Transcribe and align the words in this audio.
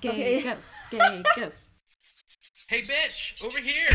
Gay 0.00 0.08
Okay. 0.10 0.42
ghosts. 0.42 0.74
Gay 0.90 1.22
ghosts. 1.36 2.66
Hey, 2.70 2.80
bitch, 2.80 3.44
over 3.44 3.58
here. 3.58 3.88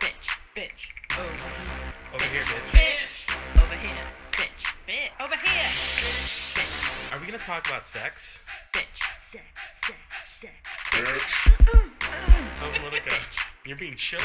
Bitch, 0.00 0.28
bitch, 0.54 0.88
over 1.18 1.30
here, 1.30 1.94
Over 2.14 2.24
here, 2.24 2.42
bitch. 2.42 2.72
bitch, 2.72 3.62
over 3.62 3.74
here, 3.74 4.06
bitch, 4.32 4.64
bitch, 4.86 5.24
over 5.24 5.36
here, 5.36 5.72
bitch, 5.72 7.12
Are 7.14 7.18
we 7.20 7.26
gonna 7.26 7.38
talk 7.38 7.66
about 7.68 7.86
sex? 7.86 8.40
bitch, 8.72 8.98
sex, 9.14 9.44
sex, 9.66 10.00
sex, 10.22 10.52
sex. 10.90 11.20
Sounds 12.58 12.80
more 12.80 12.90
like 12.90 13.06
a. 13.10 13.16
You're 13.66 13.76
being 13.78 13.96
choked. 13.96 14.22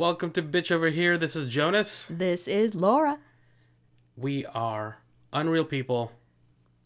Welcome 0.00 0.30
to 0.30 0.42
Bitch 0.42 0.72
Over 0.72 0.88
Here. 0.88 1.18
This 1.18 1.36
is 1.36 1.44
Jonas. 1.46 2.06
This 2.08 2.48
is 2.48 2.74
Laura 2.74 3.18
We 4.16 4.46
are 4.46 4.96
unreal 5.30 5.66
people. 5.66 6.12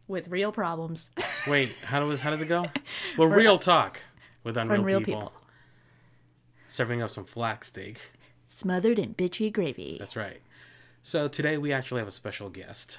with 0.09 0.27
real 0.27 0.51
problems. 0.51 1.13
Wait, 1.47 1.73
how 1.85 2.01
does 2.01 2.19
how 2.19 2.31
does 2.31 2.43
it 2.43 2.49
go? 2.49 2.67
Well, 3.17 3.29
real 3.29 3.57
talk 3.57 4.01
with 4.43 4.57
unreal, 4.57 4.81
Unreal 4.81 4.99
people. 4.99 5.21
people. 5.21 5.33
Serving 6.67 7.03
up 7.03 7.11
some 7.11 7.25
flax 7.25 7.69
steak. 7.69 8.01
Smothered 8.49 8.99
in 8.99 9.15
bitchy 9.15 9.53
gravy. 9.53 9.95
That's 10.01 10.17
right. 10.17 10.43
So 11.01 11.29
today 11.29 11.57
we 11.57 11.73
actually 11.73 12.01
have 12.01 12.09
a 12.09 12.11
special 12.11 12.51
guest. 12.51 12.99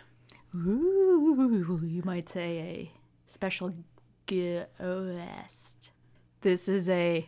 Ooh, 0.55 1.81
you 1.83 2.03
might 2.05 2.29
say 2.29 2.57
a 2.59 2.91
special 3.27 3.73
guest. 4.27 5.91
This 6.39 6.69
is 6.69 6.87
a 6.87 7.27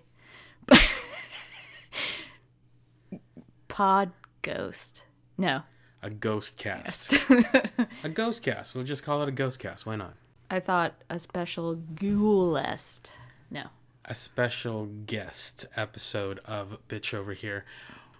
pod 3.77 4.11
ghost. 4.41 5.03
No, 5.37 5.61
A 6.01 6.09
ghost 6.09 6.57
cast. 6.57 7.13
a 8.03 8.09
ghost 8.11 8.41
cast. 8.41 8.73
We'll 8.73 8.83
just 8.83 9.03
call 9.03 9.21
it 9.21 9.29
a 9.29 9.31
ghost 9.31 9.59
cast. 9.59 9.85
Why 9.85 9.95
not? 9.95 10.15
I 10.49 10.59
thought 10.59 10.95
a 11.11 11.19
special 11.19 11.75
ghoulest. 11.75 13.11
No. 13.51 13.65
a 14.03 14.15
special 14.15 14.87
guest 14.87 15.67
episode 15.75 16.39
of 16.43 16.77
Bitch 16.89 17.13
Over 17.13 17.33
Here. 17.33 17.65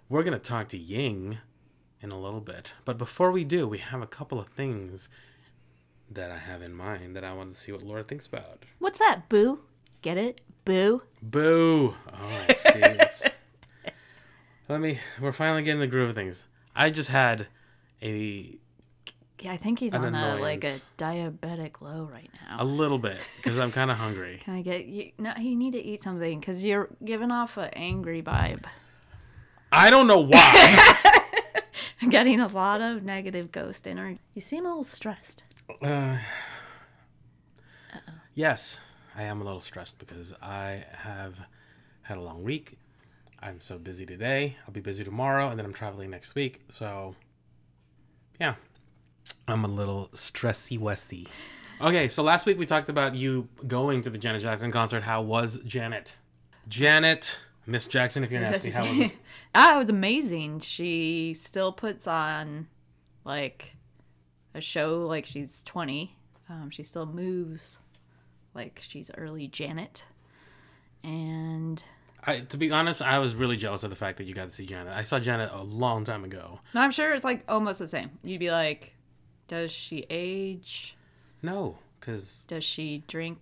We're 0.08 0.22
going 0.22 0.38
to 0.38 0.48
talk 0.48 0.68
to 0.68 0.78
Ying 0.78 1.38
in 2.00 2.12
a 2.12 2.20
little 2.20 2.40
bit. 2.40 2.72
But 2.84 2.96
before 2.96 3.32
we 3.32 3.42
do, 3.42 3.66
we 3.66 3.78
have 3.78 4.00
a 4.00 4.06
couple 4.06 4.38
of 4.38 4.46
things 4.46 5.08
that 6.08 6.30
I 6.30 6.38
have 6.38 6.62
in 6.62 6.72
mind 6.72 7.16
that 7.16 7.24
I 7.24 7.32
want 7.32 7.52
to 7.52 7.58
see 7.58 7.72
what 7.72 7.82
Laura 7.82 8.04
thinks 8.04 8.28
about. 8.28 8.64
What's 8.78 9.00
that, 9.00 9.28
boo? 9.28 9.58
Get 10.02 10.18
it? 10.18 10.40
Boo? 10.64 11.02
Boo! 11.20 11.96
Oh, 12.12 12.46
see, 12.58 12.78
it's- 12.78 13.28
Let 14.68 14.80
me, 14.80 14.98
we're 15.20 15.32
finally 15.32 15.62
getting 15.62 15.80
the 15.80 15.86
groove 15.86 16.10
of 16.10 16.14
things. 16.14 16.44
I 16.76 16.90
just 16.90 17.08
had 17.08 17.46
a, 18.02 18.58
Yeah, 19.40 19.52
I 19.52 19.56
think 19.56 19.78
he's 19.78 19.94
An 19.94 20.04
on 20.04 20.14
a 20.14 20.36
like 20.36 20.64
a 20.64 20.76
diabetic 20.98 21.80
low 21.80 22.08
right 22.12 22.30
now. 22.48 22.56
a 22.62 22.64
little 22.64 22.98
bit 22.98 23.18
because 23.36 23.58
I'm 23.58 23.72
kind 23.72 23.90
of 23.90 23.96
hungry. 23.96 24.40
Can 24.44 24.54
I 24.54 24.62
get 24.62 24.84
you? 24.84 25.12
No, 25.18 25.32
you 25.38 25.56
need 25.56 25.72
to 25.72 25.82
eat 25.82 26.02
something 26.02 26.38
because 26.38 26.62
you're 26.64 26.88
giving 27.04 27.30
off 27.30 27.56
an 27.56 27.70
angry 27.72 28.22
vibe. 28.22 28.64
I 29.72 29.90
don't 29.90 30.06
know 30.06 30.20
why. 30.20 30.98
I'm 32.02 32.08
getting 32.10 32.40
a 32.40 32.46
lot 32.48 32.80
of 32.80 33.02
negative 33.02 33.50
ghost 33.52 33.86
energy. 33.86 34.20
You 34.34 34.40
seem 34.40 34.64
a 34.64 34.68
little 34.68 34.84
stressed. 34.84 35.44
Uh, 35.82 36.18
yes, 38.34 38.80
I 39.16 39.24
am 39.24 39.40
a 39.40 39.44
little 39.44 39.60
stressed 39.60 39.98
because 39.98 40.32
I 40.42 40.84
have 40.92 41.34
had 42.02 42.18
a 42.18 42.22
long 42.22 42.42
week. 42.44 42.78
I'm 43.40 43.60
so 43.60 43.78
busy 43.78 44.04
today. 44.04 44.56
I'll 44.66 44.72
be 44.72 44.80
busy 44.80 45.04
tomorrow, 45.04 45.48
and 45.48 45.58
then 45.58 45.64
I'm 45.64 45.72
traveling 45.72 46.10
next 46.10 46.34
week. 46.34 46.62
So, 46.70 47.14
yeah, 48.40 48.54
I'm 49.46 49.64
a 49.64 49.68
little 49.68 50.08
stressy 50.12 50.78
westy. 50.78 51.28
Okay, 51.80 52.08
so 52.08 52.22
last 52.24 52.46
week 52.46 52.58
we 52.58 52.66
talked 52.66 52.88
about 52.88 53.14
you 53.14 53.48
going 53.66 54.02
to 54.02 54.10
the 54.10 54.18
Janet 54.18 54.42
Jackson 54.42 54.72
concert. 54.72 55.04
How 55.04 55.22
was 55.22 55.58
Janet? 55.64 56.16
Janet, 56.66 57.38
Miss 57.66 57.86
Jackson, 57.86 58.24
if 58.24 58.32
you're 58.32 58.40
nasty, 58.40 58.70
how 58.70 58.86
was 58.88 58.98
it? 59.00 59.12
ah, 59.54 59.76
it 59.76 59.78
was 59.78 59.88
amazing. 59.88 60.60
She 60.60 61.34
still 61.34 61.70
puts 61.70 62.08
on 62.08 62.66
like 63.24 63.76
a 64.54 64.60
show 64.60 65.06
like 65.06 65.24
she's 65.24 65.62
20. 65.62 66.16
Um, 66.50 66.70
she 66.70 66.82
still 66.82 67.06
moves 67.06 67.78
like 68.54 68.82
she's 68.86 69.10
early 69.16 69.46
Janet. 69.46 70.04
And 71.04 71.80
I, 72.28 72.40
to 72.40 72.56
be 72.56 72.70
honest, 72.70 73.00
I 73.00 73.18
was 73.18 73.34
really 73.34 73.56
jealous 73.56 73.82
of 73.84 73.90
the 73.90 73.96
fact 73.96 74.18
that 74.18 74.24
you 74.24 74.34
got 74.34 74.46
to 74.50 74.54
see 74.54 74.66
Janet. 74.66 74.92
I 74.94 75.02
saw 75.02 75.18
Janet 75.18 75.50
a 75.52 75.62
long 75.62 76.04
time 76.04 76.24
ago. 76.24 76.60
no, 76.74 76.80
I'm 76.82 76.90
sure 76.90 77.14
it's 77.14 77.24
like 77.24 77.42
almost 77.48 77.78
the 77.78 77.86
same. 77.86 78.10
You'd 78.22 78.38
be 78.40 78.50
like, 78.50 78.94
does 79.46 79.70
she 79.72 80.04
age? 80.10 80.96
No, 81.42 81.78
because 81.98 82.36
Does 82.46 82.64
she 82.64 83.02
drink 83.08 83.38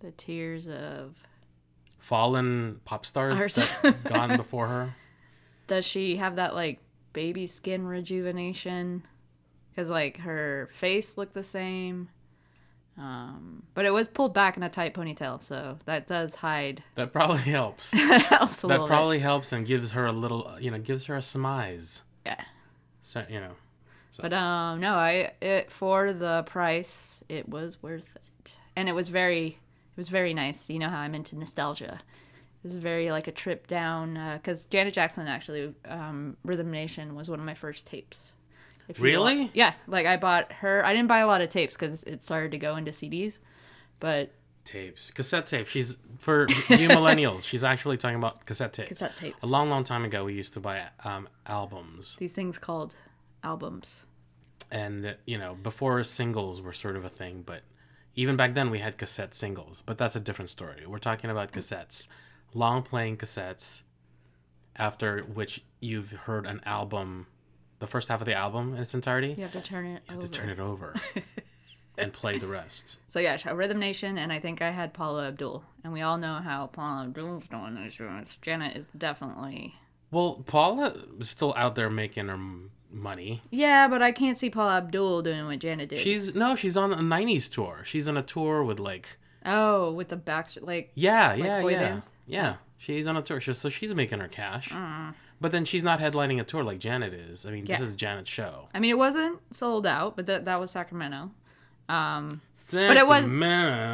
the 0.00 0.12
tears 0.12 0.68
of 0.68 1.16
fallen 1.98 2.80
pop 2.84 3.04
stars 3.04 3.56
that 3.56 4.04
gone 4.04 4.36
before 4.38 4.68
her. 4.68 4.94
does 5.66 5.84
she 5.84 6.16
have 6.16 6.36
that 6.36 6.54
like 6.54 6.78
baby 7.12 7.46
skin 7.46 7.84
rejuvenation 7.86 9.02
because 9.70 9.90
like 9.90 10.18
her 10.18 10.68
face 10.72 11.18
looked 11.18 11.34
the 11.34 11.42
same 11.42 12.08
um 12.98 13.62
but 13.74 13.84
it 13.84 13.90
was 13.90 14.08
pulled 14.08 14.34
back 14.34 14.56
in 14.56 14.62
a 14.62 14.68
tight 14.68 14.92
ponytail 14.94 15.40
so 15.42 15.78
that 15.84 16.06
does 16.06 16.34
hide. 16.36 16.82
That 16.96 17.12
probably 17.12 17.38
helps. 17.38 17.90
that 17.92 18.22
helps 18.22 18.64
a 18.64 18.66
that 18.66 18.86
probably 18.86 19.20
helps 19.20 19.52
and 19.52 19.66
gives 19.66 19.92
her 19.92 20.06
a 20.06 20.12
little, 20.12 20.56
you 20.60 20.70
know, 20.70 20.78
gives 20.78 21.06
her 21.06 21.14
a 21.16 21.20
smize. 21.20 22.02
yeah. 22.26 22.42
So, 23.02 23.24
you 23.30 23.40
know, 23.40 23.52
So. 24.10 24.22
but 24.22 24.32
um 24.32 24.80
no 24.80 24.94
i 24.94 25.32
it 25.40 25.70
for 25.70 26.12
the 26.12 26.42
price 26.44 27.22
it 27.28 27.48
was 27.48 27.82
worth 27.82 28.06
it. 28.16 28.54
And 28.76 28.88
it 28.88 28.92
was 28.94 29.08
very 29.08 29.46
it 29.46 29.96
was 29.96 30.08
very 30.08 30.34
nice. 30.34 30.68
You 30.68 30.78
know 30.80 30.88
how 30.88 30.98
i'm 31.00 31.14
into 31.14 31.36
nostalgia. 31.36 32.00
It 32.64 32.66
was 32.66 32.74
very 32.74 33.12
like 33.12 33.28
a 33.28 33.32
trip 33.32 33.68
down 33.68 34.18
because 34.36 34.64
janet 34.64 34.92
jackson 34.92 35.28
actually 35.28 35.72
um 35.84 36.36
rhythm 36.44 36.70
nation 36.72 37.14
was 37.14 37.30
one 37.30 37.38
of 37.38 37.46
my 37.46 37.54
first 37.54 37.86
tapes 37.86 38.34
If 38.88 39.00
Really? 39.00 39.50
yeah 39.54 39.74
like 39.86 40.06
i 40.06 40.16
bought 40.16 40.50
her 40.52 40.84
i 40.84 40.92
didn't 40.92 41.08
buy 41.08 41.18
a 41.18 41.26
lot 41.26 41.40
of 41.40 41.48
tapes 41.48 41.76
because 41.76 42.04
it 42.04 42.22
started 42.22 42.50
to 42.52 42.58
go 42.58 42.76
into 42.76 42.90
cds 42.90 43.38
but 44.00 44.32
tapes, 44.64 45.10
cassette 45.10 45.46
tapes. 45.46 45.70
She's 45.70 45.96
for 46.18 46.46
you 46.48 46.88
millennials. 46.88 47.42
She's 47.44 47.64
actually 47.64 47.96
talking 47.96 48.18
about 48.18 48.44
cassette 48.44 48.74
tapes. 48.74 48.90
Cassette 48.90 49.16
tapes. 49.16 49.42
A 49.42 49.46
long, 49.46 49.70
long 49.70 49.82
time 49.82 50.04
ago, 50.04 50.24
we 50.26 50.34
used 50.34 50.52
to 50.52 50.60
buy 50.60 50.84
um, 51.04 51.26
albums, 51.46 52.16
these 52.18 52.32
things 52.32 52.58
called 52.58 52.94
albums 53.42 54.04
and 54.70 55.16
you 55.26 55.38
know, 55.38 55.54
before 55.54 56.02
singles 56.04 56.60
were 56.60 56.72
sort 56.72 56.96
of 56.96 57.04
a 57.04 57.08
thing, 57.08 57.42
but 57.44 57.62
even 58.14 58.36
back 58.36 58.54
then 58.54 58.70
we 58.70 58.78
had 58.80 58.98
cassette 58.98 59.34
singles. 59.34 59.82
But 59.84 59.98
that's 59.98 60.16
a 60.16 60.20
different 60.20 60.50
story. 60.50 60.84
We're 60.86 60.98
talking 60.98 61.30
about 61.30 61.52
cassettes, 61.52 62.08
long 62.52 62.82
playing 62.82 63.18
cassettes, 63.18 63.82
after 64.76 65.20
which 65.22 65.64
you've 65.80 66.10
heard 66.10 66.46
an 66.46 66.60
album, 66.64 67.26
the 67.78 67.86
first 67.86 68.08
half 68.08 68.20
of 68.20 68.26
the 68.26 68.34
album 68.34 68.74
in 68.74 68.80
its 68.82 68.94
entirety. 68.94 69.34
you 69.36 69.42
have 69.42 69.52
to 69.52 69.60
turn 69.60 69.86
it 69.86 70.02
over 70.10 70.20
to 70.20 70.28
turn 70.28 70.48
it 70.48 70.58
over 70.60 70.94
and 71.96 72.12
play 72.12 72.38
the 72.38 72.46
rest. 72.58 72.96
so 73.08 73.18
yeah 73.20 73.36
rhythm 73.52 73.78
nation 73.78 74.18
and 74.18 74.32
i 74.32 74.38
think 74.38 74.62
i 74.62 74.70
had 74.70 74.92
paula 74.92 75.28
abdul 75.28 75.62
and 75.84 75.92
we 75.92 76.00
all 76.00 76.16
know 76.18 76.34
how 76.36 76.66
paula 76.66 77.04
abdul's 77.04 77.44
doing 77.48 77.74
this 77.74 78.36
janet 78.42 78.76
is 78.76 78.86
definitely 78.96 79.74
Well, 80.10 80.42
Paula 80.46 80.94
is 81.20 81.28
still 81.28 81.52
out 81.56 81.74
there 81.74 81.90
making 81.90 82.28
her 82.28 82.38
money. 82.90 83.42
Yeah, 83.50 83.88
but 83.88 84.00
I 84.00 84.10
can't 84.12 84.38
see 84.38 84.48
Paula 84.48 84.78
Abdul 84.78 85.20
doing 85.20 85.44
what 85.44 85.58
Janet 85.58 85.90
did. 85.90 85.98
She's 85.98 86.34
no, 86.34 86.56
she's 86.56 86.78
on 86.78 86.92
a 86.94 86.96
'90s 86.96 87.52
tour. 87.52 87.82
She's 87.84 88.08
on 88.08 88.16
a 88.16 88.22
tour 88.22 88.64
with 88.64 88.80
like, 88.80 89.18
oh, 89.44 89.92
with 89.92 90.08
the 90.08 90.16
Baxter, 90.16 90.60
like 90.62 90.92
yeah, 90.94 91.34
yeah, 91.34 91.60
boy 91.60 91.72
yeah, 91.72 91.78
bands? 91.80 92.10
yeah. 92.26 92.54
Oh. 92.56 92.62
She's 92.78 93.06
on 93.06 93.18
a 93.18 93.22
tour, 93.22 93.38
so 93.42 93.52
so 93.52 93.68
she's 93.68 93.92
making 93.94 94.20
her 94.20 94.28
cash. 94.28 94.70
Mm. 94.70 95.12
But 95.40 95.52
then 95.52 95.64
she's 95.64 95.82
not 95.84 96.00
headlining 96.00 96.40
a 96.40 96.44
tour 96.44 96.64
like 96.64 96.78
Janet 96.80 97.14
is. 97.14 97.46
I 97.46 97.50
mean, 97.52 97.64
this 97.64 97.80
is 97.80 97.92
Janet's 97.94 98.28
show. 98.30 98.68
I 98.74 98.80
mean, 98.80 98.90
it 98.90 98.98
wasn't 98.98 99.38
sold 99.54 99.86
out, 99.86 100.16
but 100.16 100.26
that 100.26 100.44
that 100.46 100.58
was 100.58 100.70
Sacramento. 100.70 101.30
Um, 101.88 102.42
But 102.70 102.96
it 102.98 103.06
was- 103.06 103.30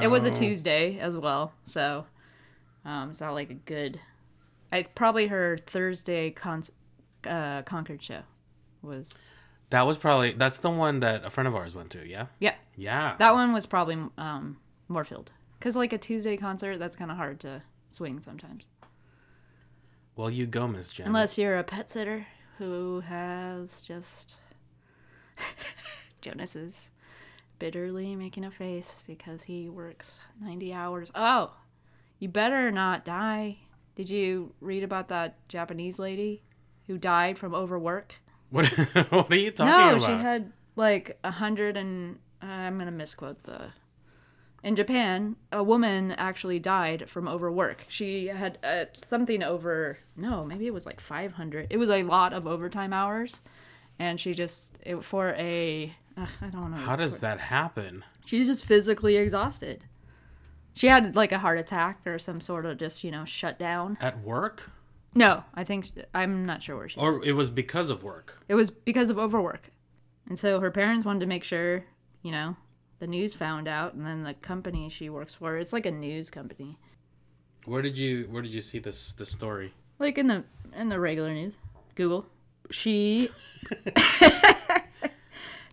it 0.03 0.11
was 0.11 0.25
a 0.25 0.31
Tuesday 0.33 0.99
as 0.99 1.17
well, 1.17 1.53
so 1.65 2.07
um, 2.85 3.11
it's 3.11 3.21
not 3.21 3.35
like 3.35 3.51
a 3.51 3.55
good. 3.55 4.01
I 4.73 4.83
probably 4.83 5.29
her 5.29 5.57
Thursday 5.59 6.31
con- 6.31 6.65
uh, 7.25 7.63
Concord 7.63 8.03
show 8.03 8.23
was 8.83 9.27
That 9.71 9.87
was 9.87 9.97
probably 9.99 10.33
that's 10.33 10.59
the 10.59 10.71
one 10.71 11.01
that 11.01 11.25
a 11.25 11.31
friend 11.31 11.47
of 11.47 11.55
ours 11.55 11.75
went 11.75 11.91
to. 11.91 12.09
Yeah, 12.09 12.27
yeah 12.41 12.55
yeah. 12.77 13.15
that 13.19 13.35
one 13.35 13.53
was 13.53 13.67
probably 13.67 13.97
um, 14.19 14.57
more 14.89 15.05
filled 15.05 15.31
because 15.59 15.77
like 15.77 15.93
a 15.93 15.99
Tuesday 15.99 16.37
concert 16.37 16.79
that's 16.79 16.97
kind 16.97 17.11
of 17.13 17.17
hard 17.17 17.39
to 17.41 17.63
swing 17.89 18.19
sometimes 18.21 18.67
well, 20.17 20.31
you 20.31 20.47
go, 20.47 20.67
Miss 20.69 20.91
Janet. 20.91 21.09
unless 21.09 21.39
you're 21.39 21.59
a 21.59 21.65
pet 21.65 21.91
sitter 21.91 22.27
who 22.59 23.01
has 23.01 23.83
just 23.83 24.41
Jonas 26.21 26.57
is 26.57 26.91
bitterly 27.59 28.17
making 28.17 28.45
a 28.45 28.51
face 28.51 29.03
because 29.07 29.45
he 29.45 29.69
works 29.69 30.21
90 30.41 30.73
hours. 30.73 31.11
Oh, 31.15 31.55
you 32.19 32.29
better 32.29 32.71
not 32.71 33.05
die. 33.05 33.59
Did 33.95 34.11
you 34.11 34.55
read 34.61 34.83
about 34.83 35.09
that 35.09 35.47
Japanese 35.49 35.99
lady 35.99 36.43
who 36.87 36.99
died 36.99 37.39
from 37.39 37.55
overwork? 37.55 38.15
What 38.51 38.67
what 39.11 39.31
are 39.31 39.37
you 39.37 39.51
talking 39.51 39.73
no, 39.73 39.97
about? 39.97 40.07
she 40.07 40.13
had 40.13 40.53
like 40.77 41.19
a 41.25 41.31
hundred 41.31 41.77
and 41.77 42.19
uh, 42.43 42.47
I'm 42.47 42.79
gonna 42.79 42.91
misquote 42.91 43.43
the. 43.45 43.73
In 44.65 44.77
Japan, 44.77 45.37
a 45.53 45.63
woman 45.63 46.13
actually 46.13 46.59
died 46.59 47.11
from 47.11 47.29
overwork. 47.29 47.85
She 47.87 48.29
had 48.29 48.59
uh, 48.65 48.87
something 48.95 49.43
over 49.43 49.99
no, 50.17 50.43
maybe 50.43 50.67
it 50.67 50.73
was 50.73 50.87
like 50.87 51.01
500. 51.01 51.67
It 51.69 51.77
was 51.77 51.91
a 51.91 52.03
lot 52.03 52.33
of 52.33 52.47
overtime 52.47 52.95
hours, 52.95 53.43
and 53.99 54.19
she 54.19 54.33
just 54.33 54.79
it, 54.81 55.05
for 55.05 55.35
a 55.37 55.93
uh, 56.17 56.27
I 56.41 56.47
don't 56.47 56.71
know. 56.71 56.79
How 56.79 56.97
does 56.97 57.19
that 57.19 57.41
happen? 57.41 58.05
She's 58.25 58.47
just 58.47 58.65
physically 58.65 59.17
exhausted. 59.17 59.85
She 60.73 60.87
had 60.87 61.15
like 61.15 61.31
a 61.31 61.39
heart 61.39 61.59
attack 61.59 62.01
or 62.07 62.19
some 62.19 62.41
sort 62.41 62.65
of 62.65 62.79
just 62.79 63.05
you 63.05 63.11
know 63.11 63.27
shut 63.27 63.59
down. 63.59 63.99
At 64.01 64.23
work? 64.23 64.71
No, 65.15 65.45
I 65.55 65.65
think 65.65 65.89
I'm 66.15 66.47
not 66.47 66.63
sure 66.63 66.79
where 66.79 66.89
she. 66.89 66.99
Or 66.99 67.23
it 67.23 67.33
was 67.33 67.51
because 67.51 67.91
of 67.91 68.03
work? 68.03 68.43
It 68.49 68.55
was 68.55 68.71
because 68.71 69.11
of 69.11 69.19
overwork. 69.19 69.69
And 70.27 70.39
so 70.39 70.59
her 70.61 70.71
parents 70.71 71.05
wanted 71.05 71.21
to 71.21 71.27
make 71.27 71.45
sure, 71.45 71.85
you 72.23 72.33
know, 72.33 72.57
the 72.99 73.07
news 73.07 73.35
found 73.35 73.69
out 73.69 73.95
and 73.95 74.05
then 74.07 74.23
the 74.23 74.35
company 74.35 74.89
she 74.89 75.09
works 75.11 75.35
for, 75.35 75.57
it's 75.57 75.73
like 75.73 75.87
a 75.87 75.91
news 75.91 76.31
company. 76.31 76.79
Where 77.65 77.83
did 77.83 77.97
you 77.97 78.27
where 78.31 78.43
did 78.43 78.53
you 78.53 78.61
see 78.61 78.79
this 78.79 79.13
this 79.13 79.31
story? 79.31 79.73
Like 79.99 80.19
in 80.19 80.27
the 80.27 80.45
in 80.77 80.89
the 80.89 81.01
regular 81.01 81.33
news. 81.33 81.55
Google. 81.95 82.27
She 82.71 83.29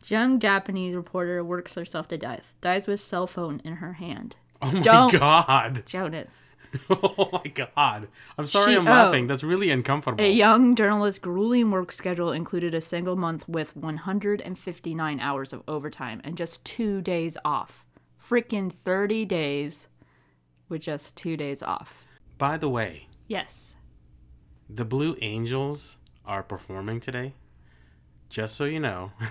Young 0.07 0.39
Japanese 0.39 0.93
reporter 0.95 1.43
works 1.43 1.75
herself 1.75 2.07
to 2.09 2.17
death. 2.17 2.55
Dies 2.59 2.85
with 2.87 2.99
cell 2.99 3.27
phone 3.27 3.61
in 3.63 3.77
her 3.77 3.93
hand. 3.93 4.35
Oh 4.61 4.71
my 4.71 4.79
Don't- 4.81 5.13
god. 5.13 5.83
Jonas. 5.85 6.29
Oh 6.89 7.29
my 7.33 7.49
god. 7.49 8.07
I'm 8.37 8.45
sorry 8.47 8.73
She- 8.73 8.77
I'm 8.77 8.87
oh. 8.87 8.91
laughing. 8.91 9.27
That's 9.27 9.43
really 9.43 9.69
uncomfortable. 9.69 10.23
A 10.23 10.31
young 10.31 10.75
journalist's 10.75 11.19
grueling 11.19 11.71
work 11.71 11.91
schedule 11.91 12.31
included 12.31 12.73
a 12.73 12.81
single 12.81 13.15
month 13.15 13.47
with 13.47 13.75
159 13.75 15.19
hours 15.19 15.53
of 15.53 15.63
overtime 15.67 16.21
and 16.23 16.37
just 16.37 16.63
two 16.65 17.01
days 17.01 17.37
off. 17.43 17.85
Freaking 18.23 18.71
30 18.71 19.25
days 19.25 19.87
with 20.69 20.81
just 20.81 21.15
two 21.15 21.35
days 21.35 21.61
off. 21.61 22.05
By 22.37 22.57
the 22.57 22.69
way, 22.69 23.07
Yes. 23.27 23.75
the 24.69 24.85
Blue 24.85 25.15
Angels 25.21 25.97
are 26.25 26.43
performing 26.43 26.99
today. 26.99 27.33
Just 28.29 28.55
so 28.55 28.65
you 28.65 28.79
know. 28.79 29.11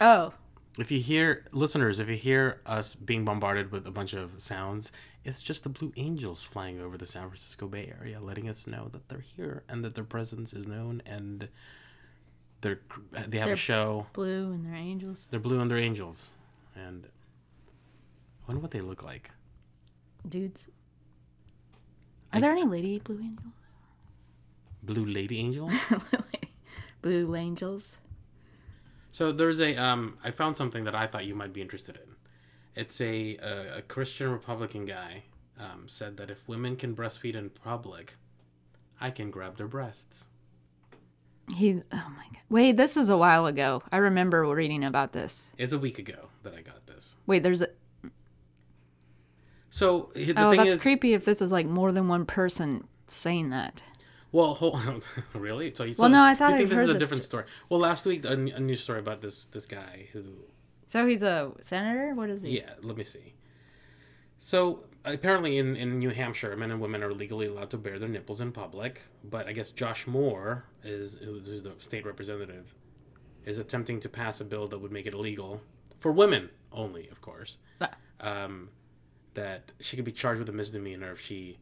Oh, 0.00 0.34
if 0.78 0.90
you 0.90 1.00
hear 1.00 1.44
listeners, 1.52 2.00
if 2.00 2.08
you 2.08 2.16
hear 2.16 2.60
us 2.66 2.94
being 2.94 3.24
bombarded 3.24 3.72
with 3.72 3.86
a 3.86 3.90
bunch 3.90 4.12
of 4.12 4.32
sounds, 4.36 4.92
it's 5.26 5.42
just 5.42 5.62
the 5.64 5.68
Blue 5.68 5.92
Angels 5.96 6.42
flying 6.44 6.80
over 6.80 6.96
the 6.96 7.06
San 7.06 7.28
Francisco 7.28 7.66
Bay 7.66 7.92
Area, 8.00 8.20
letting 8.20 8.48
us 8.48 8.66
know 8.66 8.88
that 8.92 9.08
they're 9.08 9.20
here 9.20 9.64
and 9.68 9.84
that 9.84 9.94
their 9.94 10.04
presence 10.04 10.52
is 10.52 10.66
known 10.66 11.02
and 11.04 11.48
they're 12.62 12.80
they 13.12 13.38
have 13.38 13.46
They're- 13.48 13.52
a 13.52 13.56
show. 13.56 14.06
blue 14.12 14.52
and 14.52 14.64
their 14.64 14.74
angels. 14.74 15.26
They're 15.30 15.40
blue 15.40 15.60
and 15.60 15.70
they're 15.70 15.78
angels, 15.78 16.30
and 16.74 17.06
I 17.06 18.46
wonder 18.48 18.62
what 18.62 18.70
they 18.70 18.80
look 18.80 19.04
like. 19.04 19.30
Dudes. 20.28 20.68
Are 22.32 22.40
there 22.40 22.50
any 22.50 22.64
lady 22.64 22.98
blue 22.98 23.20
angels? 23.20 23.52
Blue 24.82 25.04
lady 25.04 25.38
angels. 25.38 25.72
blue 27.02 27.34
angels. 27.36 28.00
So 29.10 29.32
there's 29.32 29.60
a 29.60 29.76
um 29.76 30.18
I 30.24 30.30
found 30.30 30.56
something 30.56 30.84
that 30.84 30.94
I 30.94 31.06
thought 31.06 31.24
you 31.24 31.34
might 31.34 31.52
be 31.52 31.60
interested 31.62 31.96
in. 31.96 32.15
It's 32.76 33.00
a 33.00 33.36
a, 33.36 33.78
a 33.78 33.82
Christian 33.82 34.30
Republican 34.30 34.84
guy 34.84 35.24
um, 35.58 35.84
said 35.86 36.16
that 36.18 36.30
if 36.30 36.46
women 36.46 36.76
can 36.76 36.94
breastfeed 36.94 37.34
in 37.34 37.50
public, 37.50 38.14
I 39.00 39.10
can 39.10 39.30
grab 39.30 39.56
their 39.56 39.66
breasts. 39.66 40.26
He's, 41.54 41.82
oh 41.92 42.12
my 42.16 42.24
god. 42.32 42.42
Wait, 42.50 42.76
this 42.76 42.96
is 42.96 43.08
a 43.08 43.16
while 43.16 43.46
ago. 43.46 43.82
I 43.92 43.98
remember 43.98 44.42
reading 44.46 44.84
about 44.84 45.12
this. 45.12 45.50
It's 45.58 45.72
a 45.72 45.78
week 45.78 45.98
ago 45.98 46.28
that 46.42 46.54
I 46.54 46.60
got 46.60 46.86
this. 46.86 47.16
Wait, 47.26 47.42
there's 47.42 47.62
a, 47.62 47.68
So 49.70 50.10
the 50.14 50.34
oh, 50.36 50.50
thing 50.50 50.58
that's 50.58 50.74
is, 50.74 50.82
creepy 50.82 51.14
if 51.14 51.24
this 51.24 51.40
is 51.40 51.52
like 51.52 51.66
more 51.66 51.92
than 51.92 52.08
one 52.08 52.26
person 52.26 52.88
saying 53.06 53.50
that. 53.50 53.82
well, 54.32 54.54
hold 54.54 54.74
on, 54.86 55.02
really? 55.34 55.72
So, 55.74 55.90
so 55.92 56.02
Well, 56.02 56.10
no, 56.10 56.22
I 56.22 56.34
thought 56.34 56.52
you 56.52 56.58
think 56.58 56.72
I'd 56.72 56.76
this 56.78 56.88
is 56.88 56.94
a 56.94 56.98
different 56.98 57.22
story. 57.22 57.44
Well, 57.68 57.80
last 57.80 58.06
week 58.06 58.24
a 58.24 58.36
news 58.36 58.82
story 58.82 58.98
about 58.98 59.20
this 59.20 59.44
this 59.46 59.66
guy 59.66 60.08
who 60.12 60.24
So 60.86 61.06
he's 61.06 61.22
a 61.22 61.52
senator? 61.60 62.14
What 62.14 62.30
is 62.30 62.42
he? 62.42 62.58
Yeah, 62.58 62.70
let 62.82 62.96
me 62.96 63.04
see. 63.04 63.34
So 64.38 64.84
apparently, 65.04 65.58
in, 65.58 65.76
in 65.76 65.98
New 65.98 66.10
Hampshire, 66.10 66.56
men 66.56 66.70
and 66.70 66.80
women 66.80 67.02
are 67.02 67.12
legally 67.12 67.46
allowed 67.46 67.70
to 67.70 67.76
bare 67.76 67.98
their 67.98 68.08
nipples 68.08 68.40
in 68.40 68.52
public. 68.52 69.02
But 69.24 69.46
I 69.46 69.52
guess 69.52 69.70
Josh 69.72 70.06
Moore 70.06 70.64
is 70.84 71.18
who's, 71.18 71.46
who's 71.46 71.64
the 71.64 71.74
state 71.78 72.06
representative, 72.06 72.72
is 73.44 73.58
attempting 73.58 74.00
to 74.00 74.08
pass 74.08 74.40
a 74.40 74.44
bill 74.44 74.68
that 74.68 74.78
would 74.78 74.92
make 74.92 75.06
it 75.06 75.14
illegal 75.14 75.60
for 75.98 76.12
women 76.12 76.50
only, 76.72 77.08
of 77.08 77.20
course. 77.20 77.58
Ah. 77.80 77.90
Um, 78.20 78.70
that 79.34 79.72
she 79.80 79.96
could 79.96 80.04
be 80.04 80.12
charged 80.12 80.38
with 80.38 80.48
a 80.48 80.52
misdemeanor 80.52 81.12
if 81.12 81.20
she, 81.20 81.58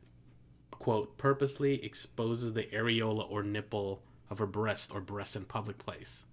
quote, 0.70 1.16
purposely 1.18 1.84
exposes 1.84 2.52
the 2.52 2.64
areola 2.64 3.28
or 3.28 3.42
nipple 3.42 4.02
of 4.30 4.38
her 4.38 4.46
breast 4.46 4.92
or 4.94 5.00
breast 5.00 5.34
in 5.34 5.44
public 5.44 5.78
place 5.78 6.24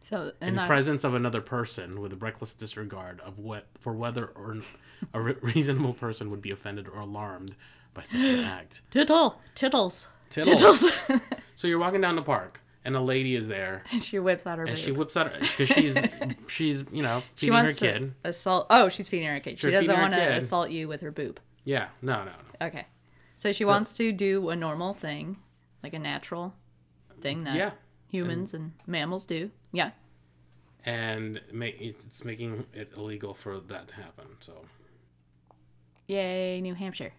So, 0.00 0.32
in 0.40 0.54
the 0.54 0.60
that, 0.62 0.68
presence 0.68 1.02
of 1.04 1.14
another 1.14 1.40
person 1.40 2.00
with 2.00 2.12
a 2.12 2.16
reckless 2.16 2.54
disregard 2.54 3.20
of 3.22 3.38
what 3.38 3.66
for 3.80 3.92
whether 3.92 4.26
or 4.26 4.56
a 5.12 5.20
re- 5.20 5.34
reasonable 5.42 5.94
person 5.94 6.30
would 6.30 6.40
be 6.42 6.50
offended 6.52 6.86
or 6.88 7.00
alarmed 7.00 7.56
by 7.94 8.02
such 8.02 8.20
an 8.20 8.40
act. 8.44 8.82
tittle, 8.90 9.40
tittles, 9.54 10.06
Tittles. 10.30 10.60
tittles. 10.60 11.20
So 11.56 11.66
you're 11.66 11.78
walking 11.78 12.00
down 12.02 12.14
the 12.16 12.22
park 12.22 12.60
and 12.84 12.94
a 12.94 13.00
lady 13.00 13.34
is 13.34 13.48
there 13.48 13.82
And 13.92 14.04
she 14.04 14.18
whips 14.18 14.46
out 14.46 14.58
her. 14.58 14.64
and 14.64 14.76
boob. 14.76 14.84
she 14.84 14.92
whips 14.92 15.16
out 15.16 15.32
her 15.32 15.38
because 15.40 15.68
she's 15.68 15.96
she's 16.46 16.84
you 16.92 17.02
know 17.02 17.22
She 17.36 17.46
feeding 17.46 17.54
her 17.56 17.62
wants 17.64 17.78
kid. 17.80 18.14
to 18.22 18.28
assault. 18.28 18.66
Oh, 18.70 18.88
she's 18.88 19.08
feeding 19.08 19.26
her 19.28 19.40
kid. 19.40 19.58
She 19.58 19.70
doesn't 19.70 19.98
want 19.98 20.12
to 20.12 20.20
assault 20.36 20.70
you 20.70 20.86
with 20.86 21.00
her 21.00 21.10
boob. 21.10 21.40
Yeah, 21.64 21.88
no, 22.02 22.18
no, 22.18 22.30
no. 22.60 22.66
Okay, 22.68 22.86
so 23.36 23.50
she 23.52 23.64
wants 23.64 23.94
to 23.94 24.12
do 24.12 24.50
a 24.50 24.56
normal 24.56 24.92
thing, 24.94 25.38
like 25.82 25.94
a 25.94 25.98
natural 25.98 26.54
thing 27.22 27.42
that 27.44 27.56
Yeah, 27.56 27.70
humans 28.08 28.54
and 28.54 28.72
mammals 28.86 29.26
do. 29.26 29.50
Yeah. 29.72 29.90
and 30.84 31.40
ma- 31.52 31.66
it's 31.66 32.24
making 32.24 32.64
it 32.72 32.92
illegal 32.96 33.34
for 33.34 33.58
that 33.60 33.88
to 33.88 33.94
happen. 33.96 34.26
So 34.40 34.52
Yay, 36.08 36.60
New 36.60 36.74
Hampshire, 36.74 37.12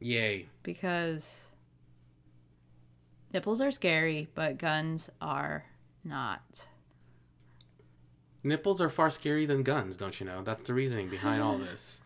yay. 0.00 0.46
because 0.62 1.48
nipples 3.32 3.60
are 3.60 3.72
scary, 3.72 4.28
but 4.34 4.56
guns 4.58 5.10
are 5.20 5.64
not. 6.04 6.66
Nipples 8.42 8.80
are 8.80 8.88
far 8.88 9.08
scarier 9.08 9.46
than 9.46 9.62
guns, 9.64 9.96
don't 9.96 10.18
you 10.20 10.24
know? 10.26 10.42
That's 10.42 10.62
the 10.62 10.72
reasoning 10.74 11.08
behind 11.08 11.42
all 11.42 11.58
this. 11.58 12.00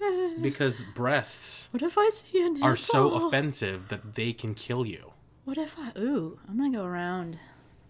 Because 0.40 0.84
breasts 0.94 1.68
What 1.72 1.82
if 1.82 1.98
I 1.98 2.08
see 2.10 2.40
a 2.46 2.48
nipple? 2.50 2.68
are 2.68 2.76
so 2.76 3.26
offensive 3.26 3.88
that 3.88 4.14
they 4.14 4.32
can 4.32 4.54
kill 4.54 4.86
you. 4.86 5.10
What 5.48 5.56
if 5.56 5.76
I? 5.78 5.98
Ooh, 5.98 6.38
I'm 6.46 6.58
gonna 6.58 6.76
go 6.76 6.84
around. 6.84 7.38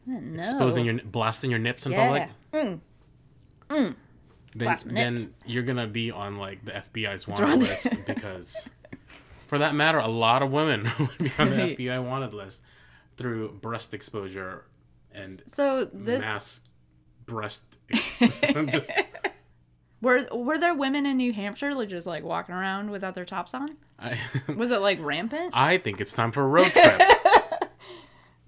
No. 0.07 0.43
exposing 0.43 0.85
your 0.85 1.01
blasting 1.05 1.51
your 1.51 1.59
nips 1.59 1.87
in 1.87 1.93
Yeah. 1.93 2.29
public. 2.53 2.81
Mm. 3.69 3.95
Then, 4.55 4.69
my 4.69 4.75
then 4.87 5.15
nips. 5.17 5.27
you're 5.45 5.65
gonna 5.65 5.89
be 5.89 6.13
on 6.13 6.39
like 6.39 6.65
the 6.65 6.71
FBI's 6.71 7.27
wanted 7.27 7.59
list 7.59 7.93
because, 8.07 8.69
for 9.49 9.59
that 9.59 9.75
matter, 9.75 9.99
a 9.99 10.07
lot 10.07 10.41
of 10.45 10.53
women 10.53 10.89
would 11.01 11.19
be 11.19 11.33
on 11.37 11.51
the 11.51 11.57
FBI 11.75 12.01
wanted 12.09 12.33
list 12.33 12.63
through 13.17 13.51
breast 13.61 13.93
exposure 13.93 14.65
and 15.11 15.43
So 15.49 15.85
this 15.93 16.21
mass 16.21 16.61
breast. 17.27 17.65
just, 18.69 18.93
were 20.01 20.29
were 20.31 20.59
there 20.59 20.75
women 20.75 21.07
in 21.07 21.17
New 21.17 21.33
Hampshire 21.33 21.75
like 21.75 21.89
just 21.89 22.07
like 22.07 22.23
walking 22.23 22.55
around 22.55 22.93
without 22.93 23.17
their 23.17 23.25
tops 23.25 23.53
on? 23.53 23.79
I, 23.99 24.17
Was 24.55 24.71
it 24.71 24.81
like 24.81 25.01
rampant? 25.01 25.51
I 25.55 25.79
think 25.79 26.01
it's 26.01 26.13
time 26.13 26.31
for 26.31 26.45
a 26.45 26.47
road 26.47 26.71
trip. 26.71 27.03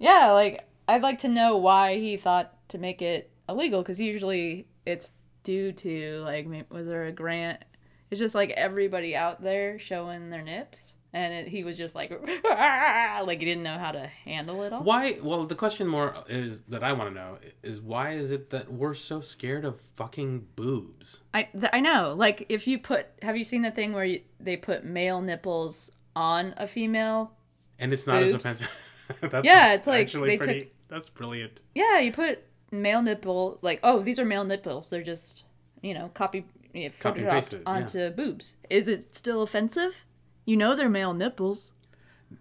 Yeah, 0.01 0.31
like 0.31 0.67
I'd 0.87 1.03
like 1.03 1.19
to 1.19 1.27
know 1.27 1.57
why 1.57 1.97
he 1.99 2.17
thought 2.17 2.53
to 2.69 2.79
make 2.79 3.03
it 3.03 3.29
illegal 3.47 3.83
because 3.83 4.01
usually 4.01 4.67
it's 4.83 5.09
due 5.43 5.71
to 5.71 6.21
like 6.25 6.47
was 6.69 6.87
there 6.87 7.05
a 7.05 7.11
grant? 7.11 7.63
It's 8.09 8.19
just 8.19 8.33
like 8.33 8.49
everybody 8.49 9.15
out 9.15 9.43
there 9.43 9.77
showing 9.77 10.31
their 10.31 10.41
nips, 10.41 10.95
and 11.13 11.31
it, 11.31 11.47
he 11.47 11.63
was 11.63 11.77
just 11.77 11.93
like 11.93 12.11
like 12.43 13.39
he 13.39 13.45
didn't 13.45 13.61
know 13.61 13.77
how 13.77 13.91
to 13.91 14.07
handle 14.07 14.63
it 14.63 14.73
all. 14.73 14.83
Why? 14.83 15.19
Well, 15.21 15.45
the 15.45 15.55
question 15.55 15.87
more 15.87 16.15
is 16.27 16.61
that 16.61 16.83
I 16.83 16.93
want 16.93 17.11
to 17.11 17.13
know 17.13 17.37
is 17.61 17.79
why 17.79 18.13
is 18.13 18.31
it 18.31 18.49
that 18.49 18.73
we're 18.73 18.95
so 18.95 19.21
scared 19.21 19.65
of 19.65 19.79
fucking 19.79 20.47
boobs? 20.55 21.21
I 21.31 21.43
th- 21.43 21.71
I 21.73 21.79
know. 21.79 22.15
Like 22.17 22.47
if 22.49 22.67
you 22.67 22.79
put, 22.79 23.05
have 23.21 23.37
you 23.37 23.43
seen 23.43 23.61
the 23.61 23.71
thing 23.71 23.93
where 23.93 24.05
you, 24.05 24.21
they 24.39 24.57
put 24.57 24.83
male 24.83 25.21
nipples 25.21 25.91
on 26.15 26.55
a 26.57 26.65
female? 26.65 27.33
And 27.77 27.93
it's 27.93 28.07
not 28.07 28.23
as 28.23 28.33
offensive. 28.33 28.67
that's 29.21 29.45
Yeah, 29.45 29.73
it's 29.73 29.87
like 29.87 30.01
actually 30.01 30.29
they 30.29 30.37
pretty. 30.37 30.59
took- 30.61 30.69
That's 30.87 31.09
brilliant. 31.09 31.59
Yeah, 31.75 31.99
you 31.99 32.11
put 32.11 32.43
male 32.71 33.01
nipple 33.01 33.59
like 33.61 33.79
oh 33.83 34.01
these 34.01 34.19
are 34.19 34.25
male 34.25 34.43
nipples. 34.43 34.89
They're 34.89 35.03
just 35.03 35.45
you 35.81 35.93
know 35.93 36.09
copy 36.13 36.45
you 36.73 36.87
know, 36.87 36.93
Copy 36.99 37.23
pasted, 37.23 37.61
yeah. 37.63 37.69
onto 37.69 38.09
boobs. 38.11 38.55
Is 38.69 38.87
it 38.87 39.13
still 39.15 39.41
offensive? 39.41 40.05
You 40.45 40.57
know 40.57 40.75
they're 40.75 40.89
male 40.89 41.13
nipples. 41.13 41.73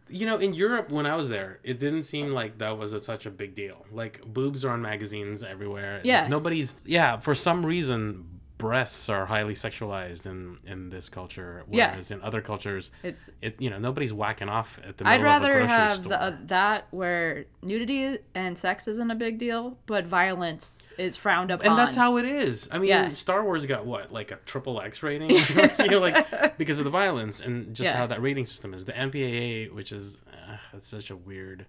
You 0.08 0.24
know, 0.24 0.36
in 0.38 0.54
Europe 0.54 0.90
when 0.90 1.04
I 1.04 1.16
was 1.16 1.28
there, 1.28 1.58
it 1.64 1.80
didn't 1.80 2.02
seem 2.02 2.30
like 2.32 2.58
that 2.58 2.78
was 2.78 2.92
a, 2.92 3.00
such 3.02 3.26
a 3.26 3.30
big 3.30 3.56
deal. 3.56 3.84
Like 3.90 4.24
boobs 4.24 4.64
are 4.64 4.70
on 4.70 4.80
magazines 4.82 5.42
everywhere. 5.42 6.00
Yeah. 6.04 6.28
Nobody's 6.28 6.74
yeah, 6.84 7.18
for 7.18 7.34
some 7.34 7.66
reason 7.66 8.39
breasts 8.60 9.08
are 9.08 9.26
highly 9.26 9.54
sexualized 9.54 10.26
in 10.26 10.58
in 10.66 10.90
this 10.90 11.08
culture 11.08 11.64
Yeah. 11.70 11.90
whereas 11.92 12.10
in 12.10 12.20
other 12.22 12.40
cultures 12.40 12.90
It's 13.02 13.28
it 13.42 13.60
you 13.60 13.70
know 13.70 13.78
nobody's 13.78 14.12
whacking 14.12 14.48
off 14.48 14.78
at 14.86 14.98
the 14.98 15.06
I'd 15.06 15.20
middle 15.20 15.32
of 15.32 15.42
a 15.42 15.46
rather 15.46 15.66
have 15.66 16.02
the, 16.04 16.22
uh, 16.22 16.36
that 16.46 16.86
where 16.90 17.46
nudity 17.62 18.18
and 18.34 18.56
sex 18.58 18.86
isn't 18.88 19.10
a 19.10 19.14
big 19.14 19.38
deal, 19.38 19.78
but 19.86 20.06
violence 20.06 20.82
is 20.98 21.16
frowned 21.16 21.50
upon. 21.50 21.66
and 21.68 21.78
that's 21.78 21.96
how 21.96 22.16
it 22.18 22.24
is. 22.26 22.68
I 22.70 22.78
mean, 22.78 22.88
Yeah. 22.88 23.12
Star 23.12 23.42
Wars 23.44 23.64
got 23.66 23.86
what, 23.86 24.12
like 24.12 24.30
a 24.30 24.36
triple 24.46 24.80
X 24.80 25.02
rating, 25.02 25.30
you 25.80 25.88
know, 25.90 25.98
like 26.00 26.58
because 26.58 26.78
of 26.78 26.84
the 26.84 26.90
violence 26.90 27.40
and 27.40 27.74
just 27.74 27.86
Yeah. 27.88 27.96
how 27.96 28.06
that 28.08 28.20
rating 28.22 28.44
system 28.46 28.74
is. 28.74 28.84
The 28.84 28.92
MPAA, 28.92 29.72
which 29.72 29.92
is 29.92 30.18
uh, 30.32 30.56
that's 30.72 30.86
such 30.88 31.10
a 31.10 31.16
weird 31.16 31.66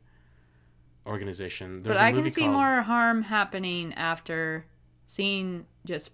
organization. 1.08 1.84
There's 1.84 1.98
but 1.98 2.04
I 2.04 2.12
can 2.12 2.30
see 2.30 2.42
called- 2.42 2.54
more 2.54 2.82
harm 2.82 3.24
happening 3.24 3.94
after 3.94 4.66
seeing 5.08 5.66
just 5.86 6.12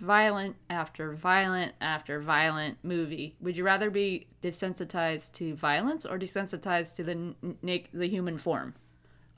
violent 0.00 0.56
after 0.68 1.12
violent 1.12 1.72
after 1.80 2.20
violent 2.20 2.78
movie. 2.82 3.36
Would 3.40 3.56
you 3.56 3.64
rather 3.64 3.90
be 3.90 4.26
desensitized 4.42 5.32
to 5.34 5.54
violence 5.54 6.04
or 6.04 6.18
desensitized 6.18 6.96
to 6.96 7.04
the 7.04 7.12
n- 7.12 7.86
the 7.92 8.08
human 8.08 8.38
form? 8.38 8.74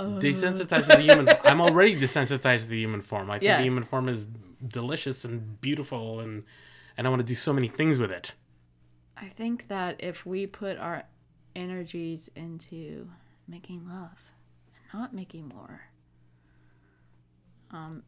Oh. 0.00 0.18
desensitized 0.18 0.90
to 0.90 0.96
the 0.96 1.02
human. 1.02 1.28
I'm 1.44 1.60
already 1.60 1.94
desensitized 1.94 2.62
to 2.62 2.68
the 2.68 2.78
human 2.80 3.02
form. 3.02 3.30
I 3.30 3.34
think 3.38 3.44
Yeah. 3.48 3.58
the 3.58 3.62
human 3.64 3.84
form 3.84 4.08
is 4.08 4.26
delicious 4.66 5.24
and 5.24 5.60
beautiful, 5.60 6.20
and 6.20 6.44
and 6.96 7.06
I 7.06 7.10
want 7.10 7.20
to 7.20 7.26
do 7.26 7.34
so 7.34 7.52
many 7.52 7.68
things 7.68 7.98
with 7.98 8.10
it. 8.10 8.32
I 9.16 9.28
think 9.28 9.68
that 9.68 9.96
if 10.02 10.26
we 10.26 10.46
put 10.46 10.76
our 10.78 11.04
energies 11.54 12.28
into 12.34 13.08
making 13.46 13.86
love 13.88 14.18
and 14.92 15.00
not 15.00 15.14
making 15.14 15.50
war, 15.50 15.82
S- 17.72 18.02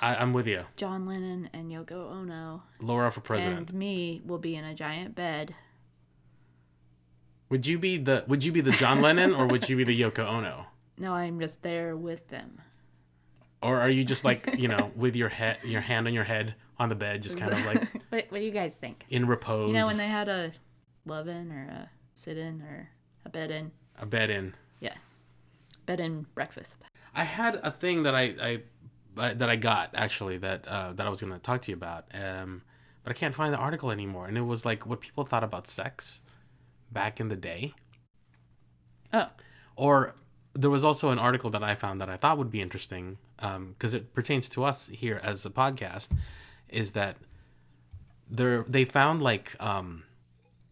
I, 0.00 0.20
am 0.20 0.32
with 0.32 0.46
you, 0.46 0.64
John 0.76 1.06
Lennon 1.06 1.48
and 1.52 1.70
Yoko 1.70 2.10
Ono 2.10 2.62
Laura 2.80 3.10
for 3.12 3.20
president. 3.20 3.70
and 3.70 3.78
me 3.78 4.20
will 4.24 4.38
be 4.38 4.56
in 4.56 4.64
a 4.64 4.74
giant 4.74 5.14
bed. 5.14 5.54
Would 7.48 7.66
you 7.66 7.78
be 7.78 7.98
the 7.98 8.24
Would 8.28 8.44
you 8.44 8.52
be 8.52 8.60
the 8.60 8.70
John 8.72 9.00
Lennon 9.02 9.34
or 9.34 9.46
would 9.46 9.68
you 9.68 9.76
be 9.76 9.84
the 9.84 9.98
Yoko 10.00 10.20
Ono? 10.26 10.66
No, 10.98 11.14
I'm 11.14 11.40
just 11.40 11.62
there 11.62 11.96
with 11.96 12.28
them. 12.28 12.60
Or 13.62 13.80
are 13.80 13.88
you 13.88 14.04
just 14.04 14.22
like 14.22 14.54
you 14.58 14.68
know 14.68 14.90
with 14.94 15.16
your 15.16 15.30
head, 15.30 15.56
your 15.64 15.80
hand 15.80 16.06
on 16.06 16.12
your 16.12 16.24
head 16.24 16.54
on 16.78 16.90
the 16.90 16.94
bed, 16.94 17.22
just 17.22 17.38
kind 17.38 17.52
of 17.52 17.64
like 17.64 17.90
What, 18.10 18.26
what 18.28 18.38
do 18.38 18.44
you 18.44 18.50
guys 18.50 18.74
think? 18.74 19.06
in 19.08 19.26
repose, 19.26 19.68
You 19.68 19.78
know, 19.78 19.86
when 19.86 19.96
they 19.96 20.08
had 20.08 20.28
a 20.28 20.52
love 21.06 21.26
in 21.26 21.50
or 21.52 21.62
a 21.70 21.90
sit 22.16 22.36
in 22.36 22.60
or 22.60 22.90
a 23.24 23.30
bed 23.30 23.50
in? 23.50 23.70
a 23.98 24.04
bed 24.04 24.28
in? 24.28 24.52
Yeah. 24.80 24.92
Bed 25.86 26.00
in 26.00 26.26
breakfast. 26.34 26.76
I 27.14 27.24
had 27.24 27.54
a 27.62 27.70
thing 27.70 28.02
that 28.02 28.14
I, 28.14 28.34
I 28.40 28.60
uh, 29.16 29.34
that 29.34 29.50
I 29.50 29.56
got 29.56 29.90
actually 29.94 30.38
that 30.38 30.66
uh, 30.66 30.92
that 30.92 31.06
I 31.06 31.10
was 31.10 31.20
going 31.20 31.32
to 31.32 31.38
talk 31.38 31.62
to 31.62 31.70
you 31.70 31.76
about, 31.76 32.06
um, 32.14 32.62
but 33.02 33.10
I 33.10 33.14
can't 33.14 33.34
find 33.34 33.52
the 33.52 33.58
article 33.58 33.90
anymore. 33.90 34.26
And 34.26 34.36
it 34.38 34.42
was 34.42 34.64
like 34.64 34.86
what 34.86 35.00
people 35.00 35.24
thought 35.24 35.44
about 35.44 35.66
sex 35.66 36.20
back 36.90 37.20
in 37.20 37.28
the 37.28 37.36
day. 37.36 37.74
Oh. 39.12 39.26
Or 39.76 40.14
there 40.54 40.70
was 40.70 40.84
also 40.84 41.10
an 41.10 41.18
article 41.18 41.50
that 41.50 41.62
I 41.62 41.74
found 41.74 42.00
that 42.00 42.10
I 42.10 42.16
thought 42.16 42.38
would 42.38 42.50
be 42.50 42.60
interesting 42.60 43.18
because 43.38 43.94
it 43.94 44.12
pertains 44.14 44.48
to 44.50 44.64
us 44.64 44.88
here 44.88 45.20
as 45.22 45.46
a 45.46 45.50
podcast. 45.50 46.10
Is 46.68 46.92
that 46.92 47.16
there 48.30 48.64
they 48.68 48.84
found 48.84 49.22
like 49.22 49.56
um, 49.60 50.04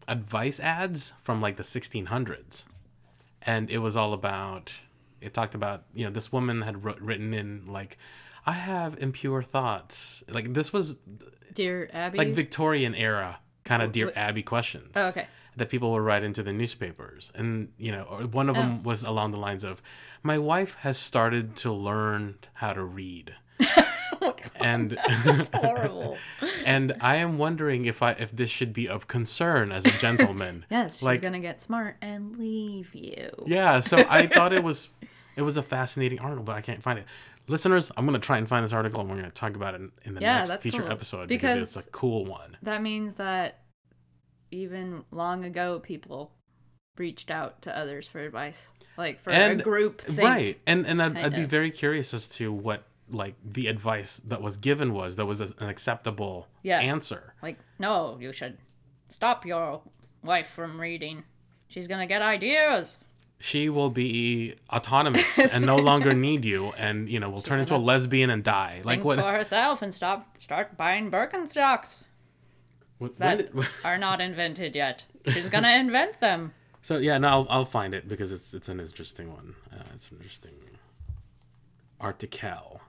advice 0.07 0.59
ads 0.59 1.13
from 1.23 1.41
like 1.41 1.57
the 1.57 1.63
1600s, 1.63 2.63
and 3.41 3.69
it 3.69 3.79
was 3.79 3.97
all 3.97 4.13
about. 4.13 4.73
It 5.21 5.33
talked 5.33 5.53
about 5.55 5.83
you 5.93 6.05
know 6.05 6.11
this 6.11 6.31
woman 6.31 6.61
had 6.61 6.83
wr- 6.83 6.91
written 6.99 7.33
in 7.33 7.65
like, 7.67 7.97
I 8.49 8.53
have 8.53 8.97
impure 8.97 9.43
thoughts. 9.43 10.23
Like 10.27 10.55
this 10.55 10.73
was 10.73 10.97
Dear 11.53 11.87
Abby. 11.93 12.17
like 12.17 12.29
Victorian 12.29 12.95
era 12.95 13.39
kind 13.63 13.83
of 13.83 13.91
Dear 13.91 14.11
wh- 14.11 14.17
Abby 14.17 14.41
questions 14.41 14.93
oh, 14.95 15.09
okay. 15.09 15.27
that 15.55 15.69
people 15.69 15.91
would 15.91 16.01
write 16.01 16.23
into 16.23 16.41
the 16.41 16.51
newspapers 16.51 17.31
and 17.35 17.71
you 17.77 17.91
know 17.91 18.05
one 18.31 18.49
of 18.49 18.57
oh. 18.57 18.61
them 18.61 18.81
was 18.81 19.03
along 19.03 19.33
the 19.33 19.37
lines 19.37 19.63
of 19.63 19.83
my 20.23 20.39
wife 20.39 20.73
has 20.79 20.97
started 20.97 21.55
to 21.57 21.71
learn 21.71 22.39
how 22.53 22.73
to 22.73 22.83
read 22.83 23.35
oh, 24.21 24.33
and 24.55 24.97
Horrible. 25.53 26.17
and 26.65 26.95
i 27.01 27.17
am 27.17 27.37
wondering 27.37 27.85
if 27.85 28.01
i 28.01 28.13
if 28.13 28.31
this 28.31 28.49
should 28.49 28.73
be 28.73 28.87
of 28.89 29.07
concern 29.07 29.71
as 29.71 29.85
a 29.85 29.91
gentleman 29.91 30.65
yes, 30.71 30.95
she's 30.95 31.03
like 31.03 31.21
going 31.21 31.33
to 31.33 31.39
get 31.39 31.61
smart 31.61 31.97
and 32.01 32.39
leave 32.39 32.95
you. 32.95 33.29
yeah 33.45 33.79
so 33.79 33.97
i 34.09 34.25
thought 34.25 34.53
it 34.53 34.63
was 34.63 34.89
it 35.35 35.43
was 35.43 35.55
a 35.55 35.63
fascinating 35.63 36.17
article 36.19 36.43
but 36.43 36.55
i 36.55 36.61
can't 36.61 36.81
find 36.81 36.97
it 36.97 37.05
listeners 37.49 37.91
i'm 37.97 38.05
going 38.05 38.19
to 38.19 38.25
try 38.25 38.37
and 38.37 38.47
find 38.47 38.63
this 38.63 38.71
article 38.73 39.01
and 39.01 39.09
we're 39.09 39.17
going 39.17 39.27
to 39.29 39.33
talk 39.35 39.55
about 39.55 39.73
it 39.73 39.81
in, 39.81 39.91
in 40.05 40.13
the 40.15 40.21
Yeah, 40.21 40.43
next 40.43 40.61
feature 40.61 40.83
cool. 40.83 40.91
episode 40.91 41.27
because, 41.27 41.55
Because- 41.55 41.77
it's 41.77 41.87
a 41.87 41.89
cool 41.89 42.25
one 42.25 42.55
That 42.63 42.81
means 42.81 43.15
that 43.15 43.59
even 44.51 45.03
long 45.11 45.43
ago, 45.45 45.79
people 45.79 46.31
reached 46.97 47.29
out 47.31 47.61
to 47.61 47.77
others 47.77 48.07
for 48.07 48.19
advice. 48.19 48.67
Like 48.97 49.21
for 49.21 49.29
And- 49.31 49.61
a 49.61 49.63
group 49.63 50.01
thing. 50.01 50.17
right 50.25 50.59
and 50.67 50.85
and 50.85 51.01
I'd, 51.01 51.17
I'd 51.17 51.35
be 51.35 51.45
very 51.45 51.71
curious 51.71 52.13
as 52.13 52.27
to 52.29 52.51
what 52.51 52.83
like 53.11 53.35
the 53.43 53.67
advice 53.67 54.17
that 54.27 54.41
was 54.41 54.57
given 54.57 54.93
was 54.93 55.15
that 55.15 55.25
was 55.25 55.39
an 55.41 55.53
acceptable 55.69 56.47
Yeah. 56.61 56.79
answer 56.79 57.33
Like, 57.41 57.57
no, 57.79 58.17
you 58.19 58.31
should 58.33 58.57
stop 59.09 59.45
your 59.45 59.81
wife 60.23 60.47
from 60.49 60.79
reading. 60.79 61.23
She's 61.69 61.87
going 61.87 62.01
to 62.01 62.05
get 62.05 62.21
ideas. 62.21 62.97
She 63.39 63.69
will 63.69 63.89
be 63.89 64.53
autonomous 64.69 65.39
and 65.53 65.65
no 65.65 65.77
longer 65.77 66.13
need 66.13 66.43
you 66.43 66.71
and 66.73 67.09
you 67.09 67.19
know 67.19 67.29
will 67.29 67.41
turn 67.41 67.59
into 67.59 67.75
a 67.75 67.77
lesbian 67.77 68.29
and 68.29 68.43
die 68.43 68.81
like 68.83 69.03
what, 69.03 69.17
for 69.19 69.31
herself 69.31 69.81
and 69.81 69.93
stop 69.93 70.37
start 70.37 70.75
buying 70.77 71.09
Birkenstocks 71.09 72.03
what 72.97 73.17
that 73.17 73.53
did- 73.55 73.65
are 73.85 73.97
not 73.97 74.19
invented 74.19 74.75
yet. 74.75 75.05
She's 75.29 75.47
gonna 75.49 75.71
invent 75.71 76.19
them. 76.19 76.53
so 76.81 76.97
yeah 76.97 77.17
no 77.17 77.27
I'll, 77.29 77.47
I'll 77.49 77.65
find 77.65 77.93
it 77.93 78.07
because 78.09 78.31
it's 78.31 78.53
it's 78.53 78.67
an 78.69 78.79
interesting 78.79 79.31
one 79.31 79.55
uh, 79.71 79.83
it's 79.95 80.11
an 80.11 80.17
interesting 80.17 80.53
article 81.99 82.81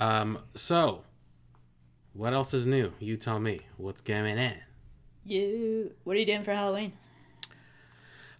um 0.00 0.38
so 0.54 1.02
what 2.12 2.32
else 2.32 2.52
is 2.54 2.64
new 2.66 2.92
you 2.98 3.16
tell 3.16 3.38
me 3.38 3.60
what's 3.76 4.00
going 4.00 4.38
on 4.38 4.54
You. 5.24 5.92
What 6.04 6.16
are 6.16 6.20
you 6.20 6.26
doing 6.26 6.44
for 6.44 6.52
Halloween? 6.54 6.92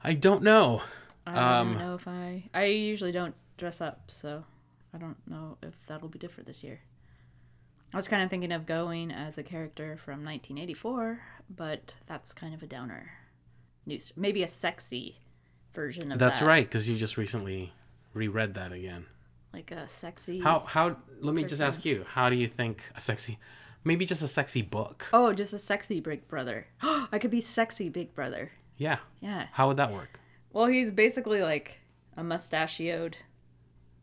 i 0.03 0.13
don't 0.15 0.43
know 0.43 0.83
I 1.27 1.59
Um, 1.61 1.73
don't 1.75 1.79
know 1.79 1.95
if 1.95 2.07
I. 2.09 2.45
I 2.55 2.65
usually 2.65 3.13
don't 3.13 3.35
dress 3.57 3.81
up, 3.81 4.11
so 4.11 4.45
I 4.95 4.99
don't 4.99 5.17
know 5.29 5.59
if 5.63 5.75
that'll 5.87 6.09
be 6.09 6.19
different 6.19 6.47
this 6.47 6.63
year. 6.63 6.81
I 7.93 7.97
was 7.97 8.09
kind 8.09 8.23
of 8.23 8.31
thinking 8.31 8.53
of 8.53 8.67
going 8.67 9.11
as 9.11 9.39
a 9.39 9.43
character 9.43 9.97
from 9.97 10.25
1984, 10.25 11.21
but 11.55 11.95
that's 12.07 12.33
kind 12.35 12.55
of 12.55 12.63
a 12.63 12.67
downer. 12.67 13.11
News, 13.87 14.13
maybe 14.17 14.43
a 14.43 14.49
sexy 14.49 15.19
version 15.73 16.11
of 16.13 16.19
That's 16.19 16.41
that. 16.41 16.47
right, 16.47 16.67
because 16.67 16.89
you 16.89 16.97
just 16.97 17.17
recently 17.17 17.73
reread 18.13 18.55
that 18.55 18.73
again. 18.73 19.07
Like 19.53 19.71
a 19.71 19.89
sexy. 19.89 20.41
How 20.41 20.61
how? 20.67 20.97
Let 21.21 21.35
me 21.35 21.45
just 21.45 21.63
ask 21.63 21.85
you. 21.85 22.05
How 22.09 22.29
do 22.29 22.37
you 22.37 22.47
think 22.49 22.91
a 22.95 23.01
sexy, 23.01 23.39
maybe 23.85 24.05
just 24.05 24.23
a 24.23 24.29
sexy 24.29 24.61
book? 24.61 25.09
Oh, 25.13 25.33
just 25.33 25.53
a 25.55 25.59
sexy 25.59 26.01
Big 26.01 26.29
Brother. 26.29 26.67
I 26.83 27.19
could 27.19 27.31
be 27.31 27.41
sexy 27.41 27.89
Big 27.89 28.15
Brother. 28.15 28.53
Yeah. 28.77 28.99
Yeah. 29.21 29.47
How 29.53 29.69
would 29.69 29.79
that 29.79 29.93
work? 29.93 30.21
Well, 30.57 30.69
he's 30.69 30.91
basically 30.91 31.43
like 31.43 31.81
a 32.17 32.25
mustachioed 32.25 33.19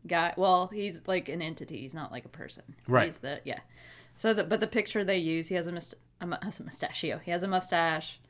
guy. 0.06 0.34
Well, 0.36 0.68
he's 0.68 1.02
like 1.08 1.28
an 1.28 1.42
entity. 1.42 1.78
He's 1.78 1.92
not 1.94 2.12
like 2.12 2.24
a 2.24 2.28
person. 2.28 2.62
Right. 2.86 3.06
He's 3.06 3.16
the 3.16 3.40
yeah. 3.42 3.58
So 4.14 4.32
the 4.32 4.44
but 4.44 4.60
the 4.60 4.68
picture 4.68 5.02
they 5.02 5.18
use, 5.18 5.48
he 5.48 5.56
has 5.56 5.66
a, 5.66 5.72
must, 5.72 5.94
a, 6.20 6.26
mu- 6.28 6.36
a 6.42 6.62
mustachio. 6.62 7.18
He 7.24 7.32
has 7.32 7.42
a 7.42 7.48
mustache, 7.48 8.20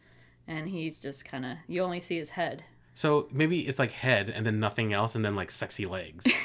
and 0.49 0.71
he's 0.71 0.99
just 0.99 1.26
kind 1.26 1.45
of 1.45 1.59
you 1.69 1.83
only 1.83 2.00
see 2.00 2.16
his 2.16 2.31
head. 2.31 2.64
So 2.95 3.28
maybe 3.31 3.69
it's 3.69 3.78
like 3.78 3.90
head 3.90 4.31
and 4.31 4.47
then 4.47 4.59
nothing 4.59 4.95
else 4.95 5.14
and 5.14 5.23
then 5.23 5.37
like 5.37 5.50
sexy 5.50 5.85
legs. 5.85 6.26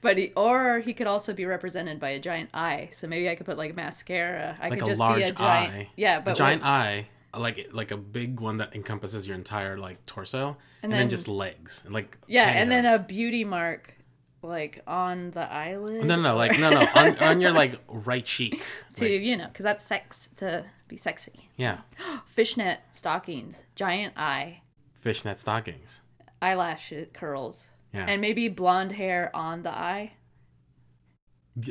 But 0.00 0.18
he 0.18 0.32
or 0.36 0.80
he 0.80 0.92
could 0.92 1.06
also 1.06 1.32
be 1.32 1.46
represented 1.46 1.98
by 1.98 2.10
a 2.10 2.20
giant 2.20 2.50
eye. 2.52 2.90
So 2.92 3.08
maybe 3.08 3.28
I 3.30 3.34
could 3.34 3.46
put 3.46 3.56
like 3.56 3.74
mascara. 3.74 4.56
I 4.60 4.68
like 4.68 4.78
could 4.78 4.88
a 4.88 4.90
just 4.90 5.00
large 5.00 5.16
be 5.16 5.22
a 5.22 5.32
giant 5.32 5.72
eye. 5.72 5.88
yeah, 5.96 6.20
but 6.20 6.32
a 6.32 6.34
giant 6.34 6.62
what- 6.62 6.68
eye, 6.68 7.08
like 7.38 7.68
like 7.72 7.90
a 7.90 7.96
big 7.96 8.40
one 8.40 8.58
that 8.58 8.74
encompasses 8.74 9.26
your 9.26 9.36
entire 9.36 9.76
like 9.78 10.04
torso, 10.06 10.56
and, 10.82 10.92
then, 10.92 11.00
then- 11.00 11.08
just 11.08 11.28
legs, 11.28 11.84
like 11.88 12.18
yeah, 12.26 12.48
and 12.48 12.70
then 12.70 12.86
a 12.86 12.98
beauty 12.98 13.44
mark 13.44 13.94
like 14.42 14.82
on 14.86 15.30
the 15.30 15.50
eyelid. 15.50 16.04
no 16.04 16.16
no 16.16 16.22
no 16.22 16.36
like 16.36 16.58
no 16.58 16.68
no 16.70 16.86
on, 16.94 17.18
on 17.18 17.40
your 17.40 17.50
like 17.52 17.80
right 17.88 18.24
cheek. 18.26 18.62
to 18.94 19.04
Like, 19.04 19.22
you 19.22 19.36
know 19.36 19.46
because 19.48 19.64
that's 19.64 19.84
sex 19.84 20.28
to 20.36 20.64
be 20.88 20.96
sexy. 20.96 21.48
yeah, 21.56 21.78
fishnet 22.26 22.80
stockings, 22.92 23.64
giant 23.74 24.12
eye, 24.18 24.60
fishnet 25.00 25.38
stockings. 25.40 26.00
eyelash 26.42 26.92
curls, 27.14 27.70
Yeah. 27.94 28.04
and 28.06 28.20
maybe 28.20 28.48
blonde 28.48 28.92
hair 28.92 29.30
on 29.34 29.62
the 29.62 29.70
eye. 29.74 30.12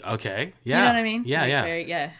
Okay. 0.05 0.53
Yeah. 0.63 0.77
You 0.77 0.81
know 0.83 0.89
what 0.89 0.95
I 0.99 1.03
mean? 1.03 1.23
Yeah, 1.25 1.41
Like 1.41 1.49
yeah. 1.49 1.63
very- 1.63 1.89
yeah. 1.89 2.11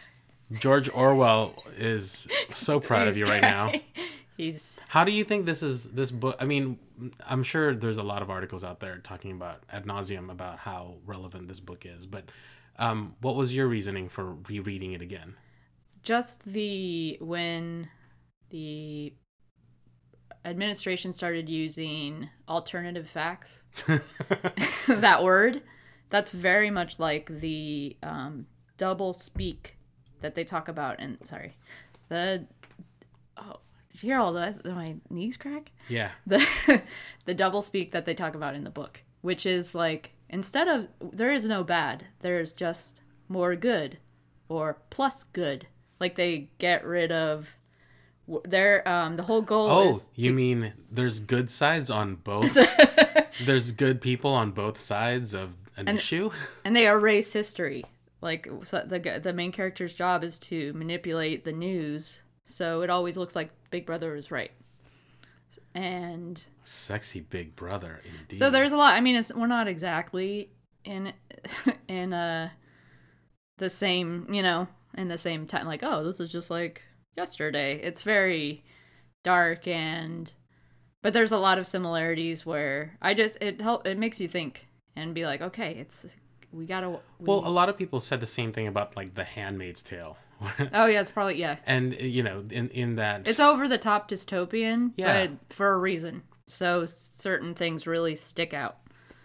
George 0.52 0.88
Orwell 0.92 1.64
is 1.76 2.28
so 2.54 2.80
proud 2.88 3.08
of 3.08 3.16
you 3.16 3.24
right 3.24 3.42
now. 3.42 3.72
He's 4.36 4.80
How 4.88 5.04
do 5.04 5.12
you 5.12 5.22
think 5.22 5.46
this 5.46 5.62
is 5.62 5.84
this 5.84 6.10
book? 6.10 6.36
I 6.40 6.44
mean, 6.44 6.78
I'm 7.24 7.44
sure 7.44 7.74
there's 7.74 7.98
a 7.98 8.02
lot 8.02 8.20
of 8.20 8.30
articles 8.30 8.64
out 8.64 8.80
there 8.80 8.98
talking 8.98 9.30
about 9.30 9.62
ad 9.70 9.84
nauseum 9.84 10.30
about 10.30 10.58
how 10.58 10.96
relevant 11.06 11.46
this 11.46 11.60
book 11.60 11.86
is. 11.86 12.04
But 12.04 12.24
um, 12.76 13.14
what 13.20 13.36
was 13.36 13.54
your 13.54 13.68
reasoning 13.68 14.08
for 14.08 14.34
rereading 14.48 14.92
it 14.92 15.02
again? 15.02 15.36
just 16.04 16.44
the 16.44 17.16
when 17.20 17.88
the 18.50 19.12
administration 20.44 21.12
started 21.12 21.48
using 21.48 22.28
alternative 22.48 23.08
facts 23.08 23.62
that 24.86 25.24
word 25.24 25.62
that's 26.10 26.30
very 26.30 26.70
much 26.70 26.98
like 26.98 27.40
the 27.40 27.96
um, 28.02 28.46
double 28.76 29.14
speak 29.14 29.76
that 30.24 30.34
they 30.34 30.42
talk 30.44 30.68
about 30.68 30.96
and 30.98 31.18
sorry 31.22 31.54
the 32.08 32.44
oh 33.36 33.58
did 33.92 34.02
you 34.02 34.08
hear 34.08 34.18
all 34.18 34.32
that 34.32 34.62
Did 34.62 34.74
my 34.74 34.96
knees 35.10 35.36
crack 35.36 35.70
yeah. 35.88 36.10
the 36.26 36.82
the 37.26 37.34
double 37.34 37.60
speak 37.62 37.92
that 37.92 38.06
they 38.06 38.14
talk 38.14 38.34
about 38.34 38.54
in 38.54 38.64
the 38.64 38.70
book 38.70 39.02
which 39.20 39.44
is 39.44 39.74
like 39.74 40.12
instead 40.30 40.66
of 40.66 40.88
there 41.12 41.32
is 41.32 41.44
no 41.44 41.62
bad 41.62 42.06
there's 42.20 42.52
just 42.54 43.02
more 43.28 43.54
good 43.54 43.98
or 44.48 44.78
plus 44.88 45.24
good 45.24 45.66
like 46.00 46.14
they 46.16 46.48
get 46.58 46.84
rid 46.86 47.12
of 47.12 47.56
their 48.46 48.86
um 48.88 49.16
the 49.16 49.22
whole 49.24 49.42
goal 49.42 49.68
Oh, 49.70 50.00
you 50.14 50.32
mean 50.32 50.72
there's 50.90 51.20
good 51.20 51.50
sides 51.50 51.90
on 51.90 52.14
both? 52.16 52.56
there's 53.44 53.70
good 53.72 54.00
people 54.00 54.30
on 54.32 54.52
both 54.52 54.80
sides 54.80 55.34
of 55.34 55.54
an 55.76 55.88
issue? 55.88 56.30
and 56.64 56.74
they 56.74 56.86
erase 56.86 57.32
history. 57.34 57.84
Like 58.24 58.48
so 58.62 58.82
the 58.86 59.20
the 59.22 59.34
main 59.34 59.52
character's 59.52 59.92
job 59.92 60.24
is 60.24 60.38
to 60.40 60.72
manipulate 60.72 61.44
the 61.44 61.52
news, 61.52 62.22
so 62.46 62.80
it 62.80 62.88
always 62.88 63.18
looks 63.18 63.36
like 63.36 63.50
Big 63.70 63.84
Brother 63.84 64.16
is 64.16 64.30
right. 64.30 64.50
And 65.74 66.42
Sexy 66.64 67.20
big 67.20 67.54
brother, 67.54 68.00
indeed. 68.04 68.38
so 68.38 68.50
there's 68.50 68.72
a 68.72 68.76
lot. 68.76 68.94
I 68.94 69.00
mean, 69.00 69.16
it's 69.16 69.32
we're 69.32 69.46
not 69.46 69.68
exactly 69.68 70.48
in 70.84 71.12
in 71.88 72.14
uh 72.14 72.48
the 73.58 73.68
same, 73.68 74.26
you 74.32 74.42
know, 74.42 74.68
in 74.96 75.08
the 75.08 75.18
same 75.18 75.46
time. 75.46 75.66
Like, 75.66 75.82
oh, 75.82 76.02
this 76.02 76.18
is 76.18 76.32
just 76.32 76.50
like 76.50 76.80
yesterday. 77.18 77.78
It's 77.82 78.00
very 78.00 78.64
dark 79.22 79.68
and, 79.68 80.32
but 81.02 81.12
there's 81.12 81.32
a 81.32 81.38
lot 81.38 81.58
of 81.58 81.66
similarities 81.66 82.46
where 82.46 82.96
I 83.02 83.12
just 83.12 83.36
it 83.42 83.60
help 83.60 83.86
it 83.86 83.98
makes 83.98 84.18
you 84.18 84.28
think 84.28 84.66
and 84.96 85.14
be 85.14 85.26
like, 85.26 85.42
okay, 85.42 85.72
it's 85.72 86.06
we 86.54 86.66
gotta. 86.66 86.90
We, 86.90 86.98
Well, 87.20 87.42
a 87.46 87.50
lot 87.50 87.68
of 87.68 87.76
people 87.76 88.00
said 88.00 88.20
the 88.20 88.26
same 88.26 88.52
thing 88.52 88.66
about 88.66 88.96
like 88.96 89.14
The 89.14 89.24
Handmaid's 89.24 89.82
Tale. 89.82 90.16
oh 90.72 90.86
yeah, 90.86 91.00
it's 91.00 91.10
probably 91.10 91.36
yeah. 91.38 91.56
and 91.66 91.94
you 92.00 92.22
know, 92.22 92.44
in 92.50 92.68
in 92.70 92.96
that 92.96 93.26
It's 93.26 93.40
over 93.40 93.66
the 93.68 93.78
top 93.78 94.08
dystopian, 94.08 94.92
Yeah. 94.96 95.26
but 95.26 95.54
for 95.54 95.72
a 95.72 95.78
reason. 95.78 96.22
So 96.46 96.84
certain 96.86 97.54
things 97.54 97.86
really 97.86 98.14
stick 98.14 98.52
out. 98.52 98.76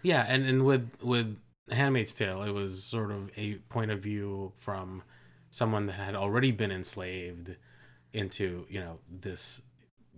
Yeah, 0.01 0.25
and, 0.27 0.45
and 0.45 0.65
with 0.65 0.89
with 1.01 1.37
Handmaid's 1.71 2.13
Tale, 2.13 2.43
it 2.43 2.51
was 2.51 2.83
sort 2.83 3.11
of 3.11 3.31
a 3.37 3.55
point 3.69 3.91
of 3.91 3.99
view 3.99 4.53
from 4.59 5.03
someone 5.51 5.87
that 5.87 5.93
had 5.93 6.15
already 6.15 6.51
been 6.51 6.71
enslaved 6.71 7.55
into 8.13 8.65
you 8.69 8.79
know 8.79 8.99
this 9.09 9.61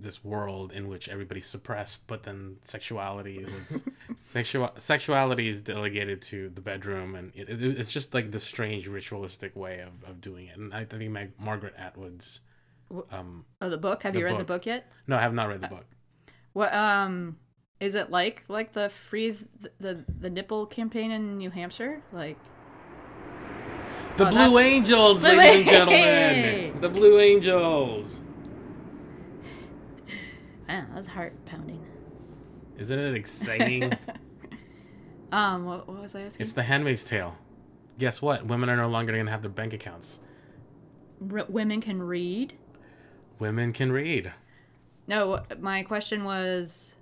this 0.02 0.24
world 0.24 0.72
in 0.72 0.88
which 0.88 1.08
everybody's 1.10 1.46
suppressed, 1.46 2.06
but 2.08 2.24
then 2.24 2.58
sexuality 2.64 3.44
was 3.46 3.84
sexual 4.16 4.72
sexuality 4.78 5.48
is 5.48 5.62
delegated 5.62 6.22
to 6.24 6.50
the 6.50 6.62
bedroom, 6.62 7.16
and 7.16 7.32
it, 7.36 7.50
it, 7.50 7.62
it's 7.80 7.92
just 7.92 8.14
like 8.14 8.32
the 8.32 8.40
strange 8.40 8.88
ritualistic 8.88 9.56
way 9.56 9.80
of, 9.80 10.10
of 10.10 10.22
doing 10.22 10.48
it. 10.48 10.58
And 10.58 10.74
I 10.74 10.86
think 10.86 11.10
Mag- 11.12 11.34
Margaret 11.40 11.74
Atwood's 11.78 12.40
um 13.12 13.46
Oh, 13.62 13.70
the 13.70 13.78
book. 13.78 14.04
Have 14.04 14.14
The 14.14 14.20
you 14.20 14.26
read 14.26 14.32
book. 14.32 14.40
the 14.40 14.54
book 14.54 14.66
yet? 14.66 14.92
no, 15.08 15.16
I 15.18 15.22
have 15.22 15.34
not 15.34 15.48
read 15.48 15.62
the 15.62 15.68
book. 15.68 15.86
What 16.54 16.74
um 16.74 17.38
is 17.80 17.96
it 17.96 18.12
like 18.12 18.44
like 18.48 18.74
the 18.74 18.90
free 18.90 19.32
the 19.62 19.72
the, 19.80 20.06
the 20.20 20.30
nipple 20.30 20.66
campaign 20.66 21.12
in 21.12 21.38
New 21.38 21.50
Hampshire? 21.50 22.02
Like 22.12 22.38
The 24.18 24.28
Oh, 24.28 24.30
Blue 24.30 24.60
Angels, 24.60 25.24
ladies 25.24 25.62
and 25.62 25.66
gentlemen, 25.70 26.80
the 26.82 26.90
Blue 26.90 27.18
Angels. 27.20 28.20
Man, 30.72 30.88
that's 30.96 31.08
heart 31.08 31.34
pounding. 31.46 31.86
Isn't 32.78 32.98
it 32.98 33.16
exciting? 33.16 33.94
Um, 35.34 35.64
what, 35.64 35.88
what 35.88 36.02
was 36.02 36.14
I 36.14 36.24
asking? 36.24 36.44
it's 36.44 36.52
The 36.52 36.64
Handmaid's 36.64 37.06
Tale. 37.06 37.38
Guess 37.98 38.22
what? 38.22 38.46
Women 38.48 38.70
are 38.70 38.76
no 38.76 38.90
longer 38.90 39.14
going 39.14 39.28
to 39.28 39.32
have 39.32 39.42
their 39.42 39.50
bank 39.50 39.72
accounts. 39.72 40.20
R- 41.32 41.46
women 41.48 41.80
can 41.80 42.04
read. 42.04 42.56
Women 43.40 43.72
can 43.72 43.94
read. 43.94 44.34
No, 45.08 45.42
my 45.58 45.84
question 45.84 46.26
was, 46.26 46.98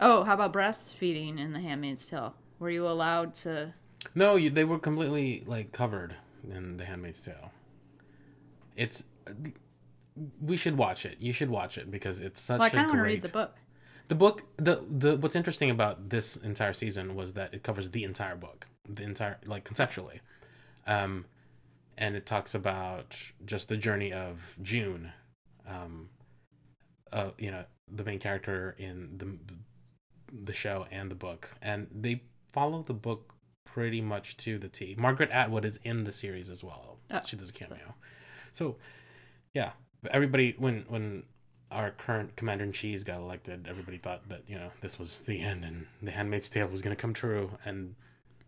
oh, 0.00 0.22
how 0.22 0.34
about 0.34 0.52
breastfeeding 0.52 1.40
in 1.40 1.52
The 1.52 1.58
Handmaid's 1.58 2.06
Tale? 2.08 2.36
Were 2.60 2.70
you 2.70 2.86
allowed 2.86 3.34
to? 3.38 3.74
No, 4.14 4.36
you, 4.36 4.50
they 4.50 4.62
were 4.62 4.78
completely 4.78 5.42
like 5.44 5.72
covered 5.72 6.14
in 6.48 6.76
The 6.76 6.84
Handmaid's 6.84 7.24
Tale. 7.24 7.50
It's 8.76 9.02
we 10.40 10.56
should 10.56 10.76
watch 10.76 11.04
it. 11.04 11.16
You 11.20 11.32
should 11.32 11.50
watch 11.50 11.78
it 11.78 11.90
because 11.90 12.20
it's 12.20 12.40
such 12.40 12.58
Well, 12.58 12.66
I 12.66 12.68
a 12.68 12.70
kind 12.70 12.86
of 12.86 12.90
want 12.90 12.98
to 12.98 13.02
read 13.02 13.22
the 13.22 13.28
book. 13.28 13.56
The 14.08 14.14
book, 14.14 14.42
the 14.58 14.84
the 14.88 15.16
what's 15.16 15.34
interesting 15.34 15.70
about 15.70 16.10
this 16.10 16.36
entire 16.36 16.74
season 16.74 17.14
was 17.14 17.32
that 17.34 17.54
it 17.54 17.62
covers 17.62 17.90
the 17.90 18.04
entire 18.04 18.36
book, 18.36 18.66
the 18.88 19.02
entire 19.02 19.38
like 19.46 19.64
conceptually, 19.64 20.20
um, 20.86 21.24
and 21.96 22.14
it 22.14 22.26
talks 22.26 22.54
about 22.54 23.18
just 23.46 23.70
the 23.70 23.78
journey 23.78 24.12
of 24.12 24.56
June, 24.60 25.10
um, 25.66 26.10
uh, 27.12 27.30
you 27.38 27.50
know, 27.50 27.64
the 27.90 28.04
main 28.04 28.18
character 28.18 28.76
in 28.78 29.16
the 29.16 29.38
the 30.44 30.52
show 30.52 30.86
and 30.90 31.10
the 31.10 31.14
book, 31.16 31.50
and 31.62 31.86
they 31.90 32.24
follow 32.52 32.82
the 32.82 32.94
book 32.94 33.32
pretty 33.64 34.02
much 34.02 34.36
to 34.36 34.58
the 34.58 34.68
T. 34.68 34.94
Margaret 34.98 35.30
Atwood 35.30 35.64
is 35.64 35.78
in 35.82 36.04
the 36.04 36.12
series 36.12 36.50
as 36.50 36.62
well. 36.62 36.98
Oh. 37.10 37.20
She 37.24 37.36
does 37.36 37.48
a 37.48 37.52
cameo, 37.54 37.94
so 38.52 38.76
yeah, 39.54 39.70
everybody 40.10 40.54
when 40.58 40.84
when 40.88 41.24
our 41.70 41.90
current 41.90 42.36
commander 42.36 42.64
in 42.64 42.72
chief 42.72 43.04
got 43.04 43.16
elected, 43.16 43.66
everybody 43.68 43.98
thought 43.98 44.28
that 44.28 44.42
you 44.46 44.56
know 44.56 44.70
this 44.80 44.98
was 44.98 45.20
the 45.20 45.40
end 45.40 45.64
and 45.64 45.86
the 46.02 46.10
Handmaid's 46.10 46.48
Tale 46.48 46.68
was 46.68 46.82
going 46.82 46.94
to 46.94 47.00
come 47.00 47.12
true. 47.12 47.50
And 47.64 47.94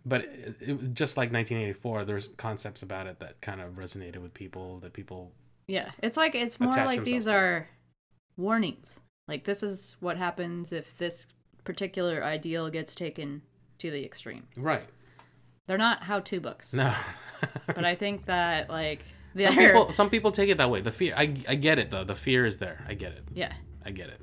but 0.05 0.23
it, 0.23 0.57
it, 0.61 0.95
just 0.95 1.17
like 1.17 1.33
1984, 1.33 2.05
there's 2.05 2.29
concepts 2.37 2.83
about 2.83 3.07
it 3.07 3.19
that 3.19 3.41
kind 3.41 3.61
of 3.61 3.73
resonated 3.73 4.19
with 4.19 4.33
people. 4.33 4.79
That 4.79 4.93
people 4.93 5.33
Yeah, 5.67 5.91
it's 6.03 6.17
like 6.17 6.35
it's 6.35 6.61
more 6.61 6.73
like 6.73 7.05
these 7.05 7.27
are 7.27 7.69
warnings. 8.37 9.01
Like 9.29 9.45
this 9.45 9.63
is 9.63 9.97
what 10.01 10.17
happens 10.17 10.73
if 10.73 10.97
this 10.99 11.27
particular 11.65 12.23
ideal 12.23 12.71
gets 12.71 12.95
taken 12.95 13.43
to 13.79 13.91
the 13.91 14.05
extreme. 14.05 14.45
right 14.57 14.89
They're 15.67 15.77
not 15.77 16.05
how-to 16.05 16.41
books. 16.41 16.73
no. 16.73 16.95
But 17.67 17.85
I 17.85 17.95
think 17.95 18.27
that 18.27 18.71
like 18.71 19.05
some 19.39 19.57
people 19.57 19.93
some 19.93 20.11
people 20.11 20.33
take 20.33 20.49
it 20.49 20.59
that 20.59 20.71
way. 20.71 20.81
The 20.81 20.93
fear, 20.93 21.15
I 21.17 21.35
I 21.49 21.55
get 21.57 21.79
it 21.79 21.91
though. 21.91 22.05
The 22.05 22.15
fear 22.15 22.47
is 22.47 22.59
there. 22.59 22.85
I 22.89 22.95
get 22.95 23.13
it. 23.13 23.25
yeah. 23.35 23.53
I 23.85 23.91
get 23.91 24.09
it. 24.09 24.21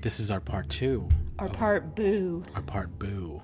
This 0.00 0.20
is 0.20 0.30
our 0.30 0.40
part 0.40 0.68
two, 0.68 1.08
Our 1.38 1.48
part 1.48 1.94
boo 1.96 2.44
our 2.54 2.62
part 2.62 2.98
boo 2.98 3.42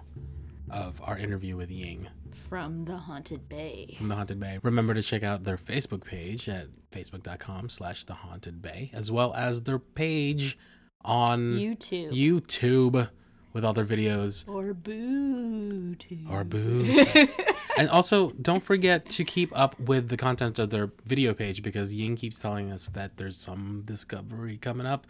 of 0.71 1.01
our 1.03 1.17
interview 1.17 1.57
with 1.57 1.71
Ying 1.71 2.07
from 2.51 2.85
the 2.85 2.97
haunted 2.97 3.49
bay. 3.49 3.95
from 3.97 4.09
the 4.09 4.17
Haunted 4.17 4.41
Bay. 4.41 4.59
Remember 4.63 4.93
to 4.93 5.03
check 5.03 5.23
out 5.23 5.45
their 5.45 5.57
Facebook 5.57 6.05
page 6.05 6.49
at 6.49 6.67
facebook.com 6.91 7.69
slash 7.69 8.03
the 8.05 8.15
Haunted 8.15 8.61
Bay, 8.61 8.91
as 8.93 9.09
well 9.09 9.33
as 9.35 9.63
their 9.63 9.79
page 9.79 10.59
on 11.03 11.53
YouTube 11.53 12.13
YouTube 12.13 13.09
with 13.53 13.65
all 13.65 13.73
their 13.73 13.87
videos 13.87 14.47
or 14.49 14.75
boo 14.75 15.97
or 16.29 16.43
boo. 16.43 17.07
and 17.79 17.89
also, 17.89 18.31
don't 18.31 18.65
forget 18.65 19.09
to 19.11 19.25
keep 19.25 19.57
up 19.57 19.79
with 19.79 20.09
the 20.09 20.17
content 20.17 20.59
of 20.59 20.71
their 20.71 20.91
video 21.05 21.33
page 21.33 21.63
because 21.63 21.95
Ying 21.95 22.17
keeps 22.17 22.41
telling 22.41 22.73
us 22.73 22.89
that 22.89 23.17
there's 23.17 23.37
some 23.37 23.85
discovery 23.87 24.57
coming 24.57 24.89
up 24.89 25.07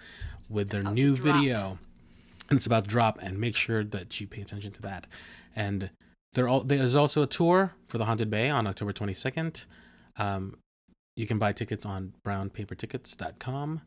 with 0.50 0.68
their 0.68 0.82
new 0.82 1.16
video. 1.16 1.78
And 2.50 2.58
it's 2.58 2.66
about 2.66 2.84
to 2.84 2.90
drop, 2.90 3.18
and 3.22 3.38
make 3.38 3.56
sure 3.56 3.82
that 3.84 4.20
you 4.20 4.26
pay 4.26 4.42
attention 4.42 4.72
to 4.72 4.82
that. 4.82 5.06
And 5.54 5.90
all 6.38 6.62
there's 6.62 6.94
also 6.94 7.22
a 7.22 7.26
tour 7.26 7.72
for 7.88 7.98
the 7.98 8.04
Haunted 8.04 8.30
Bay 8.30 8.48
on 8.48 8.66
October 8.66 8.92
22nd. 8.92 9.64
Um, 10.16 10.56
you 11.16 11.26
can 11.26 11.38
buy 11.38 11.52
tickets 11.52 11.84
on 11.84 12.14
brownpapertickets.com 12.26 13.82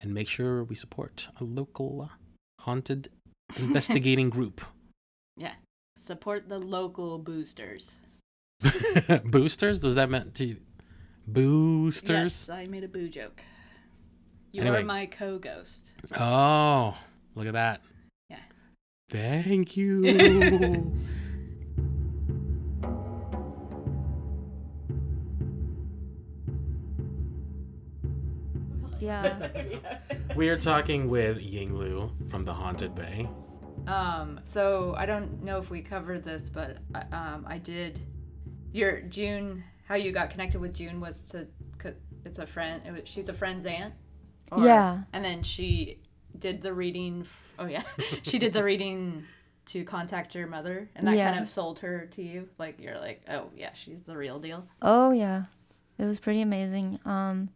and 0.00 0.14
make 0.14 0.28
sure 0.28 0.64
we 0.64 0.74
support 0.74 1.28
a 1.40 1.44
local 1.44 2.10
haunted 2.60 3.08
investigating 3.58 4.30
group. 4.30 4.60
Yeah. 5.36 5.54
Support 5.96 6.48
the 6.48 6.58
local 6.58 7.18
boosters. 7.18 8.00
boosters? 9.24 9.82
Was 9.82 9.94
that 9.94 10.10
meant 10.10 10.34
to 10.36 10.56
boosters? 11.26 12.48
Yes, 12.48 12.50
I 12.50 12.66
made 12.66 12.84
a 12.84 12.88
boo 12.88 13.08
joke. 13.08 13.42
You 14.52 14.62
Anyway. 14.62 14.80
are 14.80 14.84
my 14.84 15.06
co-ghost. 15.06 15.92
Oh, 16.18 16.96
look 17.34 17.46
at 17.46 17.52
that. 17.52 17.82
Yeah. 18.30 18.38
Thank 19.10 19.76
you. 19.76 20.92
Yeah. 29.10 29.48
we 30.34 30.48
are 30.48 30.58
talking 30.58 31.08
with 31.08 31.38
Yinglu 31.38 32.28
from 32.30 32.42
the 32.42 32.52
Haunted 32.52 32.94
Bay. 32.94 33.24
Um, 33.86 34.40
so 34.42 34.94
I 34.98 35.06
don't 35.06 35.44
know 35.44 35.58
if 35.58 35.70
we 35.70 35.80
covered 35.80 36.24
this, 36.24 36.48
but 36.48 36.78
uh, 36.94 37.02
um, 37.14 37.44
I 37.48 37.58
did. 37.58 38.00
Your 38.72 39.00
June, 39.02 39.62
how 39.86 39.94
you 39.94 40.10
got 40.10 40.30
connected 40.30 40.60
with 40.60 40.74
June 40.74 41.00
was 41.00 41.22
to. 41.30 41.46
it's 42.24 42.40
a 42.40 42.46
friend. 42.46 42.82
It 42.84 42.92
was, 42.92 43.02
she's 43.04 43.28
a 43.28 43.32
friend's 43.32 43.64
aunt. 43.64 43.94
Yeah. 44.58 45.02
And 45.12 45.24
then 45.24 45.42
she 45.44 46.00
did 46.38 46.60
the 46.62 46.74
reading. 46.74 47.26
Oh 47.60 47.66
yeah, 47.66 47.82
she 48.22 48.38
did 48.40 48.52
the 48.52 48.64
reading 48.64 49.24
to 49.66 49.84
contact 49.84 50.34
your 50.34 50.48
mother, 50.48 50.88
and 50.96 51.06
that 51.06 51.16
Yeah. 51.16 51.30
kind 51.32 51.42
of 51.42 51.48
sold 51.50 51.78
her 51.78 52.06
to 52.12 52.22
you. 52.22 52.48
Like 52.58 52.80
you're 52.80 52.98
like, 52.98 53.22
oh 53.30 53.50
yeah, 53.56 53.70
she's 53.74 54.02
the 54.04 54.16
real 54.16 54.40
deal. 54.40 54.66
Oh 54.82 55.12
yeah, 55.12 55.44
it 55.96 56.04
was 56.04 56.18
pretty 56.18 56.40
amazing. 56.42 56.98
Um, 57.04 57.50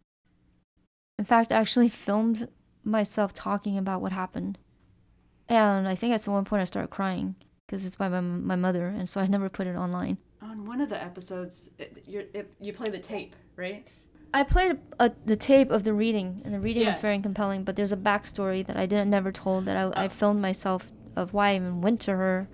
in 1.21 1.25
fact, 1.25 1.51
I 1.51 1.57
actually 1.57 1.89
filmed 2.07 2.47
myself 2.83 3.31
talking 3.31 3.77
about 3.77 4.01
what 4.01 4.11
happened, 4.11 4.57
and 5.47 5.87
I 5.87 5.95
think 5.95 6.13
at 6.13 6.27
one 6.27 6.45
point 6.45 6.61
I 6.61 6.65
started 6.65 6.89
crying 6.89 7.35
because 7.65 7.85
it's 7.85 7.95
by 7.95 8.09
my 8.09 8.21
my 8.21 8.55
mother, 8.55 8.87
and 8.87 9.07
so 9.07 9.21
I 9.21 9.25
never 9.25 9.49
put 9.57 9.67
it 9.67 9.75
online. 9.75 10.17
On 10.41 10.65
one 10.65 10.81
of 10.81 10.89
the 10.89 11.01
episodes, 11.09 11.69
it, 11.77 12.03
you're, 12.07 12.23
it, 12.33 12.51
you 12.59 12.73
play 12.73 12.89
the 12.89 12.97
tape, 13.13 13.35
right? 13.55 13.87
I 14.33 14.41
played 14.43 14.79
a, 14.99 15.11
the 15.25 15.35
tape 15.35 15.69
of 15.69 15.83
the 15.83 15.93
reading, 15.93 16.41
and 16.43 16.51
the 16.55 16.59
reading 16.59 16.85
was 16.87 16.97
very 17.07 17.19
compelling. 17.19 17.63
But 17.63 17.75
there's 17.75 17.91
a 17.91 17.97
backstory 18.09 18.65
that 18.65 18.77
I 18.77 18.85
didn't 18.87 19.09
never 19.11 19.31
told 19.31 19.65
that 19.67 19.77
I, 19.77 19.83
I 20.03 20.05
Oh. 20.05 20.09
filmed 20.09 20.41
myself 20.41 20.91
of 21.15 21.33
why 21.33 21.49
I 21.51 21.55
even 21.57 21.81
went 21.81 21.99
to 22.07 22.13
her, 22.15 22.47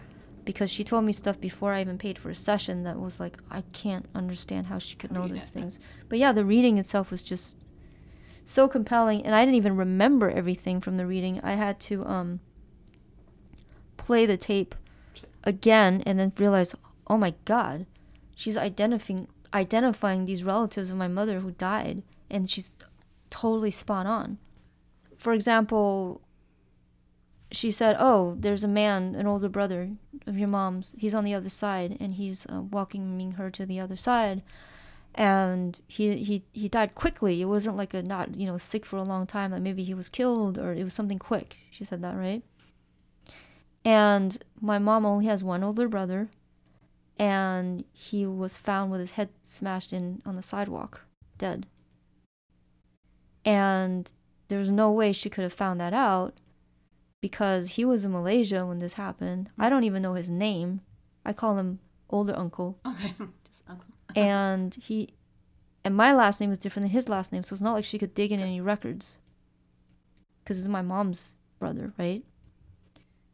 because 0.43 0.69
she 0.69 0.84
told 0.84 1.06
me 1.06 1.13
stuff 1.13 1.39
before 1.39 1.71
I 1.73 1.82
even 1.82 1.97
paid 1.97 2.17
for 2.19 2.30
a 2.30 2.36
session 2.36 2.84
that 2.84 2.99
was 2.99 3.19
like 3.19 3.38
I 3.49 3.62
can't 3.71 4.06
understand 4.13 4.67
how 4.67 4.80
she 4.80 4.95
could 4.97 5.12
know 5.12 5.27
these 5.27 5.49
things. 5.56 5.80
But 6.10 6.19
yeah, 6.19 6.34
the 6.34 6.43
reading 6.43 6.77
itself 6.77 7.12
was 7.12 7.23
just 7.23 7.63
so 8.48 8.70
compelling, 8.70 9.26
and 9.26 9.36
I 9.36 9.42
didn't 9.42 9.56
even 9.56 9.76
remember 9.76 10.30
everything 10.30 10.80
from 10.80 10.96
the 10.96 11.06
reading. 11.06 11.42
I 11.44 11.54
had 11.54 11.80
to 11.82 12.06
um 12.06 12.40
play 13.98 14.26
the 14.26 14.38
tape 14.38 14.74
again, 15.44 16.02
and 16.06 16.18
then 16.18 16.32
realize, 16.38 16.74
oh 17.08 17.18
my 17.18 17.34
god, 17.44 17.86
she's 18.36 18.58
identifying 18.58 19.28
identifying 19.54 20.26
these 20.26 20.44
relatives 20.44 20.92
of 20.92 20.98
my 20.98 21.08
mother 21.08 21.40
who 21.40 21.52
died 21.52 22.04
and 22.30 22.50
she's 22.50 22.72
totally 23.30 23.72
spot 23.72 24.06
on. 24.06 24.38
For 25.18 25.34
example 25.34 26.22
she 27.50 27.72
said 27.72 27.96
oh 27.98 28.36
there's 28.38 28.66
a 28.66 28.68
man 28.68 29.16
an 29.16 29.26
older 29.26 29.50
brother 29.50 29.92
of 30.26 30.38
your 30.38 30.50
mom's. 30.50 30.94
He's 30.98 31.16
on 31.16 31.24
the 31.24 31.34
other 31.34 31.50
side 31.50 31.98
and 32.00 32.16
he's 32.16 32.46
uh, 32.48 32.62
welcoming 32.62 33.34
her 33.34 33.50
to 33.52 33.66
the 33.66 33.80
other 33.80 33.96
side 33.96 34.44
and 35.17 35.80
he, 35.88 36.15
he 36.17 36.43
he 36.53 36.69
died 36.69 36.93
quickly 36.93 37.41
it 37.41 37.45
wasn't 37.45 37.75
like 37.75 37.93
a 37.93 38.01
not 38.01 38.36
you 38.36 38.45
know 38.45 38.58
sick 38.58 38.86
for 38.86 38.97
a 38.97 39.03
long 39.03 39.25
time 39.25 39.51
like 39.51 39.62
maybe 39.62 39.84
he 39.84 39.93
was 39.93 40.10
killed 40.10 40.58
or 40.58 40.73
it 40.73 40.84
was 40.84 40.93
something 40.93 41.19
quick 41.19 41.58
she 41.71 41.84
said 41.84 42.01
that 42.01 42.15
right 42.15 42.43
and 43.84 44.43
my 44.62 44.77
mom 44.77 45.06
only 45.06 45.25
has 45.25 45.43
one 45.43 45.63
older 45.63 45.88
brother 45.88 46.30
and 47.19 47.84
he 47.93 48.25
was 48.25 48.58
found 48.58 48.91
with 48.91 48.99
his 48.99 49.12
head 49.12 49.30
smashed 49.41 49.91
in 49.93 50.21
on 50.25 50.36
the 50.36 50.43
sidewalk, 50.43 51.06
dead. 51.38 51.65
And 53.43 54.12
there's 54.49 54.71
no 54.71 54.91
way 54.91 55.13
she 55.13 55.30
could 55.30 55.43
have 55.43 55.53
found 55.53 55.80
that 55.80 55.93
out 55.93 56.36
because 57.21 57.69
he 57.71 57.86
was 57.86 58.03
in 58.06 58.12
Malaysia 58.12 58.65
when 58.65 58.80
this 58.80 58.93
happened. 58.93 59.49
I 59.58 59.69
don't 59.69 59.84
even 59.84 60.01
know 60.01 60.13
his 60.13 60.30
name. 60.30 60.82
I 61.25 61.34
call 61.34 61.58
him 61.58 61.80
older 62.10 62.36
uncle. 62.38 62.77
Okay. 62.86 63.13
And 64.15 64.76
he 64.76 65.10
and 65.84 65.96
my 65.96 66.12
last 66.12 66.41
name 66.41 66.52
is 66.52 66.58
different 66.58 66.86
than 66.86 66.91
his 66.91 67.08
last 67.08 67.32
name, 67.32 67.43
so 67.43 67.54
it's 67.54 67.62
not 67.62 67.74
like 67.74 67.86
she 67.86 68.00
could 68.00 68.13
dig 68.13 68.32
in 68.32 68.39
any 68.39 68.60
records. 68.60 69.20
Cuz 70.46 70.60
it's 70.60 70.67
my 70.67 70.82
mom's 70.82 71.38
brother, 71.60 71.93
right? 71.98 72.24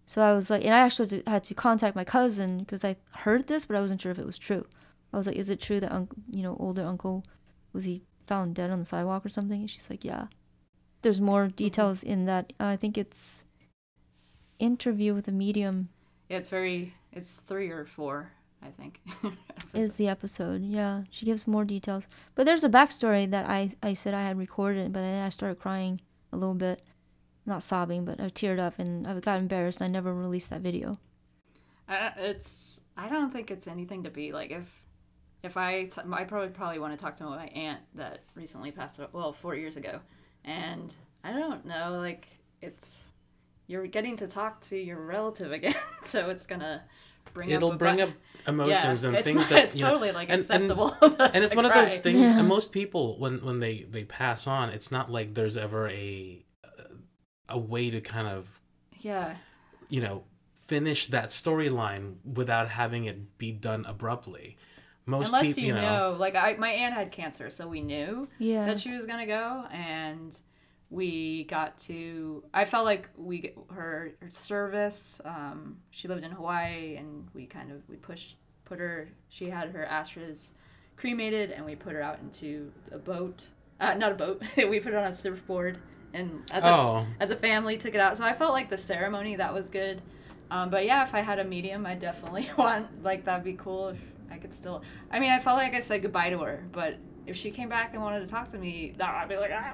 So 0.05 0.21
I 0.21 0.33
was 0.33 0.49
like, 0.49 0.65
and 0.65 0.73
I 0.73 0.79
actually 0.79 1.23
had 1.25 1.43
to 1.45 1.53
contact 1.53 1.95
my 1.95 2.03
cousin 2.03 2.59
because 2.59 2.83
I 2.83 2.97
heard 3.11 3.47
this, 3.47 3.65
but 3.65 3.77
I 3.77 3.81
wasn't 3.81 4.01
sure 4.01 4.11
if 4.11 4.19
it 4.19 4.25
was 4.25 4.37
true. 4.37 4.65
I 5.13 5.17
was 5.17 5.27
like, 5.27 5.35
is 5.35 5.49
it 5.49 5.61
true 5.61 5.79
that 5.79 5.91
uncle, 5.91 6.17
you 6.29 6.43
know, 6.43 6.57
older 6.59 6.83
uncle, 6.83 7.23
was 7.71 7.85
he 7.85 8.03
found 8.27 8.55
dead 8.55 8.69
on 8.71 8.79
the 8.79 8.85
sidewalk 8.85 9.25
or 9.25 9.29
something? 9.29 9.61
And 9.61 9.69
she's 9.69 9.89
like, 9.89 10.03
yeah. 10.03 10.27
There's 11.01 11.21
more 11.21 11.47
details 11.47 12.03
in 12.03 12.25
that. 12.25 12.53
Uh, 12.59 12.65
I 12.65 12.77
think 12.77 12.97
it's 12.97 13.43
interview 14.59 15.13
with 15.13 15.27
a 15.27 15.31
medium 15.31 15.89
Yeah, 16.29 16.37
it's 16.37 16.49
very. 16.49 16.93
It's 17.11 17.41
three 17.41 17.69
or 17.69 17.85
four, 17.85 18.31
I 18.65 18.71
think. 18.71 18.99
is 19.73 19.95
the 19.95 20.07
episode. 20.07 20.63
Yeah, 20.63 21.03
she 21.09 21.25
gives 21.25 21.47
more 21.47 21.65
details. 21.65 22.07
But 22.35 22.45
there's 22.45 22.63
a 22.63 22.69
backstory 22.69 23.29
that 23.29 23.49
I 23.49 23.71
I 23.81 23.93
said 23.93 24.13
I 24.13 24.23
had 24.23 24.37
recorded, 24.37 24.93
but 24.93 25.01
then 25.01 25.23
I 25.23 25.29
started 25.29 25.59
crying 25.59 26.01
a 26.31 26.37
little 26.37 26.55
bit, 26.55 26.81
not 27.45 27.63
sobbing, 27.63 28.05
but 28.05 28.19
I 28.19 28.25
teared 28.29 28.59
up 28.59 28.79
and 28.79 29.07
I 29.07 29.19
got 29.19 29.39
embarrassed. 29.39 29.81
and 29.81 29.89
I 29.89 29.91
never 29.91 30.13
released 30.13 30.49
that 30.49 30.61
video. 30.61 30.97
I, 31.87 32.11
it's. 32.17 32.79
I 32.95 33.09
don't 33.09 33.33
think 33.33 33.49
it's 33.49 33.67
anything 33.67 34.03
to 34.03 34.09
be 34.09 34.31
like 34.31 34.51
if. 34.51 34.81
If 35.43 35.57
I, 35.57 35.83
t- 35.83 35.99
I 36.09 36.23
probably 36.23 36.47
probably 36.51 36.79
want 36.79 36.97
to 36.97 37.03
talk 37.03 37.17
to 37.17 37.25
my 37.25 37.47
aunt 37.47 37.81
that 37.95 38.19
recently 38.33 38.71
passed 38.71 38.97
away, 38.97 39.09
well, 39.11 39.33
four 39.33 39.55
years 39.55 39.75
ago, 39.75 39.99
and 40.45 40.93
I 41.21 41.33
don't 41.33 41.65
know, 41.65 41.97
like 41.99 42.27
it's 42.61 43.01
you're 43.67 43.85
getting 43.87 44.15
to 44.17 44.27
talk 44.27 44.61
to 44.61 44.77
your 44.77 45.01
relative 45.01 45.51
again, 45.51 45.75
so 46.05 46.29
it's 46.29 46.45
gonna 46.45 46.83
bring 47.33 47.49
It'll 47.49 47.71
up 47.71 47.79
bring 47.79 47.95
bu- 47.97 48.03
up 48.03 48.09
emotions 48.47 49.03
yeah, 49.03 49.09
and 49.09 49.17
it's 49.17 49.23
things 49.25 49.39
not- 49.41 49.49
that 49.49 49.59
it's 49.65 49.75
you 49.75 49.83
know, 49.83 49.89
totally 49.91 50.11
like 50.11 50.29
and- 50.29 50.41
and- 50.49 50.71
acceptable. 50.71 50.95
and 51.01 51.37
it's 51.43 51.49
to 51.51 51.55
one 51.55 51.65
of 51.65 51.73
those 51.73 51.97
things 51.97 52.19
Yeah. 52.19 52.39
and 52.39 52.47
most 52.57 52.71
people 52.71 53.17
when 53.19 53.43
when 53.43 53.59
they 53.59 53.83
they 53.89 54.03
pass 54.03 54.47
on 54.47 54.69
it's 54.69 54.91
not 54.91 55.09
like 55.11 55.33
there's 55.33 55.57
ever 55.57 55.87
a 55.89 56.43
a 57.49 57.57
way 57.57 57.89
to 57.89 58.01
kind 58.01 58.27
of 58.27 58.47
Yeah, 58.99 59.35
you 59.89 60.01
know 60.01 60.23
finish 60.55 61.07
that 61.07 61.29
storyline 61.29 62.15
without 62.25 62.69
having 62.69 63.05
it 63.05 63.37
be 63.37 63.51
done 63.51 63.85
abruptly 63.85 64.57
most 65.05 65.27
unless 65.27 65.47
people 65.47 65.61
you, 65.63 65.67
you 65.67 65.73
know, 65.73 66.11
know, 66.11 66.17
like 66.17 66.33
I, 66.35 66.55
my 66.57 66.69
aunt 66.69 66.93
had 66.93 67.11
cancer, 67.11 67.49
so 67.49 67.67
we 67.67 67.81
knew 67.81 68.29
Yeah. 68.39 68.65
that 68.67 68.79
she 68.79 68.91
was 68.91 69.05
gonna 69.05 69.25
go, 69.27 69.65
and 69.71 70.33
we 70.93 71.45
got 71.45 71.77
to. 71.79 72.43
I 72.53 72.65
felt 72.65 72.85
like 72.85 73.09
we 73.17 73.53
her, 73.71 74.11
her 74.19 74.29
service. 74.29 75.19
Um, 75.25 75.77
she 75.89 76.07
lived 76.07 76.23
in 76.23 76.31
Hawaii, 76.31 76.97
and 76.97 77.27
we 77.33 77.47
kind 77.47 77.71
of 77.71 77.81
we 77.89 77.95
pushed 77.95 78.35
put 78.63 78.79
her. 78.79 79.09
She 79.29 79.49
had 79.49 79.69
her 79.71 79.83
ashes 79.85 80.51
cremated, 80.95 81.49
and 81.49 81.65
we 81.65 81.75
put 81.75 81.93
her 81.93 82.01
out 82.01 82.19
into 82.19 82.71
a 82.91 82.99
boat. 82.99 83.47
Uh, 83.79 83.95
not 83.95 84.11
a 84.11 84.15
boat. 84.15 84.43
we 84.57 84.79
put 84.79 84.93
her 84.93 84.99
on 84.99 85.11
a 85.11 85.15
surfboard, 85.15 85.79
and 86.13 86.43
as 86.51 86.63
a, 86.63 86.67
oh 86.67 87.07
as 87.19 87.31
a 87.31 87.35
family 87.35 87.75
took 87.75 87.95
it 87.95 87.99
out. 87.99 88.15
So 88.15 88.23
I 88.23 88.33
felt 88.33 88.53
like 88.53 88.69
the 88.69 88.77
ceremony 88.77 89.35
that 89.37 89.51
was 89.51 89.71
good. 89.71 89.99
Um, 90.51 90.69
but 90.69 90.85
yeah, 90.85 91.01
if 91.01 91.15
I 91.15 91.21
had 91.21 91.39
a 91.39 91.43
medium, 91.43 91.87
I 91.87 91.95
definitely 91.95 92.51
want 92.57 93.03
like 93.03 93.25
that'd 93.25 93.43
be 93.43 93.53
cool 93.53 93.89
if 93.89 93.99
I 94.29 94.37
could 94.37 94.53
still. 94.53 94.83
I 95.09 95.19
mean, 95.19 95.31
I 95.31 95.39
felt 95.39 95.57
like 95.57 95.73
I 95.73 95.81
said 95.81 96.03
goodbye 96.03 96.29
to 96.29 96.37
her, 96.39 96.63
but 96.71 96.97
if 97.25 97.35
she 97.35 97.51
came 97.51 97.69
back 97.69 97.93
and 97.93 98.01
wanted 98.01 98.21
to 98.21 98.27
talk 98.27 98.49
to 98.49 98.57
me, 98.57 98.93
that 98.97 99.09
I'd 99.09 99.29
be 99.29 99.37
like, 99.37 99.51
ah. 99.53 99.73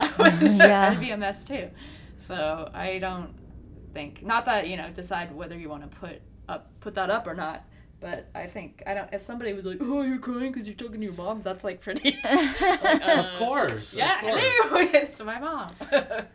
I 0.00 0.14
would, 0.18 0.56
Yeah. 0.56 0.90
I'd 0.92 1.00
be 1.00 1.10
a 1.10 1.16
mess 1.16 1.44
too. 1.44 1.70
So 2.18 2.70
I 2.74 2.98
don't 2.98 3.34
think 3.92 4.22
not 4.22 4.44
that 4.44 4.68
you 4.68 4.76
know 4.76 4.90
decide 4.90 5.34
whether 5.34 5.56
you 5.56 5.68
want 5.68 5.90
to 5.90 5.96
put 5.98 6.20
up 6.48 6.70
put 6.80 6.94
that 6.94 7.10
up 7.10 7.26
or 7.26 7.34
not. 7.34 7.64
But 7.98 8.28
I 8.34 8.46
think 8.46 8.82
I 8.86 8.92
don't. 8.92 9.08
If 9.12 9.22
somebody 9.22 9.54
was 9.54 9.64
like, 9.64 9.78
"Oh, 9.80 10.02
you're 10.02 10.18
crying 10.18 10.52
because 10.52 10.66
you're 10.68 10.76
talking 10.76 11.00
to 11.00 11.06
your 11.06 11.14
mom," 11.14 11.40
that's 11.42 11.64
like 11.64 11.80
pretty. 11.80 12.18
like, 12.24 12.60
of 12.60 13.24
uh, 13.24 13.38
course 13.38 13.94
Yeah, 13.94 14.16
of 14.16 14.20
course. 14.20 14.42
hello, 14.62 14.90
it's 14.92 15.22
my 15.22 15.38
mom. 15.38 15.70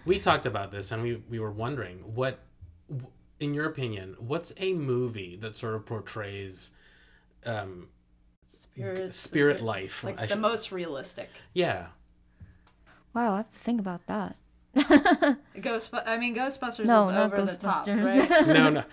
we 0.06 0.17
talked 0.19 0.47
about 0.47 0.71
this 0.71 0.91
and 0.91 1.04
we 1.04 1.21
we 1.30 1.39
were 1.39 1.52
wondering 1.52 2.00
what 2.15 2.39
in 3.39 3.54
your 3.54 3.65
opinion 3.65 4.15
what's 4.19 4.54
a 4.58 4.74
movie 4.74 5.36
that 5.36 5.56
sort 5.56 5.76
of 5.76 5.86
portrays 5.86 6.71
um 7.45 7.88
Spirit, 8.73 9.13
spirit 9.15 9.62
life 9.62 10.03
like 10.03 10.17
I 10.17 10.21
the 10.23 10.27
should- 10.29 10.39
most 10.39 10.71
realistic. 10.71 11.29
yeah 11.53 11.88
Wow, 13.13 13.34
I 13.34 13.38
have 13.38 13.49
to 13.49 13.60
think 13.60 13.79
about 13.81 14.07
that. 14.07 14.38
Ghost, 15.62 15.89
I 15.93 16.17
mean, 16.17 16.34
Ghostbusters 16.34 16.86
No, 16.86 17.10
is 17.10 17.15
not 17.15 17.34
over 17.34 17.45
the 17.45 17.55
top, 17.57 17.86
Ghostbusters. 17.86 18.29
right? 18.29 18.47
no 18.57 18.69
no 18.69 18.84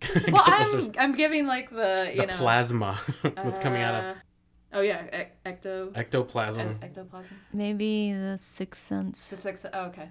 well, 0.32 0.42
I'm, 0.46 0.92
I'm 0.98 1.12
giving 1.14 1.46
like 1.46 1.70
the 1.70 2.10
you 2.14 2.20
the 2.22 2.26
know 2.28 2.34
plasma 2.36 2.98
that's 3.22 3.58
coming 3.58 3.82
out 3.82 3.94
of 3.94 4.04
uh, 4.04 4.14
Oh 4.74 4.80
yeah, 4.80 5.04
e- 5.22 5.48
ecto 5.50 5.92
ectoplasm 5.96 6.78
e- 6.82 6.86
ectoplasm. 6.86 7.34
Maybe 7.52 8.12
The 8.12 8.36
Sixth 8.38 8.82
The 8.88 8.94
Sense. 8.94 9.18
six. 9.18 9.64
Oh, 9.72 9.86
okay. 9.86 10.10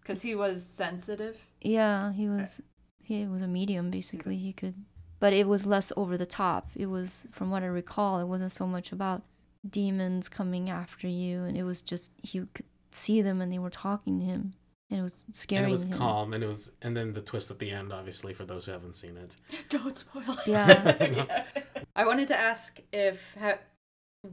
Because 0.00 0.20
he 0.22 0.34
was 0.34 0.64
sensitive. 0.64 1.36
Yeah, 1.60 2.12
he 2.12 2.28
was. 2.28 2.60
He 3.04 3.26
was 3.26 3.42
a 3.42 3.48
medium, 3.48 3.90
basically. 3.90 4.36
He 4.36 4.52
could, 4.52 4.74
but 5.22 5.32
it 5.32 5.46
was 5.46 5.66
less 5.66 5.92
over 5.96 6.16
the 6.18 6.26
top. 6.26 6.64
It 6.74 6.86
was, 6.86 7.26
from 7.30 7.48
what 7.52 7.62
I 7.62 7.66
recall, 7.66 8.18
it 8.20 8.26
wasn't 8.26 8.50
so 8.52 8.66
much 8.66 8.90
about 8.90 9.22
demons 9.68 10.28
coming 10.28 10.68
after 10.68 11.06
you, 11.06 11.44
and 11.44 11.56
it 11.56 11.62
was 11.62 11.80
just 11.82 12.10
he 12.22 12.40
could 12.54 12.66
see 12.90 13.22
them 13.22 13.40
and 13.40 13.50
they 13.52 13.58
were 13.60 13.70
talking 13.70 14.18
to 14.18 14.26
him, 14.26 14.54
and 14.90 14.98
it 15.00 15.02
was 15.02 15.22
And 15.26 15.36
scaring 15.36 15.68
it 15.68 15.70
was 15.70 15.84
him. 15.84 15.96
calm, 15.98 16.32
and 16.34 16.42
it 16.42 16.48
was, 16.48 16.72
and 16.82 16.96
then 16.96 17.12
the 17.12 17.20
twist 17.20 17.50
at 17.52 17.58
the 17.60 17.70
end, 17.70 17.92
obviously, 17.92 18.34
for 18.34 18.44
those 18.44 18.66
who 18.66 18.72
haven't 18.72 18.94
seen 18.96 19.16
it. 19.16 19.36
Don't 19.68 19.96
spoil 19.96 20.24
it. 20.28 20.38
Yeah. 20.46 21.44
I 21.96 22.04
wanted 22.04 22.26
to 22.28 22.36
ask 22.38 22.80
if 22.92 23.36
ha- 23.40 23.58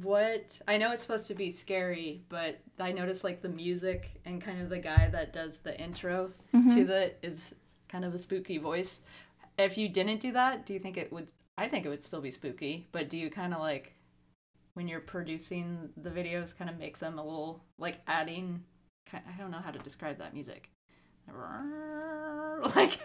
what 0.02 0.60
I 0.68 0.78
know 0.78 0.92
it's 0.92 1.02
supposed 1.02 1.28
to 1.28 1.36
be 1.36 1.52
scary, 1.52 2.24
but 2.30 2.60
I 2.80 2.92
noticed 2.92 3.24
like 3.24 3.42
the 3.42 3.50
music 3.50 4.10
and 4.26 4.42
kind 4.42 4.62
of 4.62 4.70
the 4.70 4.80
guy 4.80 5.10
that 5.12 5.34
does 5.34 5.58
the 5.60 5.80
intro 5.80 6.32
Mm-hmm. 6.54 6.76
to 6.76 6.84
the 6.86 7.14
is 7.22 7.54
kind 7.90 8.06
of 8.06 8.14
a 8.14 8.18
spooky 8.20 8.58
voice. 8.58 9.02
If 9.60 9.78
you 9.78 9.90
didn't 9.90 10.22
do 10.22 10.32
that, 10.32 10.66
do 10.66 10.74
you 10.74 10.80
think 10.80 10.98
it 10.98 11.12
would? 11.12 11.28
I 11.58 11.68
think 11.68 11.86
it 11.86 11.90
would 11.90 12.04
still 12.04 12.22
be 12.22 12.32
spooky, 12.32 12.88
but 12.92 13.10
do 13.10 13.18
you 13.18 13.30
kind 13.30 13.54
of 13.54 13.60
like 13.60 13.94
when 14.74 14.88
you're 14.88 15.02
producing 15.02 15.90
the 15.98 16.10
videos, 16.10 16.58
kind 16.58 16.70
of 16.70 16.78
make 16.78 17.00
them 17.00 17.20
a 17.20 17.24
little 17.24 17.64
like 17.78 17.98
adding? 18.08 18.64
I 19.14 19.38
don't 19.38 19.52
know 19.52 19.58
how 19.58 19.72
to 19.72 19.80
describe 19.80 20.18
that 20.20 20.34
music. 20.34 20.70
Like 22.76 23.00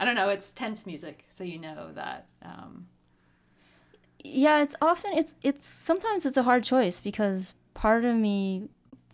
I 0.00 0.04
don't 0.04 0.14
know, 0.14 0.30
it's 0.30 0.50
tense 0.50 0.84
music, 0.86 1.26
so 1.30 1.44
you 1.44 1.58
know 1.58 1.90
that. 1.94 2.26
Um, 2.42 2.86
yeah 4.24 4.62
it's 4.62 4.74
often 4.80 5.12
it's 5.16 5.34
it's 5.42 5.64
sometimes 5.66 6.26
it's 6.26 6.36
a 6.36 6.42
hard 6.42 6.64
choice 6.64 7.00
because 7.00 7.54
part 7.74 8.04
of 8.04 8.16
me 8.16 8.68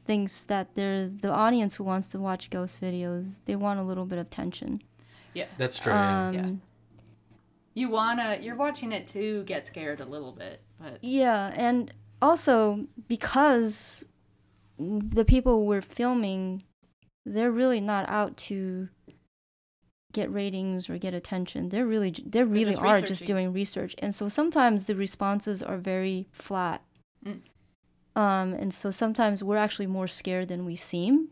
thinks 0.04 0.42
that 0.44 0.74
there's 0.74 1.16
the 1.16 1.30
audience 1.30 1.74
who 1.74 1.84
wants 1.84 2.08
to 2.08 2.18
watch 2.18 2.50
ghost 2.50 2.80
videos 2.80 3.44
they 3.44 3.56
want 3.56 3.78
a 3.78 3.82
little 3.82 4.04
bit 4.04 4.18
of 4.18 4.28
tension 4.30 4.82
yeah, 5.34 5.46
That's 5.58 5.78
true. 5.78 5.92
yeah. 5.92 6.28
um 6.28 6.34
Yeah. 6.34 6.50
you 7.74 7.88
wanna 7.90 8.38
you're 8.40 8.56
watching 8.56 8.92
it 8.92 9.06
to 9.08 9.42
get 9.44 9.66
scared 9.66 10.00
a 10.00 10.04
little 10.06 10.32
bit, 10.32 10.60
but 10.80 10.98
yeah 11.02 11.52
and 11.54 11.92
also 12.22 12.86
because 13.08 14.04
the 14.78 15.24
people 15.24 15.66
we're 15.66 15.80
filming 15.82 16.62
they're 17.26 17.50
really 17.50 17.80
not 17.80 18.08
out 18.08 18.36
to 18.36 18.88
get 20.12 20.32
ratings 20.32 20.88
or 20.88 20.96
get 20.98 21.12
attention 21.14 21.68
they're 21.70 21.86
really 21.86 22.10
they 22.24 22.42
really 22.44 22.72
just 22.72 22.80
are 22.80 23.00
just 23.00 23.24
doing 23.24 23.52
research 23.52 23.94
and 23.98 24.14
so 24.14 24.28
sometimes 24.28 24.86
the 24.86 24.94
responses 24.94 25.62
are 25.62 25.78
very 25.78 26.26
flat 26.32 26.82
Mm. 27.26 27.40
um 28.14 28.52
and 28.52 28.72
so 28.74 28.90
sometimes 28.90 29.42
we're 29.42 29.56
actually 29.56 29.86
more 29.86 30.06
scared 30.06 30.48
than 30.48 30.64
we 30.66 30.76
seem 30.76 31.28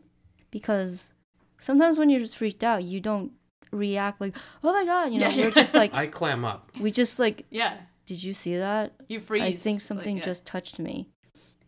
because 0.51 1.13
sometimes 1.59 1.97
when 1.99 2.09
you're 2.09 2.19
just 2.19 2.35
freaked 2.37 2.63
out 2.63 2.83
you 2.83 2.99
don't 2.99 3.31
react 3.73 4.21
like 4.21 4.35
oh 4.63 4.71
my 4.73 4.85
god 4.85 5.11
you 5.11 5.19
know 5.19 5.27
Yeah, 5.27 5.35
you're 5.35 5.51
just 5.51 5.73
like 5.81 5.93
I 5.95 6.07
clam 6.07 6.45
up. 6.45 6.71
we 6.79 6.91
just 6.91 7.19
like 7.19 7.45
yeah, 7.49 7.77
did 8.05 8.21
you 8.23 8.33
see 8.33 8.57
that 8.57 8.93
you 9.07 9.19
freeze. 9.19 9.43
I 9.43 9.51
think 9.53 9.77
like, 9.77 9.81
something 9.81 10.17
yeah. 10.17 10.23
just 10.23 10.45
touched 10.45 10.79
me. 10.79 11.09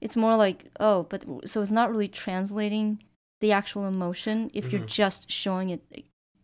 It's 0.02 0.16
more 0.16 0.36
like, 0.36 0.66
oh, 0.80 1.04
but 1.04 1.24
so 1.48 1.62
it's 1.62 1.72
not 1.72 1.90
really 1.90 2.08
translating 2.10 3.02
the 3.42 3.52
actual 3.54 3.88
emotion 3.88 4.52
if 4.54 4.72
you're 4.72 4.82
Mhm. 4.82 4.88
just 4.88 5.32
showing 5.32 5.70
it 5.70 5.82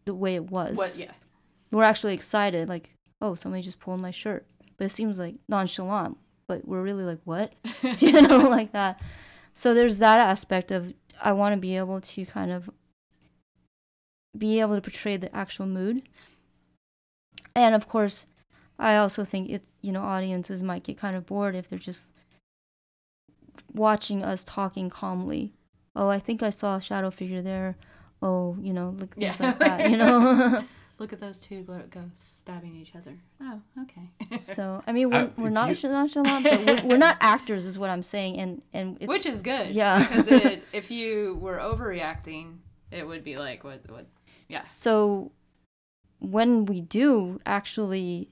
the 0.06 0.14
way 0.14 0.36
it 0.36 0.50
was. 0.50 0.78
what 0.78 0.98
yeah. 0.98 1.12
We're 1.72 1.84
actually 1.84 2.14
excited, 2.14 2.68
like, 2.70 2.92
oh, 3.22 3.34
somebody 3.36 3.62
just 3.62 3.80
pulled 3.80 4.02
my 4.02 4.12
shirt. 4.12 4.46
But 4.78 4.86
it 4.86 4.90
seems 4.90 5.20
like 5.20 5.36
nonchalant, 5.48 6.18
but 6.48 6.68
we're 6.68 6.82
really 6.82 7.04
like, 7.04 7.20
what? 7.24 7.54
you 8.02 8.22
know, 8.22 8.40
like 8.40 8.72
that. 8.72 9.00
So 9.54 9.74
there's 9.74 9.98
that 10.00 10.18
aspect 10.18 10.72
of 10.72 10.94
I 11.22 11.34
want 11.34 11.54
to 11.54 11.58
be 11.62 11.78
able 11.78 12.02
to 12.02 12.26
kind 12.26 12.52
of 12.52 12.70
be 14.38 14.60
able 14.60 14.76
to 14.76 14.82
portray 14.82 15.18
the 15.18 15.34
actual 15.36 15.66
mood. 15.66 16.04
And 17.56 17.76
of 17.76 17.88
course, 17.88 18.26
I 18.80 18.96
also 18.96 19.24
think 19.24 19.50
it, 19.50 19.64
you 19.82 19.92
know, 19.92 20.02
audiences 20.02 20.64
might 20.64 20.84
get 20.84 20.98
kind 20.98 21.16
of 21.16 21.26
bored 21.26 21.56
if 21.56 21.68
they're 21.68 21.80
just 21.80 22.12
watching 23.74 24.24
us 24.24 24.44
talking 24.44 24.90
calmly. 24.90 25.54
Oh, 25.96 26.08
I 26.08 26.20
think 26.20 26.42
I 26.42 26.50
saw 26.50 26.78
a 26.78 26.82
shadow 26.82 27.12
figure 27.12 27.42
there. 27.42 27.76
Oh, 28.22 28.56
you 28.62 28.74
know, 28.74 28.96
like 28.98 29.16
things 29.16 29.40
Yeah. 29.40 29.46
like 29.48 29.60
that, 29.60 29.90
you 29.90 29.98
know. 29.98 30.64
Look 31.00 31.14
at 31.14 31.20
those 31.20 31.38
two 31.38 31.64
ghosts 31.90 32.38
stabbing 32.38 32.76
each 32.76 32.94
other. 32.96 33.18
Oh, 33.42 33.60
okay. 33.84 34.38
so, 34.40 34.84
I 34.86 34.92
mean, 34.92 35.10
we're, 35.10 35.16
Uh, 35.18 35.30
we're 35.36 35.50
not 35.50 35.82
you- 35.84 35.90
nonchalant, 35.90 36.44
but 36.44 36.66
we're, 36.66 36.84
we're 36.92 36.98
not 36.98 37.18
actors, 37.20 37.66
is 37.66 37.80
what 37.80 37.90
I'm 37.90 38.04
saying. 38.04 38.38
And 38.40 38.62
and 38.72 38.98
it, 39.02 39.10
Which 39.10 39.26
is 39.26 39.42
good. 39.42 39.70
Yeah. 39.72 40.08
Because 40.08 40.28
it, 40.28 40.64
if 40.74 40.92
you 40.92 41.38
were 41.42 41.58
overreacting, 41.58 42.58
it 42.92 43.06
would 43.08 43.24
be 43.24 43.36
like 43.36 43.64
what 43.64 43.90
what. 43.92 44.06
Yeah. 44.52 44.60
So 44.60 45.32
when 46.20 46.66
we 46.66 46.82
do 46.82 47.40
actually 47.46 48.30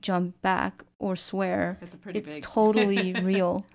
jump 0.00 0.40
back 0.42 0.84
or 0.98 1.16
swear, 1.16 1.78
It's 1.82 1.94
a 1.94 1.98
pretty 1.98 2.18
it's 2.20 2.30
big. 2.30 2.42
totally 2.42 3.12
real. 3.22 3.66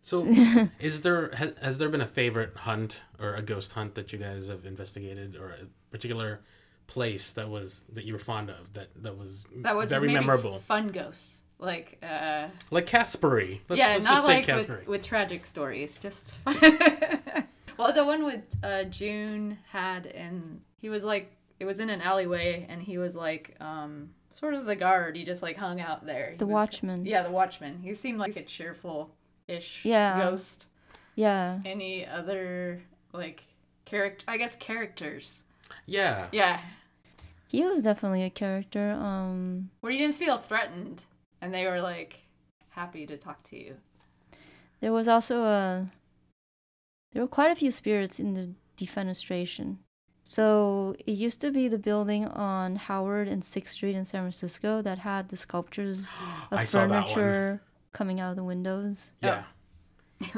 So, 0.00 0.26
is 0.80 1.02
there 1.02 1.30
has, 1.34 1.52
has 1.62 1.78
there 1.78 1.88
been 1.88 2.00
a 2.00 2.06
favorite 2.06 2.56
hunt 2.56 3.02
or 3.20 3.34
a 3.34 3.42
ghost 3.42 3.72
hunt 3.74 3.94
that 3.94 4.12
you 4.12 4.18
guys 4.18 4.48
have 4.48 4.64
investigated, 4.66 5.36
or 5.36 5.50
a 5.50 5.66
particular 5.92 6.40
place 6.88 7.30
that 7.32 7.48
was 7.48 7.84
that 7.92 8.04
you 8.04 8.12
were 8.12 8.18
fond 8.18 8.50
of 8.50 8.72
that 8.74 8.88
that 9.02 9.16
was 9.16 9.46
that 9.62 9.76
was 9.76 9.90
very 9.90 10.08
maybe 10.08 10.14
memorable, 10.18 10.58
Fun 10.58 10.88
ghosts, 10.88 11.40
like 11.60 12.02
uh, 12.02 12.48
like 12.72 12.86
Caspery? 12.86 13.60
Let's, 13.68 13.78
yeah, 13.78 13.88
let's 13.90 14.02
not 14.04 14.14
just 14.14 14.26
say 14.26 14.34
like 14.44 14.68
with, 14.68 14.86
with 14.88 15.02
tragic 15.04 15.46
stories. 15.46 15.96
Just 15.98 16.34
well, 17.78 17.92
the 17.92 18.04
one 18.04 18.24
with 18.24 18.42
uh, 18.64 18.82
June 18.84 19.58
had, 19.70 20.06
and 20.06 20.60
he 20.82 20.90
was 20.90 21.02
like, 21.04 21.32
it 21.58 21.64
was 21.64 21.80
in 21.80 21.88
an 21.88 22.02
alleyway, 22.02 22.66
and 22.68 22.82
he 22.82 22.98
was 22.98 23.16
like, 23.16 23.56
um, 23.60 24.10
sort 24.32 24.52
of 24.54 24.66
the 24.66 24.76
guard. 24.76 25.16
He 25.16 25.24
just 25.24 25.40
like 25.42 25.56
hung 25.56 25.80
out 25.80 26.04
there. 26.04 26.32
He 26.32 26.36
The 26.36 26.46
was- 26.46 26.52
watchman. 26.52 27.06
Yeah, 27.06 27.22
the 27.22 27.30
watchman. 27.30 27.80
He 27.82 27.94
seemed 27.94 28.18
like 28.18 28.36
a 28.36 28.42
cheerful-ish 28.42 29.84
Yeah. 29.84 30.18
ghost. 30.18 30.66
Yeah. 31.14 31.60
Any 31.64 32.06
other 32.06 32.82
like 33.12 33.44
character? 33.86 34.24
I 34.28 34.36
guess 34.36 34.56
characters. 34.56 35.42
yeah, 35.86 36.26
Yeah, 36.32 36.60
He 37.48 37.62
was 37.64 37.82
definitely 37.82 38.22
a 38.24 38.30
character. 38.30 38.92
Um 38.92 39.70
where 39.80 39.92
you 39.92 39.98
didn't 39.98 40.14
feel 40.16 40.38
threatened, 40.38 41.02
and 41.40 41.52
they 41.54 41.66
were 41.66 41.80
like 41.80 42.20
happy 42.70 43.06
to 43.06 43.16
talk 43.18 43.42
to 43.44 43.56
you. 43.58 43.76
there 44.80 44.92
was 44.92 45.06
also 45.06 45.44
a 45.44 45.92
there 47.12 47.22
were 47.22 47.28
quite 47.28 47.50
a 47.52 47.54
few 47.54 47.70
spirits 47.70 48.18
in 48.18 48.32
the 48.34 48.54
defenestration. 48.76 49.76
So 50.24 50.94
it 51.06 51.12
used 51.12 51.40
to 51.40 51.50
be 51.50 51.68
the 51.68 51.78
building 51.78 52.26
on 52.26 52.76
Howard 52.76 53.26
and 53.28 53.44
Sixth 53.44 53.74
Street 53.74 53.96
in 53.96 54.04
San 54.04 54.22
Francisco 54.22 54.80
that 54.82 54.98
had 54.98 55.28
the 55.30 55.36
sculptures 55.36 56.14
of 56.50 56.58
I 56.58 56.64
saw 56.64 56.86
that 56.86 56.90
one. 56.90 57.06
furniture 57.06 57.62
coming 57.92 58.20
out 58.20 58.30
of 58.30 58.36
the 58.36 58.44
windows. 58.44 59.12
yeah. 59.22 59.44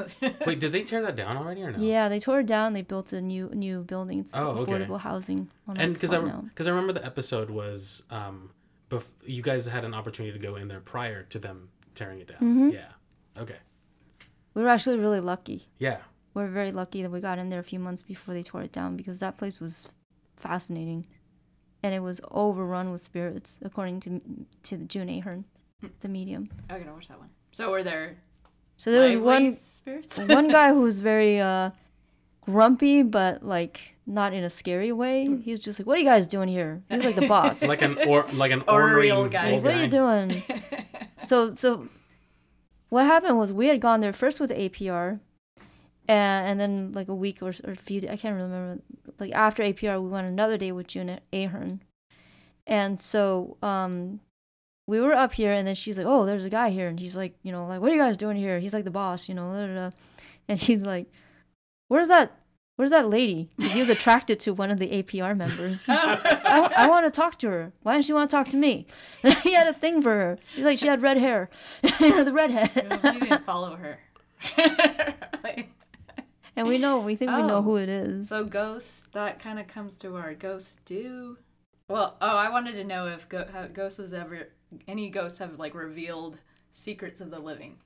Wait, 0.47 0.59
did 0.59 0.71
they 0.71 0.81
tear 0.81 1.03
that 1.03 1.15
down 1.15 1.37
already 1.37 1.61
or 1.61 1.71
no? 1.71 1.77
Yeah, 1.77 2.09
they 2.09 2.19
tore 2.19 2.39
it 2.39 2.47
down. 2.47 2.73
They 2.73 2.81
built 2.81 3.13
a 3.13 3.21
new 3.21 3.49
new 3.53 3.83
building. 3.83 4.17
It's 4.17 4.35
Oh, 4.35 4.47
okay. 4.57 4.71
affordable 4.71 4.99
housing 4.99 5.47
on 5.67 5.77
and 5.77 5.93
that 5.93 6.01
because 6.01 6.11
I 6.11 6.19
because 6.49 6.65
I 6.67 6.71
remember 6.71 6.91
the 6.93 7.05
episode 7.05 7.51
was 7.51 8.01
um, 8.09 8.49
bef- 8.89 9.11
you 9.23 9.43
guys 9.43 9.67
had 9.67 9.85
an 9.85 9.93
opportunity 9.93 10.35
to 10.35 10.43
go 10.43 10.55
in 10.55 10.69
there 10.69 10.79
prior 10.79 11.21
to 11.25 11.37
them 11.37 11.69
tearing 11.93 12.19
it 12.19 12.29
down. 12.29 12.39
Mhm. 12.41 12.73
Yeah. 12.73 13.39
Okay. 13.39 13.57
We 14.55 14.63
were 14.63 14.69
actually 14.69 14.97
really 14.97 15.19
lucky. 15.19 15.67
Yeah. 15.77 15.97
We're 16.35 16.47
very 16.47 16.73
lucky 16.73 17.01
that 17.01 17.09
we 17.09 17.21
got 17.21 17.39
in 17.39 17.49
there 17.49 17.61
a 17.61 17.63
few 17.63 17.79
months 17.79 18.01
before 18.01 18.33
they 18.33 18.43
tore 18.43 18.61
it 18.61 18.73
down 18.73 18.97
because 18.97 19.21
that 19.21 19.37
place 19.37 19.61
was 19.61 19.87
fascinating, 20.35 21.07
and 21.81 21.95
it 21.95 22.01
was 22.01 22.19
overrun 22.29 22.91
with 22.91 23.01
spirits, 23.01 23.57
according 23.63 24.01
to 24.01 24.21
to 24.63 24.77
the 24.77 24.83
June 24.83 25.07
Ahern, 25.07 25.45
the 26.01 26.09
medium. 26.09 26.49
I'm 26.69 26.79
gonna 26.79 26.93
watch 26.93 27.07
that 27.07 27.19
one. 27.19 27.29
So 27.53 27.71
were 27.71 27.83
there? 27.83 28.17
So 28.75 28.91
there 28.91 29.07
was 29.07 29.15
one 29.15 29.55
spirits. 29.55 30.19
one 30.39 30.49
guy 30.49 30.73
who 30.73 30.81
was 30.81 30.99
very 31.13 31.39
uh, 31.39 31.69
grumpy, 32.41 33.01
but 33.01 33.41
like 33.41 33.95
not 34.05 34.33
in 34.33 34.43
a 34.43 34.49
scary 34.49 34.91
way. 34.91 35.29
He 35.41 35.51
was 35.51 35.61
just 35.61 35.79
like, 35.79 35.87
"What 35.87 35.95
are 35.95 36.01
you 36.01 36.05
guys 36.05 36.27
doing 36.27 36.49
here?" 36.49 36.83
He 36.89 36.97
was 36.97 37.05
like 37.05 37.15
the 37.15 37.27
boss. 37.35 37.65
Like 37.65 37.81
an 37.81 37.97
or 38.09 38.27
like 38.33 38.51
an 38.51 38.61
Oriole 38.67 39.19
ornery 39.19 39.29
guy. 39.29 39.51
Like, 39.53 39.63
what 39.63 39.73
are 39.73 39.81
you 39.81 39.87
doing? 39.87 40.43
so 41.23 41.55
so 41.55 41.87
what 42.89 43.05
happened 43.05 43.37
was 43.37 43.53
we 43.53 43.67
had 43.67 43.79
gone 43.79 44.01
there 44.01 44.11
first 44.11 44.41
with 44.41 44.51
APR 44.51 45.21
and, 46.07 46.47
and 46.47 46.59
then 46.59 46.91
like 46.93 47.07
a 47.07 47.15
week 47.15 47.41
or, 47.41 47.53
or 47.63 47.71
a 47.71 47.75
few 47.75 48.01
I 48.09 48.17
can't 48.17 48.35
remember 48.35 48.81
like 49.19 49.31
after 49.33 49.63
APR 49.63 50.01
we 50.01 50.09
went 50.09 50.27
another 50.27 50.57
day 50.57 50.71
with 50.71 50.87
June 50.87 51.19
Ahern. 51.33 51.81
And 52.67 52.99
so 52.99 53.57
um 53.61 54.19
we 54.87 54.99
were 54.99 55.13
up 55.13 55.33
here 55.33 55.51
and 55.51 55.67
then 55.67 55.75
she's 55.75 55.97
like, 55.97 56.07
"Oh, 56.07 56.25
there's 56.25 56.45
a 56.45 56.49
guy 56.49 56.69
here." 56.69 56.87
And 56.87 56.99
he's 56.99 57.15
like, 57.15 57.35
you 57.41 57.51
know, 57.51 57.65
like, 57.65 57.81
"What 57.81 57.91
are 57.91 57.95
you 57.95 58.01
guys 58.01 58.17
doing 58.17 58.37
here?" 58.37 58.59
He's 58.59 58.73
like 58.73 58.83
the 58.83 58.91
boss, 58.91 59.27
you 59.27 59.33
know, 59.35 59.51
da, 59.53 59.67
da, 59.67 59.89
da. 59.89 59.95
and 60.47 60.61
she's 60.61 60.83
like, 60.83 61.07
"Where's 61.87 62.07
that 62.07 62.39
Where's 62.77 62.91
that 62.91 63.07
lady?" 63.09 63.49
'Cause 63.59 63.71
he 63.71 63.79
was 63.79 63.89
attracted 63.89 64.37
to 64.41 64.53
one 64.53 64.69
of 64.69 64.79
the 64.79 64.91
APR 64.91 65.33
members. 65.35 65.85
I, 65.89 66.71
I 66.75 66.87
want 66.89 67.05
to 67.05 67.11
talk 67.11 67.39
to 67.39 67.49
her. 67.49 67.71
Why 67.83 67.93
doesn't 67.93 68.07
she 68.07 68.13
want 68.13 68.29
to 68.29 68.35
talk 68.35 68.49
to 68.49 68.57
me? 68.57 68.85
he 69.43 69.53
had 69.53 69.67
a 69.67 69.73
thing 69.73 70.01
for 70.01 70.11
her. 70.11 70.37
He's 70.55 70.65
like, 70.65 70.77
she 70.77 70.87
had 70.87 71.01
red 71.01 71.17
hair. 71.17 71.49
the 71.81 72.31
redhead. 72.33 72.71
you 73.13 73.19
didn't 73.21 73.45
follow 73.45 73.77
her. 73.77 73.99
Like, 75.43 75.69
and 76.55 76.67
we 76.67 76.77
know, 76.77 76.99
we 76.99 77.15
think 77.15 77.31
we 77.31 77.41
know 77.43 77.57
Oh. 77.57 77.61
who 77.61 77.75
it 77.77 77.89
is. 77.89 78.29
so 78.29 78.43
ghosts, 78.45 79.03
that 79.13 79.39
kind 79.39 79.59
of 79.59 79.67
comes 79.67 79.97
to 79.97 80.15
our 80.15 80.33
ghosts 80.33 80.77
do. 80.85 81.37
Well, 81.87 82.17
oh, 82.21 82.37
I 82.37 82.49
wanted 82.49 82.73
to 82.73 82.83
know 82.83 83.07
if 83.07 83.27
go- 83.29 83.47
how 83.51 83.67
ghosts 83.67 83.97
has 83.97 84.13
ever 84.13 84.49
any 84.87 85.09
ghosts 85.09 85.37
have 85.39 85.59
like 85.59 85.73
revealed 85.75 86.39
secrets 86.71 87.21
of 87.21 87.29
the 87.31 87.39
living. 87.39 87.77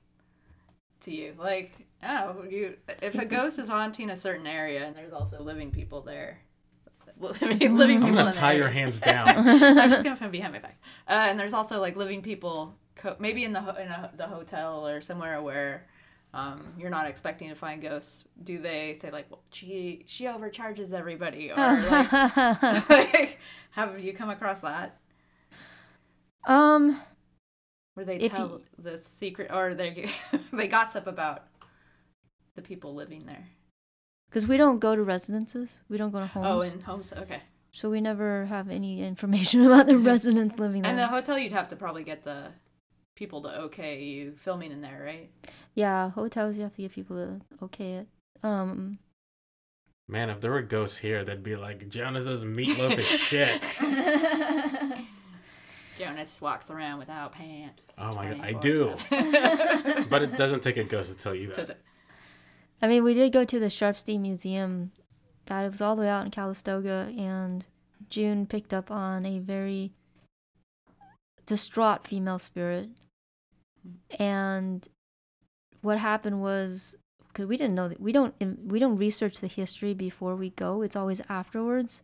to 1.02 1.14
you. 1.14 1.34
Like, 1.38 1.72
oh, 2.02 2.44
you 2.48 2.76
if 3.02 3.14
a 3.14 3.24
ghost 3.24 3.58
is 3.58 3.68
haunting 3.68 4.10
a 4.10 4.16
certain 4.16 4.46
area 4.46 4.84
and 4.86 4.94
there's 4.96 5.12
also 5.12 5.42
living 5.42 5.70
people 5.70 6.02
there. 6.02 6.40
Living, 7.20 7.76
living 7.76 7.96
people 7.98 8.08
I'm 8.08 8.14
gonna 8.14 8.32
tie 8.32 8.52
your 8.54 8.68
hands 8.70 8.98
down. 9.12 9.28
I'm 9.28 9.90
just 9.90 10.02
gonna 10.04 10.16
put 10.16 10.30
behind 10.30 10.54
my 10.54 10.58
back. 10.58 10.80
Uh, 11.06 11.12
and 11.28 11.38
there's 11.38 11.52
also 11.52 11.78
like 11.78 11.94
living 11.96 12.22
people, 12.22 12.74
co- 12.96 13.16
maybe 13.18 13.44
in 13.44 13.52
the 13.52 13.60
ho- 13.60 13.76
in 13.78 13.88
a, 13.88 14.10
the 14.16 14.26
hotel 14.26 14.86
or 14.88 15.02
somewhere 15.02 15.42
where 15.42 15.86
um, 16.32 16.74
you're 16.78 16.90
not 16.90 17.06
expecting 17.06 17.48
to 17.48 17.54
find 17.54 17.82
ghosts. 17.82 18.24
Do 18.44 18.58
they 18.58 18.94
say 18.94 19.10
like, 19.10 19.30
well, 19.30 19.42
she 19.50 20.04
she 20.06 20.26
overcharges 20.28 20.92
everybody, 20.92 21.50
or 21.50 21.56
like, 21.56 22.12
like, 22.88 23.38
have 23.72 23.98
you 24.00 24.12
come 24.12 24.30
across 24.30 24.60
that 24.60 24.98
um, 26.46 27.00
where 27.94 28.06
they 28.06 28.28
tell 28.28 28.48
you- 28.48 28.62
the 28.82 28.96
secret 28.98 29.50
or 29.52 29.74
they 29.74 30.10
they 30.52 30.68
gossip 30.68 31.06
about 31.06 31.44
the 32.56 32.62
people 32.62 32.94
living 32.94 33.26
there? 33.26 33.46
because 34.28 34.46
we 34.46 34.56
don't 34.56 34.78
go 34.78 34.94
to 34.94 35.02
residences, 35.02 35.80
we 35.88 35.96
don't 35.96 36.12
go 36.12 36.20
to 36.20 36.26
homes, 36.26 36.46
Oh, 36.46 36.60
in 36.60 36.80
homes. 36.80 37.12
Okay. 37.12 37.40
so 37.72 37.90
we 37.90 38.00
never 38.00 38.44
have 38.46 38.68
any 38.70 39.02
information 39.02 39.66
about 39.66 39.88
the 39.88 39.98
residents 39.98 40.56
living 40.56 40.82
there. 40.82 40.90
And 40.90 40.98
the 41.00 41.08
hotel, 41.08 41.36
you'd 41.36 41.50
have 41.52 41.66
to 41.68 41.76
probably 41.76 42.04
get 42.04 42.22
the 42.22 42.46
people 43.20 43.42
to 43.42 43.60
okay 43.60 44.02
you 44.02 44.32
filming 44.32 44.72
in 44.72 44.80
there, 44.80 45.02
right? 45.04 45.30
yeah, 45.74 46.10
hotels 46.10 46.56
you 46.56 46.62
have 46.64 46.74
to 46.74 46.82
get 46.82 46.90
people 46.90 47.16
to 47.16 47.40
okay 47.62 47.92
it. 47.92 48.08
Um, 48.42 48.98
Man, 50.08 50.30
if 50.30 50.40
there 50.40 50.50
were 50.50 50.62
ghosts 50.62 50.96
here, 50.96 51.22
they'd 51.22 51.42
be 51.42 51.54
like, 51.54 51.88
Jonas's 51.88 52.44
meatloaf 52.44 52.98
is 52.98 53.06
shit. 53.06 53.62
Jonas 55.98 56.40
walks 56.40 56.70
around 56.70 56.98
without 56.98 57.32
pants. 57.32 57.82
Oh 57.96 58.14
my 58.14 58.32
God, 58.32 58.40
I 58.40 58.52
do. 58.54 58.96
But 60.08 60.22
it 60.22 60.36
doesn't 60.36 60.62
take 60.64 60.78
a 60.78 60.84
ghost 60.84 61.12
to 61.12 61.16
tell 61.16 61.34
you 61.34 61.52
that. 61.52 61.78
I 62.82 62.88
mean, 62.88 63.04
we 63.04 63.12
did 63.14 63.32
go 63.32 63.44
to 63.44 63.60
the 63.60 63.66
Sharpsteen 63.66 64.20
Museum. 64.20 64.90
That 65.46 65.70
was 65.70 65.80
all 65.80 65.94
the 65.94 66.02
way 66.02 66.08
out 66.08 66.24
in 66.24 66.30
Calistoga, 66.30 67.12
and 67.16 67.66
June 68.08 68.46
picked 68.46 68.72
up 68.72 68.90
on 68.90 69.26
a 69.26 69.38
very 69.38 69.92
distraught 71.46 72.06
female 72.06 72.38
spirit. 72.38 72.88
And 74.18 74.86
what 75.82 75.98
happened 75.98 76.40
was, 76.40 76.96
because 77.28 77.46
we 77.46 77.56
didn't 77.56 77.74
know 77.74 77.88
that 77.88 78.00
we 78.00 78.12
don't 78.12 78.34
we 78.66 78.78
don't 78.78 78.96
research 78.96 79.40
the 79.40 79.46
history 79.46 79.94
before 79.94 80.34
we 80.36 80.50
go. 80.50 80.82
It's 80.82 80.96
always 80.96 81.20
afterwards, 81.28 82.02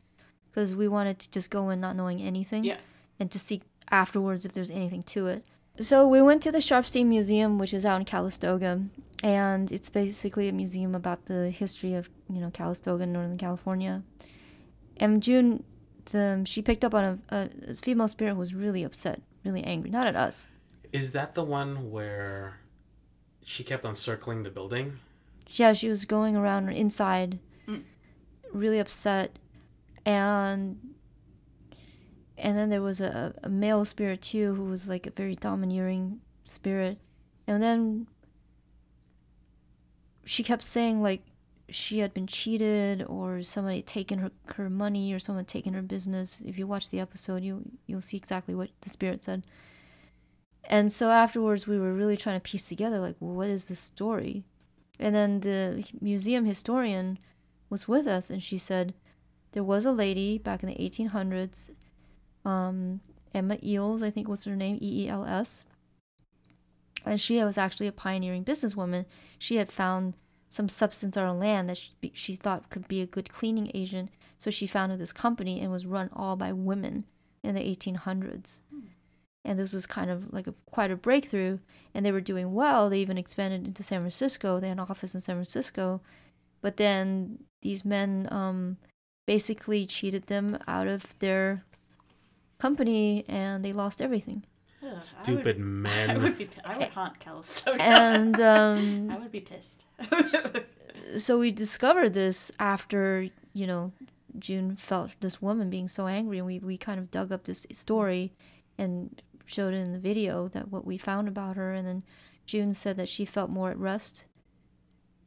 because 0.50 0.74
we 0.74 0.88
wanted 0.88 1.18
to 1.20 1.30
just 1.30 1.50
go 1.50 1.70
in 1.70 1.80
not 1.80 1.96
knowing 1.96 2.20
anything, 2.22 2.64
Yeah. 2.64 2.78
and 3.20 3.30
to 3.30 3.38
see 3.38 3.62
afterwards 3.90 4.44
if 4.44 4.52
there's 4.52 4.70
anything 4.70 5.02
to 5.04 5.26
it. 5.26 5.44
So 5.80 6.08
we 6.08 6.22
went 6.22 6.42
to 6.44 6.50
the 6.52 6.58
Sharpsteen 6.58 7.06
Museum, 7.06 7.58
which 7.58 7.74
is 7.74 7.84
out 7.84 8.00
in 8.00 8.06
Calistoga, 8.06 8.82
and 9.22 9.70
it's 9.70 9.90
basically 9.90 10.48
a 10.48 10.52
museum 10.52 10.94
about 10.94 11.26
the 11.26 11.50
history 11.50 11.94
of 11.94 12.08
you 12.32 12.40
know 12.40 12.50
Calistoga, 12.50 13.04
Northern 13.06 13.36
California. 13.36 14.02
And 14.96 15.22
June, 15.22 15.64
the 16.12 16.42
she 16.46 16.62
picked 16.62 16.84
up 16.84 16.94
on 16.94 17.04
a, 17.04 17.36
a, 17.36 17.48
a 17.72 17.74
female 17.74 18.08
spirit 18.08 18.32
who 18.32 18.38
was 18.38 18.54
really 18.54 18.82
upset, 18.84 19.20
really 19.44 19.62
angry, 19.64 19.90
not 19.90 20.06
at 20.06 20.16
us. 20.16 20.46
Is 20.96 21.10
that 21.12 21.34
the 21.34 21.44
one 21.44 21.90
where 21.90 22.58
she 23.44 23.62
kept 23.62 23.84
on 23.84 23.94
circling 23.94 24.42
the 24.44 24.50
building? 24.50 24.98
Yeah, 25.48 25.74
she 25.74 25.88
was 25.88 26.04
going 26.06 26.36
around 26.36 26.70
inside, 26.70 27.38
Mm. 27.68 27.82
really 28.52 28.78
upset, 28.78 29.38
and 30.06 30.78
and 32.38 32.56
then 32.56 32.68
there 32.70 32.82
was 32.82 33.00
a, 33.00 33.34
a 33.42 33.48
male 33.48 33.84
spirit 33.84 34.22
too 34.22 34.54
who 34.54 34.64
was 34.64 34.88
like 34.88 35.06
a 35.06 35.10
very 35.10 35.36
domineering 35.36 36.20
spirit, 36.44 36.98
and 37.46 37.62
then 37.62 38.06
she 40.24 40.42
kept 40.42 40.62
saying 40.64 41.02
like 41.02 41.22
she 41.68 41.98
had 41.98 42.14
been 42.14 42.26
cheated 42.26 43.02
or 43.06 43.42
somebody 43.42 43.76
had 43.76 43.86
taken 43.86 44.18
her 44.20 44.30
her 44.54 44.70
money 44.70 45.12
or 45.12 45.18
someone 45.18 45.44
had 45.44 45.48
taken 45.48 45.74
her 45.74 45.82
business. 45.82 46.40
If 46.44 46.58
you 46.58 46.66
watch 46.66 46.88
the 46.90 47.00
episode, 47.00 47.42
you 47.42 47.62
you'll 47.86 48.00
see 48.00 48.16
exactly 48.16 48.54
what 48.54 48.70
the 48.80 48.88
spirit 48.88 49.22
said. 49.24 49.44
And 50.68 50.92
so 50.92 51.10
afterwards, 51.10 51.66
we 51.66 51.78
were 51.78 51.92
really 51.92 52.16
trying 52.16 52.36
to 52.36 52.40
piece 52.40 52.68
together 52.68 52.98
like, 52.98 53.16
well, 53.20 53.34
what 53.34 53.48
is 53.48 53.66
this 53.66 53.80
story? 53.80 54.44
And 54.98 55.14
then 55.14 55.40
the 55.40 55.84
museum 56.00 56.44
historian 56.44 57.18
was 57.70 57.86
with 57.86 58.06
us, 58.06 58.30
and 58.30 58.42
she 58.42 58.58
said 58.58 58.94
there 59.52 59.64
was 59.64 59.84
a 59.84 59.92
lady 59.92 60.38
back 60.38 60.62
in 60.62 60.68
the 60.68 60.74
1800s, 60.76 61.70
um, 62.44 63.00
Emma 63.34 63.58
Eels, 63.62 64.02
I 64.02 64.10
think 64.10 64.28
was 64.28 64.44
her 64.44 64.56
name, 64.56 64.78
E 64.80 65.04
E 65.04 65.08
L 65.08 65.24
S. 65.24 65.64
And 67.04 67.20
she 67.20 67.42
was 67.42 67.58
actually 67.58 67.86
a 67.86 67.92
pioneering 67.92 68.44
businesswoman. 68.44 69.04
She 69.38 69.56
had 69.56 69.70
found 69.70 70.14
some 70.48 70.68
substance 70.68 71.16
on 71.16 71.38
land 71.38 71.68
that 71.68 71.76
she, 71.76 71.92
she 72.14 72.34
thought 72.34 72.70
could 72.70 72.88
be 72.88 73.00
a 73.00 73.06
good 73.06 73.28
cleaning 73.28 73.70
agent. 73.74 74.10
So 74.38 74.50
she 74.50 74.66
founded 74.66 74.98
this 74.98 75.12
company 75.12 75.60
and 75.60 75.70
was 75.70 75.86
run 75.86 76.10
all 76.12 76.36
by 76.36 76.52
women 76.52 77.04
in 77.42 77.54
the 77.54 77.60
1800s. 77.60 78.60
And 79.46 79.58
this 79.58 79.72
was 79.72 79.86
kind 79.86 80.10
of 80.10 80.32
like 80.32 80.48
a 80.48 80.54
quite 80.70 80.90
a 80.90 80.96
breakthrough. 80.96 81.58
And 81.94 82.04
they 82.04 82.12
were 82.12 82.20
doing 82.20 82.52
well. 82.52 82.90
They 82.90 82.98
even 82.98 83.16
expanded 83.16 83.64
into 83.64 83.82
San 83.82 84.00
Francisco. 84.00 84.58
They 84.58 84.68
had 84.68 84.78
an 84.78 84.80
office 84.80 85.14
in 85.14 85.20
San 85.20 85.36
Francisco. 85.36 86.02
But 86.60 86.76
then 86.76 87.38
these 87.62 87.84
men 87.84 88.28
um, 88.32 88.76
basically 89.24 89.86
cheated 89.86 90.26
them 90.26 90.58
out 90.66 90.88
of 90.88 91.16
their 91.20 91.64
company 92.58 93.24
and 93.28 93.64
they 93.64 93.72
lost 93.72 94.02
everything. 94.02 94.42
Ugh, 94.82 94.94
I 94.96 95.00
Stupid 95.00 95.44
would, 95.44 95.58
men. 95.60 96.10
I 96.10 96.18
would 96.18 96.36
be. 96.36 96.48
I 96.64 96.78
would 96.78 96.88
haunt 96.88 97.20
Calistoga. 97.20 97.80
And 97.80 98.40
um, 98.40 99.10
I 99.12 99.18
would 99.18 99.32
be 99.32 99.40
pissed. 99.40 99.84
so 101.16 101.38
we 101.38 101.52
discovered 101.52 102.14
this 102.14 102.50
after 102.58 103.28
you 103.52 103.66
know 103.66 103.92
June 104.38 104.74
felt 104.74 105.12
this 105.20 105.40
woman 105.40 105.70
being 105.70 105.86
so 105.86 106.08
angry, 106.08 106.38
and 106.38 106.46
we 106.46 106.58
we 106.58 106.76
kind 106.76 106.98
of 106.98 107.12
dug 107.12 107.30
up 107.30 107.44
this 107.44 107.64
story 107.72 108.32
and 108.78 109.22
showed 109.46 109.72
in 109.72 109.92
the 109.92 109.98
video 109.98 110.48
that 110.48 110.68
what 110.70 110.84
we 110.84 110.98
found 110.98 111.28
about 111.28 111.56
her, 111.56 111.72
and 111.72 111.86
then 111.86 112.02
June 112.44 112.72
said 112.74 112.96
that 112.98 113.08
she 113.08 113.24
felt 113.24 113.48
more 113.50 113.70
at 113.70 113.78
rest, 113.78 114.26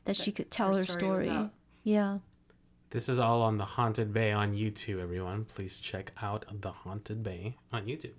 that 0.05 0.15
she 0.15 0.31
could 0.31 0.51
tell 0.51 0.73
her, 0.75 0.81
Her 0.81 0.85
story 0.85 1.15
was 1.17 1.25
story. 1.25 1.49
Yeah, 1.83 2.17
This 2.91 3.07
is 3.09 3.17
all 3.19 3.41
on 3.41 3.57
the 3.57 3.65
Haunted 3.65 4.13
Bay 4.13 4.31
on 4.31 4.53
YouTube, 4.53 5.01
everyone. 5.01 5.45
Please 5.45 5.77
check 5.79 6.11
out 6.21 6.45
the 6.61 6.71
Haunted 6.71 7.23
Bay 7.23 7.57
on 7.71 7.85
YouTube. 7.85 8.13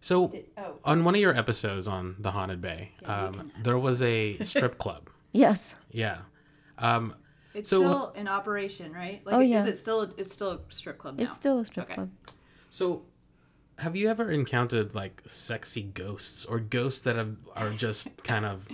So, 0.00 0.32
oh, 0.56 0.74
on 0.84 1.04
one 1.04 1.14
of 1.14 1.20
your 1.20 1.36
episodes 1.36 1.88
on 1.88 2.16
the 2.18 2.30
Haunted 2.32 2.60
Bay, 2.60 2.92
Yeah, 3.02 3.26
um, 3.26 3.52
there 3.62 3.78
was 3.78 4.02
a 4.02 4.38
strip 4.42 4.78
club. 4.78 5.08
yes, 5.32 5.76
Yeah. 5.90 6.18
Um, 6.78 7.14
it's 7.54 7.68
So- 7.70 7.78
still 7.80 8.10
in 8.12 8.28
operation, 8.28 8.92
right? 8.92 9.20
Like, 9.26 9.34
Oh, 9.34 9.40
yeah. 9.40 9.62
Is 9.62 9.66
it 9.66 9.78
still? 9.78 10.02
It's 10.16 10.32
still 10.32 10.52
a 10.52 10.60
strip 10.68 10.98
club 10.98 11.16
now. 11.16 11.22
it's 11.24 11.34
still 11.34 11.58
a 11.58 11.64
strip 11.64 11.86
Okay. 11.86 11.94
club. 11.96 12.10
so, 12.70 13.02
have 13.78 13.94
you 13.96 14.08
ever 14.08 14.30
encountered 14.30 14.94
like 14.94 15.22
sexy 15.26 15.82
ghosts 15.82 16.44
or 16.44 16.58
ghosts 16.58 17.02
that 17.02 17.16
have, 17.16 17.36
are 17.56 17.70
just 17.70 18.08
kind 18.24 18.44
of 18.44 18.66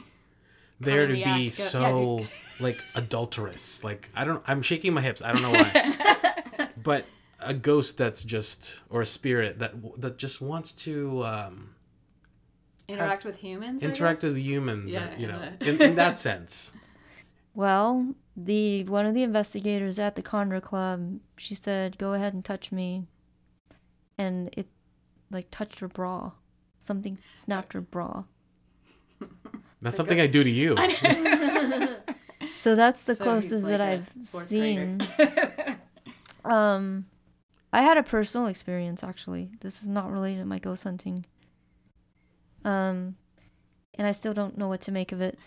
there 0.81 1.03
in 1.03 1.09
to 1.09 1.15
the 1.15 1.25
be 1.25 1.31
act, 1.31 1.37
go- 1.39 1.41
yeah, 1.41 1.49
so 1.49 2.27
like 2.61 2.79
adulterous? 2.95 3.85
Like 3.85 4.09
I 4.15 4.25
don't. 4.25 4.43
I'm 4.47 4.63
shaking 4.63 4.95
my 4.95 5.01
hips. 5.01 5.23
I 5.23 5.33
don't 5.33 5.43
know 5.43 5.53
why. 5.53 6.69
but 6.83 7.07
a 7.41 7.55
ghost 7.55 7.99
that's 7.99 8.23
just 8.23 8.81
or 8.89 9.03
a 9.03 9.07
spirit 9.07 9.59
that 9.59 9.75
that 10.01 10.19
just 10.19 10.41
wants 10.41 10.73
to 10.73 11.25
um, 11.25 11.75
interact 12.89 13.25
with 13.25 13.37
humans. 13.37 13.83
Interact 13.83 14.23
with 14.23 14.37
humans. 14.37 14.93
Yeah, 14.93 15.13
or, 15.15 15.17
you 15.19 15.27
know, 15.27 15.41
in, 15.61 15.81
in 15.81 15.95
that 15.97 16.17
sense. 16.19 16.73
Well, 17.55 18.15
the 18.37 18.85
one 18.85 19.07
of 19.07 19.15
the 19.15 19.23
investigators 19.23 19.99
at 19.99 20.17
the 20.17 20.23
Condor 20.23 20.61
Club, 20.61 21.21
she 21.37 21.55
said, 21.55 21.99
"Go 21.99 22.15
ahead 22.15 22.35
and 22.35 22.45
touch 22.45 22.73
me," 22.73 23.05
and 24.19 24.49
it 24.57 24.67
like 25.35 25.49
touched 25.51 25.81
her 25.81 25.89
bra. 25.89 26.33
Something 26.81 27.19
snapped 27.35 27.73
her 27.75 27.81
bra. 27.81 28.25
That's 29.83 29.97
something 29.97 30.19
I 30.21 30.27
do 30.27 30.43
to 30.45 30.51
you. 30.51 30.77
So 32.57 32.77
that's 32.77 33.03
the 33.03 33.17
So 33.17 33.25
he's 33.25 33.49
closest 33.49 33.67
that 33.67 33.81
like 33.81 33.89
a 33.89 33.93
I've 33.93 34.29
fourth 34.29 34.47
seen. 34.47 34.99
grader. 35.17 35.79
Um, 36.45 37.07
I 37.73 37.83
had 37.83 37.97
a 37.99 38.03
personal 38.03 38.47
experience 38.47 39.03
actually. 39.03 39.51
This 39.61 39.83
is 39.83 39.89
not 39.89 40.11
related 40.13 40.41
to 40.41 40.45
my 40.45 40.59
ghost 40.61 40.85
hunting. 40.85 41.25
Um, 42.65 43.17
and 43.95 44.07
I 44.07 44.13
still 44.13 44.35
don't 44.35 44.57
know 44.57 44.69
what 44.69 44.83
to 44.83 44.93
make 44.93 45.11
of 45.11 45.21
it. 45.21 45.39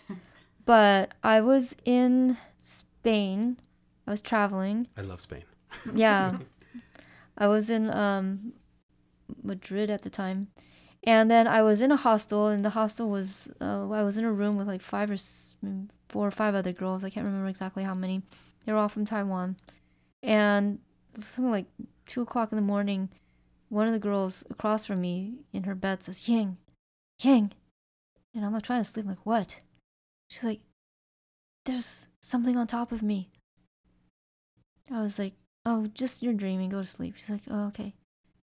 But 0.66 1.12
I 1.22 1.40
was 1.40 1.76
in 1.84 2.36
Spain. 2.60 3.58
I 4.06 4.10
was 4.10 4.20
traveling. 4.20 4.86
I 4.96 5.00
love 5.00 5.20
Spain. 5.20 5.44
Yeah. 5.94 6.38
I 7.38 7.46
was 7.46 7.70
in 7.70 7.90
um 7.90 8.52
Madrid 9.42 9.90
at 9.90 10.02
the 10.02 10.10
time. 10.10 10.48
And 11.04 11.30
then 11.30 11.46
I 11.46 11.62
was 11.62 11.80
in 11.80 11.92
a 11.92 11.96
hostel 11.96 12.48
and 12.48 12.64
the 12.64 12.70
hostel 12.70 13.08
was 13.08 13.48
uh, 13.60 13.88
I 13.90 14.02
was 14.02 14.18
in 14.18 14.24
a 14.24 14.32
room 14.32 14.56
with 14.56 14.66
like 14.66 14.82
five 14.82 15.10
or 15.10 15.16
four 16.08 16.26
or 16.26 16.30
five 16.30 16.54
other 16.54 16.72
girls. 16.72 17.04
I 17.04 17.10
can't 17.10 17.26
remember 17.26 17.48
exactly 17.48 17.84
how 17.84 17.94
many. 17.94 18.22
They 18.64 18.72
were 18.72 18.78
all 18.78 18.88
from 18.88 19.04
Taiwan. 19.04 19.56
And 20.22 20.80
something 21.20 21.50
like 21.50 21.66
two 22.06 22.22
o'clock 22.22 22.52
in 22.52 22.56
the 22.56 22.62
morning, 22.62 23.08
one 23.68 23.86
of 23.86 23.92
the 23.92 23.98
girls 23.98 24.44
across 24.50 24.84
from 24.84 25.00
me 25.00 25.34
in 25.52 25.64
her 25.64 25.74
bed 25.74 26.02
says, 26.02 26.28
Ying, 26.28 26.56
Ying. 27.22 27.52
And 28.34 28.44
I'm 28.44 28.52
like 28.52 28.62
trying 28.62 28.82
to 28.82 28.88
sleep, 28.88 29.06
like, 29.06 29.24
what? 29.24 29.60
She's 30.28 30.44
like, 30.44 30.60
"There's 31.64 32.06
something 32.20 32.56
on 32.56 32.66
top 32.66 32.92
of 32.92 33.02
me." 33.02 33.30
I 34.90 35.00
was 35.00 35.18
like, 35.18 35.34
"Oh, 35.64 35.86
just 35.86 36.22
you're 36.22 36.34
dreaming. 36.34 36.68
Go 36.68 36.82
to 36.82 36.86
sleep." 36.86 37.14
She's 37.16 37.30
like, 37.30 37.42
"Oh, 37.48 37.66
okay." 37.68 37.94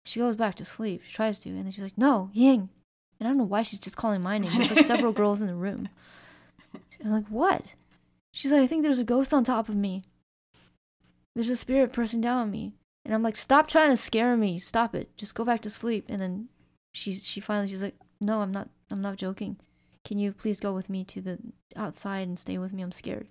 She 0.06 0.20
goes 0.20 0.36
back 0.36 0.54
to 0.56 0.64
sleep. 0.64 1.02
She 1.04 1.12
tries 1.12 1.40
to, 1.40 1.48
and 1.50 1.64
then 1.64 1.70
she's 1.70 1.82
like, 1.84 1.96
"No, 1.98 2.30
Ying." 2.32 2.68
And 3.18 3.26
I 3.26 3.30
don't 3.30 3.38
know 3.38 3.44
why 3.44 3.62
she's 3.62 3.78
just 3.78 3.96
calling 3.96 4.22
my 4.22 4.38
name. 4.38 4.52
There's 4.54 4.70
like 4.70 4.86
several 4.86 5.12
girls 5.12 5.40
in 5.40 5.46
the 5.46 5.54
room. 5.54 5.88
I'm 7.04 7.10
like, 7.10 7.28
"What?" 7.28 7.74
She's 8.32 8.52
like, 8.52 8.62
"I 8.62 8.66
think 8.66 8.82
there's 8.82 8.98
a 8.98 9.04
ghost 9.04 9.32
on 9.32 9.44
top 9.44 9.68
of 9.68 9.76
me. 9.76 10.02
There's 11.34 11.50
a 11.50 11.56
spirit 11.56 11.92
pressing 11.92 12.20
down 12.20 12.38
on 12.38 12.50
me." 12.50 12.72
And 13.04 13.14
I'm 13.14 13.22
like, 13.22 13.36
"Stop 13.36 13.68
trying 13.68 13.90
to 13.90 13.96
scare 13.96 14.36
me. 14.36 14.58
Stop 14.58 14.94
it. 14.94 15.16
Just 15.16 15.34
go 15.34 15.44
back 15.44 15.60
to 15.62 15.70
sleep." 15.70 16.06
And 16.08 16.20
then 16.20 16.48
she 16.92 17.14
she 17.14 17.40
finally 17.40 17.68
she's 17.68 17.82
like, 17.82 17.96
"No, 18.20 18.40
I'm 18.42 18.52
not. 18.52 18.68
I'm 18.90 19.02
not 19.02 19.16
joking. 19.16 19.56
Can 20.04 20.18
you 20.18 20.32
please 20.32 20.60
go 20.60 20.74
with 20.74 20.90
me 20.90 21.02
to 21.04 21.20
the 21.22 21.38
outside 21.76 22.28
and 22.28 22.38
stay 22.38 22.58
with 22.58 22.72
me? 22.72 22.82
I'm 22.82 22.92
scared." 22.92 23.28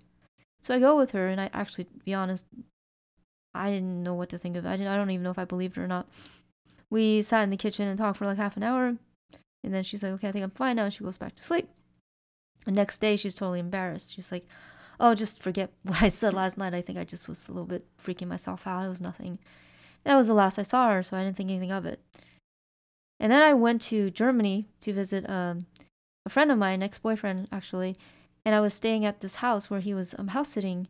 So 0.60 0.74
I 0.74 0.78
go 0.80 0.96
with 0.96 1.10
her, 1.12 1.28
and 1.28 1.40
I 1.40 1.50
actually, 1.52 1.84
to 1.84 1.90
be 2.04 2.14
honest, 2.14 2.46
I 3.54 3.70
didn't 3.70 4.02
know 4.02 4.14
what 4.14 4.30
to 4.30 4.38
think 4.38 4.56
of. 4.56 4.64
it. 4.64 4.68
I 4.68 4.76
didn't, 4.76 4.88
I 4.92 4.96
don't 4.96 5.10
even 5.10 5.22
know 5.22 5.30
if 5.30 5.38
I 5.38 5.44
believed 5.44 5.76
her 5.76 5.84
or 5.84 5.88
not. 5.88 6.08
We 6.94 7.22
sat 7.22 7.42
in 7.42 7.50
the 7.50 7.56
kitchen 7.56 7.88
and 7.88 7.98
talked 7.98 8.18
for 8.18 8.24
like 8.24 8.36
half 8.36 8.56
an 8.56 8.62
hour, 8.62 8.86
and 9.64 9.74
then 9.74 9.82
she's 9.82 10.04
like, 10.04 10.12
"Okay, 10.12 10.28
I 10.28 10.30
think 10.30 10.44
I'm 10.44 10.52
fine 10.52 10.76
now." 10.76 10.84
And 10.84 10.94
she 10.94 11.02
goes 11.02 11.18
back 11.18 11.34
to 11.34 11.42
sleep. 11.42 11.68
The 12.66 12.70
next 12.70 13.00
day, 13.00 13.16
she's 13.16 13.34
totally 13.34 13.58
embarrassed. 13.58 14.14
She's 14.14 14.30
like, 14.30 14.46
"Oh, 15.00 15.16
just 15.16 15.42
forget 15.42 15.72
what 15.82 16.00
I 16.00 16.06
said 16.06 16.34
last 16.34 16.56
night. 16.56 16.72
I 16.72 16.82
think 16.82 16.96
I 16.96 17.02
just 17.02 17.28
was 17.28 17.48
a 17.48 17.52
little 17.52 17.66
bit 17.66 17.84
freaking 18.00 18.28
myself 18.28 18.64
out. 18.68 18.84
It 18.84 18.88
was 18.88 19.00
nothing." 19.00 19.40
That 20.04 20.14
was 20.14 20.28
the 20.28 20.34
last 20.34 20.56
I 20.56 20.62
saw 20.62 20.88
her, 20.88 21.02
so 21.02 21.16
I 21.16 21.24
didn't 21.24 21.36
think 21.36 21.50
anything 21.50 21.72
of 21.72 21.84
it. 21.84 21.98
And 23.18 23.32
then 23.32 23.42
I 23.42 23.54
went 23.54 23.82
to 23.90 24.10
Germany 24.10 24.68
to 24.82 24.92
visit 24.92 25.28
um, 25.28 25.66
a 26.24 26.30
friend 26.30 26.52
of 26.52 26.58
mine, 26.58 26.80
ex 26.80 27.00
boyfriend 27.00 27.48
actually, 27.50 27.96
and 28.44 28.54
I 28.54 28.60
was 28.60 28.72
staying 28.72 29.04
at 29.04 29.20
this 29.20 29.36
house 29.36 29.68
where 29.68 29.80
he 29.80 29.94
was 29.94 30.14
um, 30.16 30.28
house 30.28 30.50
sitting, 30.50 30.86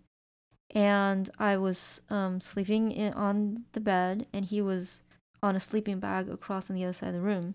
and 0.74 1.30
I 1.38 1.56
was 1.56 2.02
um, 2.10 2.40
sleeping 2.40 2.92
in, 2.92 3.14
on 3.14 3.64
the 3.72 3.80
bed, 3.80 4.26
and 4.34 4.44
he 4.44 4.60
was 4.60 5.00
on 5.44 5.54
a 5.54 5.60
sleeping 5.60 6.00
bag 6.00 6.28
across 6.28 6.70
on 6.70 6.76
the 6.76 6.84
other 6.84 6.92
side 6.92 7.08
of 7.08 7.14
the 7.14 7.20
room. 7.20 7.54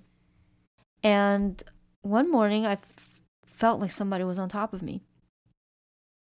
And 1.04 1.62
one 2.02 2.32
morning, 2.32 2.66
I 2.66 2.74
f- 2.74 2.94
felt 3.46 3.80
like 3.80 3.92
somebody 3.92 4.24
was 4.24 4.40
on 4.40 4.48
top 4.50 4.74
of 4.74 4.82
me. 4.82 5.02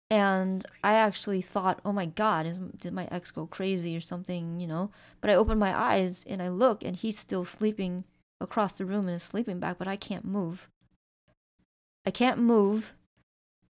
And 0.09 0.65
I 0.83 0.93
actually 0.93 1.41
thought, 1.41 1.79
oh 1.85 1.93
my 1.93 2.05
God, 2.05 2.45
is, 2.45 2.57
did 2.57 2.91
my 2.93 3.07
ex 3.11 3.31
go 3.31 3.45
crazy 3.45 3.95
or 3.95 4.01
something, 4.01 4.59
you 4.59 4.67
know? 4.67 4.91
But 5.21 5.29
I 5.29 5.35
opened 5.35 5.59
my 5.59 5.77
eyes 5.77 6.25
and 6.27 6.41
I 6.41 6.49
look, 6.49 6.83
and 6.83 6.95
he's 6.97 7.17
still 7.17 7.45
sleeping 7.45 8.03
across 8.41 8.77
the 8.77 8.85
room 8.85 9.07
in 9.07 9.13
his 9.13 9.23
sleeping 9.23 9.59
bag, 9.59 9.77
but 9.77 9.87
I 9.87 9.95
can't 9.95 10.25
move. 10.25 10.67
I 12.05 12.11
can't 12.11 12.39
move 12.39 12.93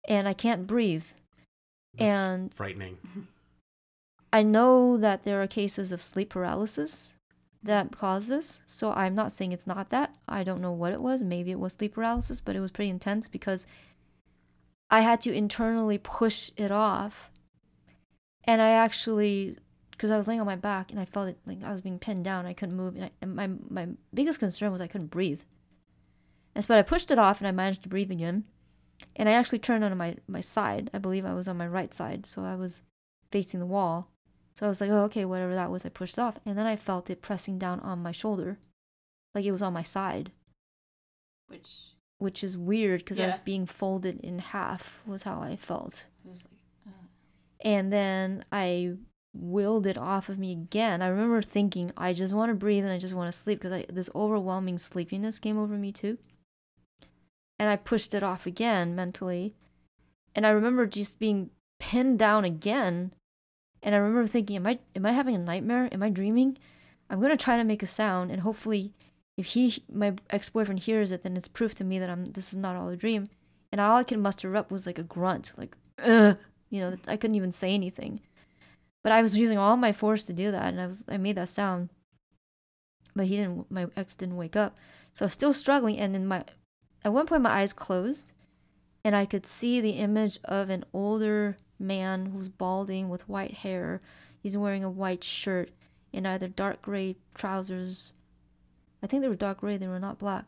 and 0.08 0.28
I 0.28 0.34
can't 0.34 0.66
breathe. 0.66 1.06
That's 1.98 2.18
And- 2.18 2.54
frightening. 2.54 2.98
I 4.34 4.44
know 4.44 4.96
that 4.98 5.24
there 5.24 5.42
are 5.44 5.48
cases 5.48 5.92
of 5.92 6.02
sleep 6.02 6.30
paralysis 6.30 7.18
that 7.64 7.92
cause 7.96 8.28
this, 8.28 8.62
so 8.66 8.92
I'm 8.92 9.14
not 9.14 9.32
saying 9.32 9.52
it's 9.52 9.68
not 9.68 9.90
that. 9.90 10.16
I 10.28 10.44
don't 10.44 10.62
know 10.62 10.72
what 10.72 10.94
it 10.94 11.02
was. 11.02 11.22
Maybe 11.22 11.52
it 11.52 11.60
was 11.60 11.74
sleep 11.74 11.94
paralysis, 11.94 12.42
but 12.42 12.56
it 12.56 12.60
was 12.60 12.72
pretty 12.72 12.90
intense 12.90 13.30
because 13.30 13.68
I 14.90 15.02
had 15.02 15.22
to 15.22 15.34
internally 15.34 15.98
push 15.98 16.52
it 16.58 16.72
off. 16.72 17.32
And 18.44 18.62
I 18.62 18.72
actually, 18.72 19.58
because 19.92 20.12
I 20.12 20.18
was 20.18 20.28
laying 20.28 20.40
on 20.40 20.48
my 20.48 20.56
back 20.56 20.92
and 20.92 21.00
I 21.00 21.06
felt 21.06 21.30
it 21.30 21.38
like 21.46 21.64
I 21.64 21.72
was 21.72 21.82
being 21.82 22.00
pinned 22.00 22.26
down, 22.26 22.46
I 22.46 22.54
couldn't 22.54 22.76
move. 22.76 22.96
And, 22.96 23.06
I, 23.06 23.12
and 23.22 23.36
my, 23.36 23.50
my 23.70 23.88
biggest 24.14 24.40
concern 24.40 24.72
was 24.72 24.82
I 24.82 24.88
couldn't 24.88 25.12
breathe. 25.12 25.42
And 26.54 26.66
so 26.66 26.78
I 26.78 26.82
pushed 26.82 27.12
it 27.12 27.20
off 27.20 27.40
and 27.40 27.48
I 27.48 27.52
managed 27.52 27.84
to 27.84 27.90
breathe 27.90 28.12
again. 28.12 28.44
And 29.16 29.30
I 29.30 29.34
actually 29.34 29.60
turned 29.60 29.84
on 29.84 29.96
my, 29.98 30.18
my 30.28 30.42
side. 30.42 30.90
I 30.94 30.98
believe 30.98 31.26
I 31.26 31.34
was 31.34 31.48
on 31.48 31.58
my 31.58 31.68
right 31.68 31.94
side, 31.94 32.26
so 32.26 32.44
I 32.44 32.56
was 32.56 32.82
facing 33.32 33.60
the 33.60 33.66
wall. 33.66 34.11
So 34.54 34.66
I 34.66 34.70
was 34.70 34.82
like, 34.82 34.90
oh, 34.90 35.04
okay, 35.04 35.26
whatever 35.26 35.56
that 35.56 35.72
was, 35.72 35.86
I 35.86 35.90
pushed 35.90 36.20
off. 36.20 36.38
And 36.46 36.58
then 36.58 36.66
I 36.66 36.76
felt 36.76 37.10
it 37.10 37.22
pressing 37.22 37.58
down 37.58 37.80
on 37.80 38.04
my 38.04 38.12
shoulder. 38.12 38.58
Like 39.34 39.46
it 39.46 39.52
was 39.52 39.62
on 39.62 39.74
my 39.74 39.84
side, 39.84 40.32
Which 41.48 41.70
which 42.18 42.44
is 42.44 42.58
weird 42.58 43.00
because 43.00 43.20
I 43.20 43.28
was 43.28 43.40
being 43.40 43.66
folded 43.66 44.20
in 44.20 44.40
half, 44.40 45.02
was 45.08 45.24
how 45.24 45.42
I 45.42 45.56
felt. 45.56 46.06
like, 46.44 46.94
uh, 46.94 47.06
And 47.62 47.92
then 47.92 48.46
I 48.52 48.94
willed 49.34 49.88
it 49.88 49.98
off 49.98 50.30
of 50.30 50.38
me 50.38 50.52
again. 50.52 51.02
I 51.02 51.08
remember 51.08 51.42
thinking, 51.42 51.92
I 51.98 52.14
just 52.14 52.34
want 52.34 52.50
to 52.50 52.56
breathe 52.56 52.84
and 52.84 52.92
I 52.94 53.00
just 53.00 53.16
want 53.16 53.32
to 53.32 53.38
sleep 53.38 53.62
because 53.62 53.86
this 53.90 54.10
overwhelming 54.14 54.78
sleepiness 54.78 55.40
came 55.40 55.58
over 55.58 55.76
me 55.78 55.92
too. 55.92 56.18
And 57.58 57.70
I 57.70 57.76
pushed 57.78 58.14
it 58.14 58.24
off 58.24 58.46
again 58.46 58.96
mentally. 58.96 59.56
And 60.36 60.46
I 60.46 60.50
remember 60.50 60.86
just 60.86 61.18
being 61.20 61.50
pinned 61.80 62.20
down 62.20 62.44
again. 62.44 63.14
And 63.84 63.96
I 63.96 63.98
remember 63.98 64.28
thinking, 64.28 64.58
am 64.58 64.68
I 64.68 64.80
am 64.96 65.06
I 65.06 65.12
having 65.12 65.36
a 65.36 65.40
nightmare? 65.40 65.90
Am 65.92 66.04
I 66.04 66.10
dreaming? 66.10 66.58
I'm 67.10 67.22
gonna 67.22 67.38
try 67.38 67.58
to 67.58 67.64
make 67.64 67.84
a 67.84 67.88
sound 67.88 68.32
and 68.32 68.42
hopefully 68.42 68.94
if 69.38 69.48
he 69.48 69.84
my 69.92 70.14
ex-boyfriend 70.30 70.82
hears 70.82 71.12
it, 71.12 71.24
then 71.24 71.36
it's 71.36 71.48
proof 71.48 71.74
to 71.76 71.84
me 71.84 72.00
that 72.00 72.10
I'm 72.10 72.26
this 72.26 72.54
is 72.54 72.58
not 72.58 72.76
all 72.76 72.90
a 72.90 72.96
dream. 72.96 73.28
And 73.72 73.80
all 73.80 73.98
I 73.98 74.04
could 74.04 74.20
muster 74.20 74.56
up 74.56 74.70
was 74.70 74.86
like 74.86 75.00
a 75.00 75.04
grunt, 75.04 75.54
like 75.58 75.76
Ugh, 76.04 76.38
you 76.70 76.82
know, 76.82 76.98
I 77.08 77.18
couldn't 77.18 77.36
even 77.36 77.52
say 77.52 77.74
anything. 77.74 78.22
But 79.04 79.12
I 79.12 79.22
was 79.22 79.36
using 79.36 79.58
all 79.58 79.78
my 79.78 79.92
force 79.92 80.24
to 80.26 80.34
do 80.34 80.52
that, 80.52 80.68
and 80.68 80.80
I 80.80 80.88
was 80.88 81.06
I 81.08 81.18
made 81.18 81.38
that 81.38 81.50
sound. 81.50 81.90
But 83.16 83.28
he 83.28 83.38
didn't. 83.38 83.70
My 83.72 83.88
ex 83.96 84.16
didn't 84.16 84.38
wake 84.38 84.56
up, 84.56 84.78
so 85.14 85.24
I 85.24 85.28
was 85.28 85.34
still 85.34 85.54
struggling. 85.54 85.98
And 85.98 86.14
then 86.14 86.28
my, 86.28 86.46
at 87.04 87.14
one 87.14 87.26
point, 87.26 87.42
my 87.42 87.52
eyes 87.52 87.74
closed, 87.74 88.32
and 89.04 89.16
I 89.16 89.26
could 89.26 89.46
see 89.46 89.82
the 89.82 89.92
image 89.92 90.38
of 90.46 90.70
an 90.70 90.86
older 90.94 91.58
man 91.82 92.28
who's 92.28 92.48
balding 92.48 93.10
with 93.10 93.28
white 93.28 93.56
hair. 93.56 94.02
He's 94.40 94.58
wearing 94.58 94.84
a 94.84 94.90
white 94.90 95.24
shirt 95.24 95.72
and 96.14 96.28
either 96.28 96.48
dark 96.48 96.82
gray 96.82 97.16
trousers. 97.36 98.14
I 99.04 99.08
think 99.08 99.22
they 99.22 99.30
were 99.30 99.36
dark 99.36 99.60
gray. 99.60 99.78
They 99.78 99.88
were 99.88 100.00
not 100.00 100.20
black. 100.20 100.46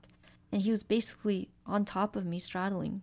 And 0.51 0.61
he 0.61 0.71
was 0.71 0.83
basically 0.83 1.49
on 1.65 1.85
top 1.85 2.15
of 2.15 2.25
me, 2.25 2.39
straddling 2.39 3.01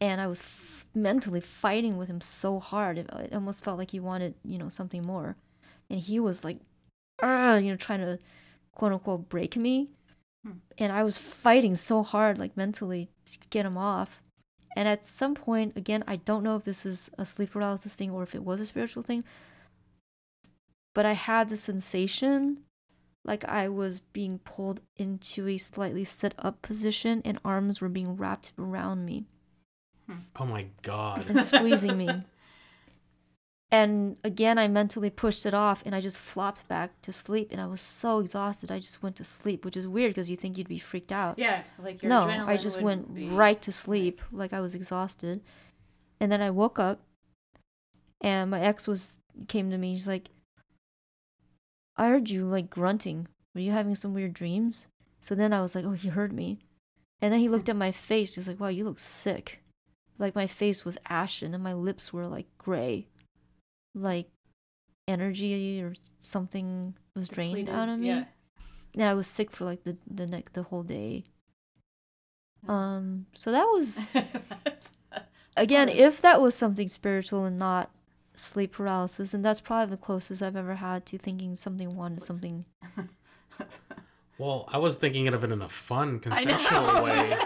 and 0.00 0.20
I 0.20 0.26
was 0.26 0.40
f- 0.40 0.86
mentally 0.94 1.40
fighting 1.40 1.96
with 1.96 2.08
him 2.08 2.20
so 2.20 2.60
hard. 2.60 2.98
It, 2.98 3.08
it 3.14 3.32
almost 3.32 3.64
felt 3.64 3.78
like 3.78 3.90
he 3.90 4.00
wanted, 4.00 4.34
you 4.44 4.58
know, 4.58 4.68
something 4.68 5.02
more. 5.02 5.36
And 5.88 6.00
he 6.00 6.20
was 6.20 6.44
like, 6.44 6.58
you 7.22 7.28
know, 7.28 7.76
trying 7.76 8.00
to 8.00 8.18
quote 8.74 8.92
unquote 8.92 9.28
break 9.28 9.56
me. 9.56 9.90
Hmm. 10.44 10.58
And 10.78 10.92
I 10.92 11.02
was 11.04 11.16
fighting 11.16 11.74
so 11.74 12.02
hard, 12.02 12.38
like 12.38 12.56
mentally, 12.56 13.08
to 13.26 13.38
get 13.50 13.66
him 13.66 13.78
off. 13.78 14.22
And 14.74 14.88
at 14.88 15.04
some 15.04 15.34
point, 15.34 15.76
again, 15.76 16.02
I 16.06 16.16
don't 16.16 16.42
know 16.42 16.56
if 16.56 16.64
this 16.64 16.84
is 16.84 17.08
a 17.16 17.24
sleep 17.24 17.52
paralysis 17.52 17.94
thing 17.94 18.10
or 18.10 18.22
if 18.22 18.34
it 18.34 18.42
was 18.44 18.60
a 18.60 18.66
spiritual 18.66 19.02
thing, 19.02 19.24
but 20.94 21.06
I 21.06 21.12
had 21.12 21.48
the 21.48 21.56
sensation 21.56 22.58
like 23.24 23.44
I 23.46 23.68
was 23.68 24.00
being 24.00 24.38
pulled 24.40 24.80
into 24.96 25.48
a 25.48 25.56
slightly 25.58 26.04
sit 26.04 26.34
up 26.38 26.60
position 26.60 27.22
and 27.24 27.38
arms 27.44 27.80
were 27.80 27.88
being 27.88 28.16
wrapped 28.16 28.52
around 28.58 29.04
me 29.04 29.24
Oh 30.36 30.44
my 30.44 30.66
god. 30.82 31.24
and 31.30 31.42
squeezing 31.42 31.96
me. 31.96 32.08
And 33.74 34.16
again, 34.22 34.56
I 34.56 34.68
mentally 34.68 35.10
pushed 35.10 35.44
it 35.44 35.52
off 35.52 35.82
and 35.84 35.96
I 35.96 36.00
just 36.00 36.20
flopped 36.20 36.68
back 36.68 37.02
to 37.02 37.12
sleep. 37.12 37.48
And 37.50 37.60
I 37.60 37.66
was 37.66 37.80
so 37.80 38.20
exhausted, 38.20 38.70
I 38.70 38.78
just 38.78 39.02
went 39.02 39.16
to 39.16 39.24
sleep, 39.24 39.64
which 39.64 39.76
is 39.76 39.88
weird 39.88 40.10
because 40.10 40.30
you 40.30 40.36
think 40.36 40.56
you'd 40.56 40.68
be 40.68 40.78
freaked 40.78 41.10
out. 41.10 41.40
yeah, 41.40 41.64
like 41.82 42.00
your 42.00 42.08
no, 42.08 42.22
I 42.46 42.56
just 42.56 42.80
went 42.80 43.12
be- 43.12 43.28
right 43.28 43.60
to 43.62 43.72
sleep, 43.72 44.22
like 44.30 44.52
I 44.52 44.60
was 44.60 44.76
exhausted. 44.76 45.40
And 46.20 46.30
then 46.30 46.40
I 46.40 46.50
woke 46.50 46.78
up 46.78 47.00
and 48.20 48.48
my 48.48 48.60
ex 48.60 48.86
was 48.86 49.10
came 49.48 49.72
to 49.72 49.76
me. 49.76 49.94
He's 49.94 50.06
like, 50.06 50.28
I 51.96 52.06
heard 52.06 52.30
you 52.30 52.46
like 52.46 52.70
grunting. 52.70 53.26
Were 53.56 53.60
you 53.60 53.72
having 53.72 53.96
some 53.96 54.14
weird 54.14 54.34
dreams? 54.34 54.86
So 55.18 55.34
then 55.34 55.52
I 55.52 55.60
was 55.60 55.74
like, 55.74 55.84
oh, 55.84 55.92
he 55.92 56.10
heard 56.10 56.32
me. 56.32 56.60
And 57.20 57.32
then 57.32 57.40
he 57.40 57.48
looked 57.48 57.68
at 57.68 57.74
my 57.74 57.90
face. 57.90 58.36
He 58.36 58.38
was 58.38 58.46
like, 58.46 58.60
wow, 58.60 58.68
you 58.68 58.84
look 58.84 59.00
sick. 59.00 59.64
Like 60.16 60.36
my 60.36 60.46
face 60.46 60.84
was 60.84 60.96
ashen 61.08 61.54
and 61.54 61.64
my 61.64 61.72
lips 61.72 62.12
were 62.12 62.28
like 62.28 62.46
gray. 62.56 63.08
Like 63.94 64.28
energy 65.06 65.80
or 65.82 65.94
something 66.18 66.94
was 67.14 67.28
drained 67.28 67.68
out 67.68 67.88
of 67.88 67.98
me. 67.98 68.08
Yeah. 68.08 68.24
And 68.94 69.02
I 69.04 69.14
was 69.14 69.26
sick 69.26 69.50
for 69.50 69.64
like 69.64 69.84
the 69.84 69.96
the 70.10 70.26
next 70.26 70.54
the 70.54 70.62
whole 70.64 70.82
day. 70.82 71.24
Um 72.66 73.26
so 73.34 73.52
that 73.52 73.64
was 73.64 74.08
again, 75.56 75.88
Nice. 75.88 75.96
if 75.98 76.20
that 76.22 76.40
was 76.40 76.54
something 76.54 76.88
spiritual 76.88 77.44
and 77.44 77.58
not 77.58 77.90
sleep 78.36 78.72
paralysis, 78.72 79.32
and 79.34 79.44
that's 79.44 79.60
probably 79.60 79.90
the 79.90 79.96
closest 80.02 80.42
I've 80.42 80.56
ever 80.56 80.74
had 80.76 81.06
to 81.06 81.18
thinking 81.18 81.54
something 81.54 81.94
wanted 81.94 82.22
something. 82.22 82.64
Well, 84.36 84.68
I 84.72 84.78
was 84.78 84.96
thinking 84.96 85.28
of 85.28 85.44
it 85.44 85.52
in 85.52 85.62
a 85.62 85.68
fun, 85.68 86.20
I 86.26 86.42
know. 86.42 86.50
consensual 86.56 87.04
way. 87.04 87.36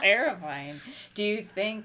Terrifying. 0.00 0.80
Do 1.14 1.22
you 1.22 1.42
think 1.42 1.84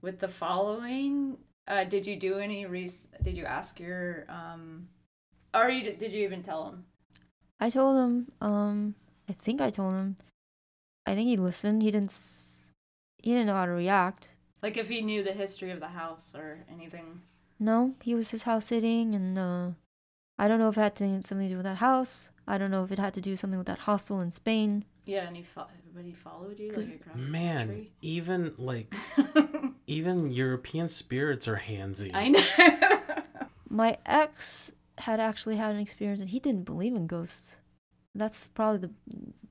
with 0.00 0.20
the 0.20 0.28
following, 0.28 1.36
uh, 1.68 1.84
did 1.84 2.06
you 2.06 2.16
do 2.16 2.38
any 2.38 2.66
res- 2.66 3.08
Did 3.22 3.36
you 3.36 3.44
ask 3.44 3.78
your 3.80 4.24
um, 4.28 4.88
or 5.54 5.68
you 5.70 5.92
did 5.92 6.12
you 6.12 6.24
even 6.24 6.42
tell 6.42 6.66
him? 6.68 6.84
I 7.60 7.70
told 7.70 7.96
him, 7.96 8.28
um, 8.40 8.94
I 9.28 9.32
think 9.32 9.60
I 9.60 9.70
told 9.70 9.94
him. 9.94 10.16
I 11.06 11.14
think 11.14 11.28
he 11.28 11.36
listened. 11.36 11.82
He 11.82 11.90
didn't. 11.90 12.10
S- 12.10 12.72
he 13.22 13.30
didn't 13.30 13.46
know 13.46 13.54
how 13.54 13.66
to 13.66 13.72
react. 13.72 14.30
Like 14.62 14.76
if 14.76 14.88
he 14.88 15.02
knew 15.02 15.22
the 15.22 15.32
history 15.32 15.70
of 15.70 15.80
the 15.80 15.88
house 15.88 16.34
or 16.34 16.64
anything. 16.72 17.20
No, 17.60 17.94
he 18.02 18.14
was 18.14 18.30
just 18.30 18.44
house 18.44 18.66
sitting, 18.66 19.14
and 19.14 19.38
uh, 19.38 19.70
I 20.38 20.48
don't 20.48 20.58
know 20.58 20.68
if 20.68 20.76
it 20.76 20.80
had 20.80 20.96
to, 20.96 21.22
something 21.22 21.46
to 21.46 21.52
do 21.54 21.56
with 21.56 21.64
that 21.64 21.76
house. 21.76 22.30
I 22.48 22.58
don't 22.58 22.70
know 22.70 22.84
if 22.84 22.90
it 22.92 22.98
had 22.98 23.14
to 23.14 23.20
do 23.20 23.36
something 23.36 23.58
with 23.58 23.68
that 23.68 23.78
hostel 23.80 24.20
in 24.20 24.32
Spain. 24.32 24.84
Yeah, 25.06 25.26
and 25.26 25.36
he 25.36 25.42
fo- 25.42 25.66
but 25.94 26.04
he 26.04 26.12
followed 26.12 26.58
you 26.58 26.66
like 26.68 26.74
'Cause- 26.74 26.94
across 26.96 27.16
the 27.24 27.30
Man, 27.30 27.66
country. 27.68 27.92
even 28.02 28.54
like 28.58 28.92
even 29.86 30.30
European 30.30 30.88
spirits 30.88 31.46
are 31.48 31.62
handsy. 31.66 32.10
I 32.14 32.28
know. 32.28 32.44
My 33.68 33.98
ex 34.06 34.72
had 34.98 35.20
actually 35.20 35.56
had 35.56 35.74
an 35.74 35.80
experience, 35.80 36.20
and 36.20 36.30
he 36.30 36.38
didn't 36.38 36.64
believe 36.64 36.94
in 36.94 37.06
ghosts. 37.06 37.58
That's 38.14 38.46
probably 38.48 38.78
the 38.88 38.90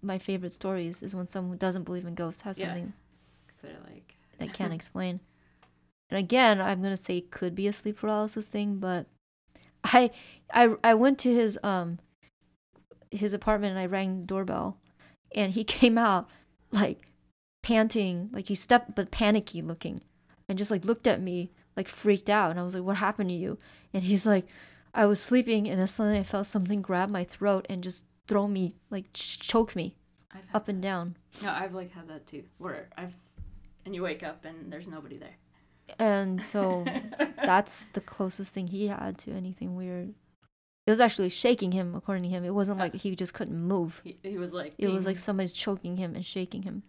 my 0.01 0.17
favorite 0.17 0.51
stories 0.51 1.01
is 1.01 1.15
when 1.15 1.27
someone 1.27 1.53
who 1.53 1.57
doesn't 1.57 1.83
believe 1.83 2.05
in 2.05 2.15
ghosts 2.15 2.41
has 2.41 2.59
Yeah. 2.59 2.67
something 2.67 2.93
They're 3.61 3.77
like, 3.85 4.15
they 4.37 4.47
can't 4.47 4.73
explain. 4.73 5.19
And 6.09 6.19
again, 6.19 6.61
I'm 6.61 6.81
gonna 6.81 6.97
say 6.97 7.17
it 7.17 7.31
could 7.31 7.55
be 7.55 7.67
a 7.67 7.73
sleep 7.73 7.97
paralysis 7.97 8.47
thing, 8.47 8.77
but 8.77 9.07
I 9.83 10.11
I 10.53 10.75
I 10.83 10.93
went 10.93 11.19
to 11.19 11.33
his 11.33 11.59
um 11.63 11.99
his 13.11 13.33
apartment 13.33 13.71
and 13.71 13.79
I 13.79 13.85
rang 13.85 14.21
the 14.21 14.25
doorbell 14.25 14.77
and 15.35 15.51
he 15.53 15.63
came 15.79 15.97
out 15.97 16.29
like 16.71 17.05
panting, 17.61 18.29
like 18.31 18.47
he 18.47 18.55
stepped 18.55 18.95
but 18.95 19.11
panicky 19.11 19.61
looking 19.61 20.01
and 20.53 20.57
just 20.59 20.69
like 20.69 20.85
looked 20.85 21.07
at 21.07 21.19
me 21.19 21.49
like 21.75 21.87
freaked 21.87 22.29
out 22.29 22.51
and 22.51 22.59
I 22.59 22.63
was 22.63 22.75
like, 22.75 22.83
What 22.83 22.97
happened 22.97 23.29
to 23.31 23.35
you? 23.35 23.57
And 23.91 24.03
he's 24.03 24.27
like, 24.27 24.45
I 24.93 25.07
was 25.07 25.19
sleeping 25.19 25.67
and 25.67 25.79
then 25.79 25.87
suddenly 25.87 26.19
I 26.19 26.23
felt 26.23 26.45
something 26.45 26.83
grab 26.83 27.09
my 27.09 27.23
throat 27.23 27.65
and 27.71 27.81
just 27.83 28.05
throw 28.27 28.47
me 28.47 28.75
like 28.91 29.11
ch- 29.13 29.39
choke 29.39 29.75
me 29.75 29.95
I've 30.31 30.41
up 30.53 30.67
and 30.67 30.79
down. 30.79 31.15
No, 31.41 31.49
I've 31.49 31.73
like 31.73 31.91
had 31.91 32.07
that 32.09 32.27
too. 32.27 32.43
Where 32.59 32.87
I've 32.95 33.15
and 33.83 33.95
you 33.95 34.03
wake 34.03 34.21
up 34.21 34.45
and 34.45 34.71
there's 34.71 34.87
nobody 34.87 35.17
there. 35.17 35.37
And 35.97 36.39
so 36.39 36.85
that's 37.43 37.85
the 37.85 38.01
closest 38.01 38.53
thing 38.53 38.67
he 38.67 38.89
had 38.89 39.17
to 39.19 39.31
anything 39.31 39.75
weird. 39.75 40.13
It 40.85 40.91
was 40.91 40.99
actually 40.99 41.29
shaking 41.29 41.71
him, 41.71 41.95
according 41.95 42.25
to 42.25 42.29
him. 42.29 42.45
It 42.45 42.53
wasn't 42.53 42.79
uh, 42.79 42.83
like 42.83 42.93
he 42.93 43.15
just 43.15 43.33
couldn't 43.33 43.59
move. 43.59 44.01
He, 44.03 44.19
he 44.21 44.37
was 44.37 44.53
like. 44.53 44.75
It 44.77 44.89
was 44.89 45.07
like 45.07 45.17
somebody's 45.17 45.53
choking 45.53 45.97
him 45.97 46.13
and 46.13 46.23
shaking 46.23 46.61
him. 46.61 46.83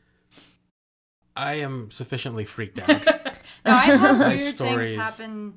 I 1.36 1.54
am 1.54 1.90
sufficiently 1.90 2.44
freaked 2.44 2.78
out. 2.88 3.33
No, 3.64 3.72
I've 3.72 4.00
had 4.00 4.18
weird 4.28 4.54
things 4.54 4.94
happen 5.02 5.54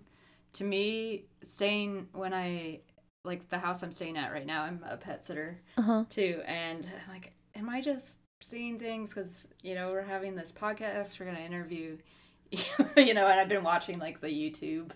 to 0.54 0.64
me 0.64 1.26
staying 1.44 2.08
when 2.14 2.34
I 2.34 2.80
like 3.24 3.50
the 3.50 3.58
house 3.60 3.84
I'm 3.84 3.92
staying 3.92 4.18
at 4.18 4.32
right 4.32 4.46
now. 4.46 4.64
I'm 4.64 4.84
a 4.90 4.98
pet 4.98 5.26
sitter 5.26 5.60
Uh 5.78 5.82
huh. 5.82 6.04
too, 6.10 6.42
and 6.46 6.86
I'm 6.86 7.14
like, 7.14 7.34
am 7.56 7.70
I 7.70 7.82
just 7.82 8.18
seeing 8.40 8.78
things 8.80 9.10
because 9.10 9.48
you 9.64 9.76
know 9.76 9.90
we're 9.92 10.04
having 10.04 10.36
this 10.36 10.52
podcast, 10.52 11.20
we're 11.20 11.26
gonna 11.26 11.40
interview, 11.40 11.98
you 12.52 13.14
know, 13.14 13.28
and 13.28 13.40
I've 13.40 13.50
been 13.50 13.64
watching 13.64 14.00
like 14.00 14.22
the 14.22 14.28
YouTube, 14.28 14.92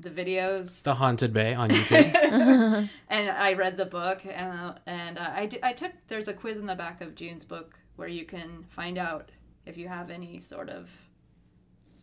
the 0.00 0.10
videos. 0.10 0.82
the 0.82 0.94
Haunted 0.94 1.32
Bay 1.32 1.54
on 1.54 1.70
YouTube. 1.70 2.88
and 3.08 3.30
I 3.30 3.54
read 3.54 3.76
the 3.76 3.86
book, 3.86 4.22
and 4.26 4.52
uh, 4.52 4.74
and 4.86 5.18
uh, 5.18 5.30
I, 5.34 5.46
d- 5.46 5.60
I 5.62 5.72
took 5.72 5.92
there's 6.08 6.28
a 6.28 6.34
quiz 6.34 6.58
in 6.58 6.66
the 6.66 6.74
back 6.74 7.00
of 7.00 7.14
June's 7.14 7.44
book 7.44 7.78
where 7.96 8.08
you 8.08 8.24
can 8.24 8.64
find 8.68 8.98
out 8.98 9.30
if 9.66 9.76
you 9.76 9.88
have 9.88 10.10
any 10.10 10.38
sort 10.40 10.68
of 10.68 10.88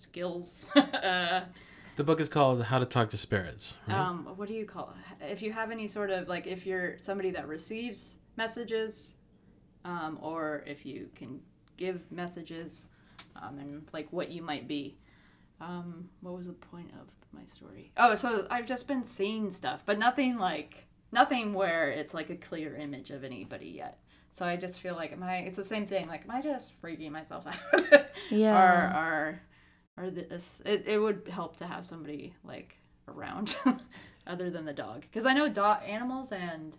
skills. 0.05 0.65
uh, 0.75 1.41
the 1.95 2.03
book 2.03 2.19
is 2.19 2.29
called 2.29 2.63
How 2.63 2.79
to 2.79 2.85
Talk 2.85 3.09
to 3.09 3.17
Spirits. 3.17 3.75
right? 3.87 3.97
um, 3.97 4.25
what 4.35 4.47
do 4.47 4.53
you 4.53 4.65
call 4.65 4.93
it? 5.21 5.31
If 5.31 5.41
you 5.41 5.51
have 5.51 5.71
any 5.71 5.87
sort 5.87 6.09
of 6.11 6.27
like 6.27 6.47
if 6.47 6.65
you're 6.65 6.97
somebody 7.01 7.31
that 7.31 7.47
receives 7.47 8.15
messages, 8.37 9.13
um, 9.83 10.19
or 10.21 10.63
if 10.65 10.85
you 10.85 11.09
can 11.15 11.39
give 11.77 12.09
messages, 12.11 12.87
um, 13.35 13.59
and 13.59 13.87
like 13.93 14.07
what 14.11 14.31
you 14.31 14.41
might 14.41 14.67
be. 14.67 14.97
Um, 15.61 16.09
what 16.21 16.35
was 16.35 16.47
the 16.47 16.53
point 16.53 16.91
of 17.01 17.07
my 17.31 17.45
story? 17.45 17.91
Oh, 17.97 18.13
so 18.15 18.45
I've 18.51 18.65
just 18.65 18.87
been 18.87 19.03
seeing 19.05 19.51
stuff, 19.51 19.83
but 19.85 19.97
nothing 19.97 20.37
like 20.37 20.85
nothing 21.11 21.53
where 21.53 21.89
it's 21.89 22.13
like 22.13 22.29
a 22.29 22.35
clear 22.35 22.75
image 22.75 23.09
of 23.11 23.23
anybody 23.23 23.69
yet. 23.69 23.99
So 24.33 24.45
I 24.45 24.57
just 24.57 24.79
feel 24.81 24.95
like 24.95 25.13
am 25.13 25.23
I? 25.23 25.37
It's 25.37 25.55
the 25.55 25.63
same 25.63 25.85
thing. 25.85 26.07
Like 26.09 26.25
am 26.25 26.31
I 26.31 26.41
just 26.41 26.79
freaking 26.81 27.11
myself 27.11 27.45
out? 27.73 28.05
Yeah. 28.29 28.53
Or 28.53 28.97
or 28.99 29.41
or 29.97 30.09
this? 30.09 30.61
It, 30.65 30.85
it 30.87 30.97
would 30.99 31.27
help 31.31 31.57
to 31.57 31.67
have 31.67 31.85
somebody 31.85 32.33
like 32.43 32.77
around, 33.07 33.55
other 34.27 34.49
than 34.49 34.65
the 34.65 34.73
dog, 34.73 35.01
because 35.01 35.25
I 35.25 35.33
know 35.33 35.47
dog 35.49 35.81
animals 35.87 36.31
and 36.31 36.77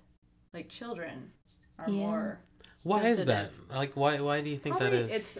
like 0.53 0.69
children 0.69 1.31
are 1.79 1.89
Yeah. 1.89 2.07
more. 2.07 2.41
why 2.83 3.07
is 3.09 3.25
that? 3.27 3.51
Like, 3.71 3.97
why 3.97 4.21
why 4.21 4.41
do 4.41 4.51
you 4.51 4.59
think 4.59 4.79
that 4.79 4.91
Probably 4.91 4.99
is? 5.07 5.13
It's 5.13 5.39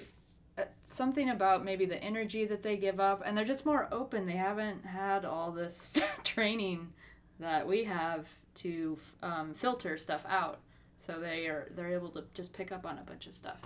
uh, 0.59 0.63
something 0.87 1.29
about 1.31 1.65
maybe 1.65 1.85
the 1.87 2.03
energy 2.03 2.45
that 2.47 2.63
they 2.63 2.77
give 2.77 2.99
up, 3.01 3.23
and 3.25 3.37
they're 3.37 3.45
just 3.45 3.67
more 3.67 3.89
open. 3.93 4.27
They 4.27 4.33
haven't 4.33 4.85
had 4.87 5.25
all 5.25 5.51
this 5.53 5.99
training 6.25 6.93
that 7.41 7.67
we 7.67 7.85
have 7.85 8.27
to 8.57 8.97
um, 9.23 9.53
filter 9.55 9.97
stuff 9.99 10.25
out, 10.29 10.61
so 11.01 11.21
they 11.21 11.47
are 11.47 11.71
they're 11.75 11.93
able 11.93 12.09
to 12.11 12.25
just 12.35 12.53
pick 12.55 12.73
up 12.73 12.87
on 12.87 12.97
a 12.99 13.03
bunch 13.03 13.27
of 13.27 13.35
stuff 13.35 13.61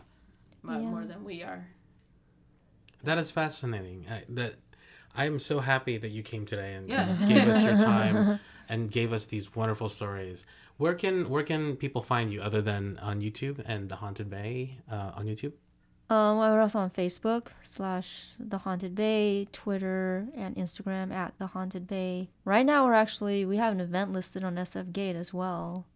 mo- 0.63 0.73
Yeah. 0.73 0.79
more 0.87 1.05
than 1.05 1.23
we 1.25 1.43
are. 1.43 1.67
That 3.05 3.19
is 3.19 3.31
fascinating. 3.31 4.07
I, 4.11 4.23
that 4.31 4.55
I 5.15 5.25
am 5.27 5.39
so 5.39 5.61
happy 5.61 5.97
that 5.99 6.11
you 6.11 6.23
came 6.23 6.47
today 6.47 6.75
and, 6.75 6.89
Yeah. 6.89 7.09
and 7.09 7.29
gave 7.29 7.49
us 7.49 7.63
your 7.65 7.79
time 7.93 8.39
and 8.69 8.91
gave 8.91 9.13
us 9.13 9.27
these 9.27 9.55
wonderful 9.57 9.89
stories. 9.89 10.45
Where 10.77 10.95
can 10.95 11.29
where 11.29 11.43
can 11.43 11.77
people 11.77 12.03
find 12.03 12.33
you 12.33 12.41
other 12.41 12.63
than 12.63 12.99
on 13.03 13.21
YouTube 13.21 13.63
and 13.67 13.89
the 13.89 13.97
Haunted 13.97 14.31
Bay 14.31 14.79
uh, 14.91 15.13
on 15.15 15.27
YouTube? 15.27 15.53
Um, 16.09 16.39
we're 16.39 16.61
also 16.61 16.81
on 16.81 16.91
Facebook 16.91 17.49
slash 17.61 18.31
The 18.41 18.59
Haunted 18.59 18.97
Bay, 18.97 19.47
Twitter, 19.53 20.27
and 20.35 20.57
Instagram 20.57 21.13
at 21.13 21.39
The 21.39 21.47
Haunted 21.49 21.87
Bay. 21.87 22.31
Right 22.45 22.67
now, 22.67 22.85
we're 22.85 22.95
actually 22.95 23.45
we 23.45 23.59
have 23.59 23.73
an 23.73 23.81
event 23.81 24.11
listed 24.13 24.43
on 24.43 24.57
SF 24.57 24.93
Gate 24.93 25.15
as 25.17 25.33
well. 25.33 25.87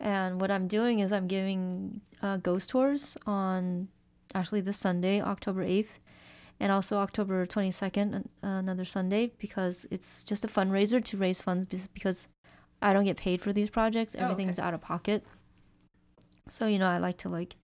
And 0.00 0.40
what 0.40 0.50
I'm 0.50 0.66
doing 0.66 0.98
is 0.98 1.12
I'm 1.12 1.28
giving 1.28 2.00
uh, 2.20 2.36
ghost 2.38 2.70
tours 2.70 3.16
on 3.26 3.88
actually 4.34 4.60
this 4.60 4.76
Sunday, 4.78 5.20
October 5.22 5.64
8th, 5.64 5.98
and 6.62 6.70
also 6.70 6.98
October 6.98 7.44
22nd, 7.44 8.24
another 8.42 8.84
Sunday, 8.84 9.32
because 9.38 9.84
it's 9.90 10.22
just 10.22 10.44
a 10.44 10.48
fundraiser 10.48 11.04
to 11.04 11.16
raise 11.16 11.40
funds 11.40 11.64
because 11.88 12.28
I 12.80 12.92
don't 12.92 13.04
get 13.04 13.16
paid 13.16 13.42
for 13.42 13.52
these 13.52 13.68
projects. 13.68 14.14
Oh, 14.14 14.18
okay. 14.18 14.30
Everything's 14.30 14.60
out 14.60 14.72
of 14.72 14.80
pocket. 14.80 15.24
So, 16.46 16.68
you 16.68 16.78
know, 16.78 16.88
I 16.88 16.98
like 16.98 17.18
to 17.18 17.28
like 17.28 17.56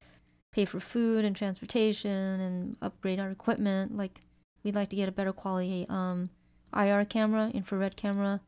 pay 0.53 0.65
for 0.65 0.81
food 0.81 1.25
and 1.25 1.37
transportation 1.37 2.41
and 2.41 2.77
upgrade 2.83 3.21
our 3.21 3.31
equipment. 3.31 3.97
Like 3.97 4.21
we'd 4.65 4.75
like 4.75 4.89
to 4.89 4.97
get 4.97 5.09
a 5.09 5.13
better 5.13 5.33
quality 5.33 5.87
um 5.89 6.31
IR 6.77 7.05
camera, 7.05 7.53
infrared 7.55 7.97
camera, 7.97 8.41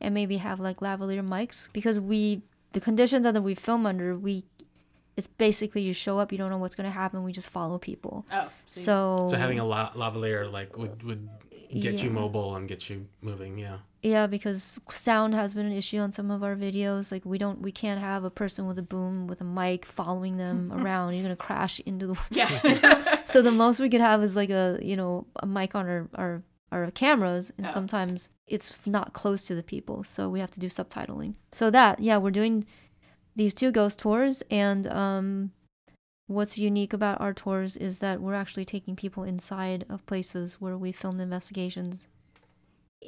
and 0.00 0.12
maybe 0.12 0.38
have 0.38 0.58
like 0.58 0.78
lavalier 0.78 1.26
mics 1.26 1.68
because 1.72 2.00
we 2.00 2.42
the 2.72 2.80
conditions 2.80 3.22
that 3.22 3.40
we 3.40 3.54
film 3.54 3.86
under 3.86 4.18
we 4.18 4.46
it's 5.16 5.26
basically 5.26 5.82
you 5.82 5.92
show 5.92 6.18
up 6.18 6.32
you 6.32 6.38
don't 6.38 6.50
know 6.50 6.58
what's 6.58 6.74
going 6.74 6.86
to 6.88 6.90
happen 7.02 7.22
we 7.24 7.32
just 7.32 7.50
follow 7.50 7.78
people 7.78 8.26
Oh, 8.32 8.48
see. 8.66 8.80
so 8.80 9.26
So 9.30 9.36
having 9.36 9.58
a 9.60 9.64
la- 9.64 9.92
lavalier 9.92 10.50
like 10.50 10.76
would 10.78 11.02
would 11.02 11.28
get 11.80 12.02
you 12.02 12.10
mobile 12.10 12.54
and 12.56 12.68
get 12.68 12.90
you 12.90 13.06
moving. 13.22 13.56
Yeah. 13.56 13.78
yeah 14.02 14.26
because 14.26 14.78
sound 14.90 15.34
has 15.34 15.54
been 15.54 15.64
an 15.64 15.72
issue 15.72 15.98
on 16.00 16.12
some 16.12 16.30
of 16.30 16.42
our 16.44 16.54
videos 16.54 17.10
like 17.10 17.24
we 17.24 17.38
don't 17.38 17.62
we 17.62 17.72
can't 17.72 17.98
have 17.98 18.24
a 18.24 18.30
person 18.30 18.66
with 18.66 18.78
a 18.78 18.82
boom 18.82 19.26
with 19.26 19.40
a 19.40 19.44
mic 19.44 19.86
following 19.86 20.36
them 20.36 20.70
around 20.76 21.14
you're 21.14 21.22
going 21.24 21.34
to 21.34 21.42
crash 21.42 21.80
into 21.86 22.06
the 22.06 22.16
yeah, 22.30 23.22
so 23.24 23.40
the 23.40 23.50
most 23.50 23.80
we 23.80 23.88
could 23.88 24.02
have 24.02 24.22
is 24.22 24.36
like 24.36 24.50
a 24.50 24.78
you 24.82 24.96
know 24.96 25.26
a 25.40 25.46
mic 25.46 25.74
on 25.74 25.86
our 25.88 26.08
our, 26.14 26.42
our 26.72 26.90
cameras 26.90 27.50
and 27.56 27.66
Oh. 27.66 27.70
sometimes 27.70 28.28
it's 28.46 28.86
not 28.86 29.14
close 29.14 29.42
to 29.44 29.54
the 29.54 29.62
people 29.62 30.02
so 30.02 30.28
we 30.28 30.40
have 30.40 30.50
to 30.50 30.60
do 30.60 30.66
subtitling 30.66 31.36
so 31.52 31.70
that 31.70 32.00
yeah 32.00 32.18
we're 32.18 32.30
doing 32.30 32.66
these 33.36 33.54
two 33.54 33.70
ghost 33.70 33.98
tours 33.98 34.42
and 34.50 34.86
um 34.86 35.52
what's 36.26 36.56
unique 36.58 36.92
about 36.92 37.20
our 37.20 37.32
tours 37.34 37.76
is 37.76 37.98
that 37.98 38.20
we're 38.20 38.34
actually 38.34 38.64
taking 38.64 38.96
people 38.96 39.24
inside 39.24 39.84
of 39.88 40.04
places 40.06 40.60
where 40.60 40.76
we 40.78 40.92
filmed 40.92 41.20
investigations 41.20 42.08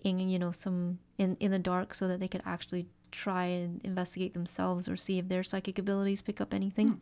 in 0.02 0.18
you 0.18 0.38
know 0.38 0.50
some 0.50 0.98
in 1.18 1.36
in 1.40 1.50
the 1.50 1.58
dark 1.58 1.94
so 1.94 2.08
that 2.08 2.20
they 2.20 2.28
could 2.28 2.42
actually 2.44 2.86
try 3.12 3.44
and 3.44 3.80
investigate 3.84 4.34
themselves 4.34 4.88
or 4.88 4.96
see 4.96 5.18
if 5.18 5.28
their 5.28 5.42
psychic 5.44 5.78
abilities 5.78 6.20
pick 6.22 6.40
up 6.40 6.52
anything 6.52 6.88
Hmm. 6.88 6.94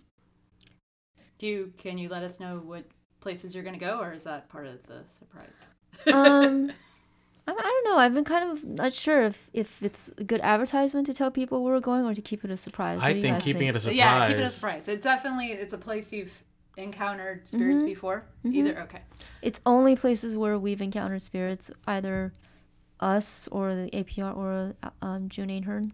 do 1.39 1.47
you 1.47 1.73
can 1.79 1.97
you 1.99 2.09
let 2.09 2.23
us 2.23 2.39
know 2.39 2.59
what 2.64 2.85
places 3.20 3.55
you're 3.55 3.64
gonna 3.64 3.79
go, 3.79 3.99
or 4.01 4.12
is 4.12 4.25
that 4.25 4.49
part 4.49 4.66
of 4.66 4.83
the 4.87 5.05
surprise? 5.18 5.55
um 6.12 6.70
I, 7.47 7.51
I 7.53 7.55
don't 7.55 7.84
know 7.84 7.97
i've 7.97 8.14
been 8.14 8.24
kind 8.24 8.51
of 8.53 8.64
not 8.66 8.93
sure 8.93 9.22
if 9.22 9.51
if 9.53 9.82
it's 9.82 10.11
a 10.18 10.24
good 10.24 10.40
advertisement 10.40 11.07
to 11.07 11.14
tell 11.14 11.30
people 11.30 11.62
where 11.64 11.74
we're 11.74 11.80
going 11.80 12.05
or 12.05 12.14
to 12.14 12.22
keep 12.22 12.45
it 12.45 12.51
a 12.51 12.57
surprise 12.57 12.99
What 12.99 13.07
I 13.07 13.12
do 13.12 13.18
you 13.18 13.22
think 13.22 13.36
guys 13.36 13.45
keeping 13.45 13.66
it 13.68 13.76
a 13.76 13.80
surprise. 13.80 13.97
yeah, 13.97 14.28
keep 14.28 14.36
it 14.36 14.43
a 14.43 14.51
surprise. 14.51 14.88
It 14.88 15.03
definitely 15.03 15.49
it's 15.53 15.72
a 15.72 15.78
place 15.78 16.12
you've 16.12 16.32
encountered 16.76 17.47
spirits 17.49 17.82
Mhm. 17.82 17.86
before. 17.86 18.24
Mhm. 18.45 18.55
Either 18.55 18.80
okay. 18.82 19.01
it's 19.43 19.61
only 19.66 19.95
places 19.97 20.36
where 20.36 20.59
we've 20.59 20.80
encountered 20.80 21.20
spirits 21.22 21.70
either 21.86 22.32
us 23.01 23.49
or 23.49 23.74
the 23.74 23.90
apr 23.93 24.36
or 24.36 24.74
um, 25.03 25.28
june 25.28 25.51
ahern 25.51 25.93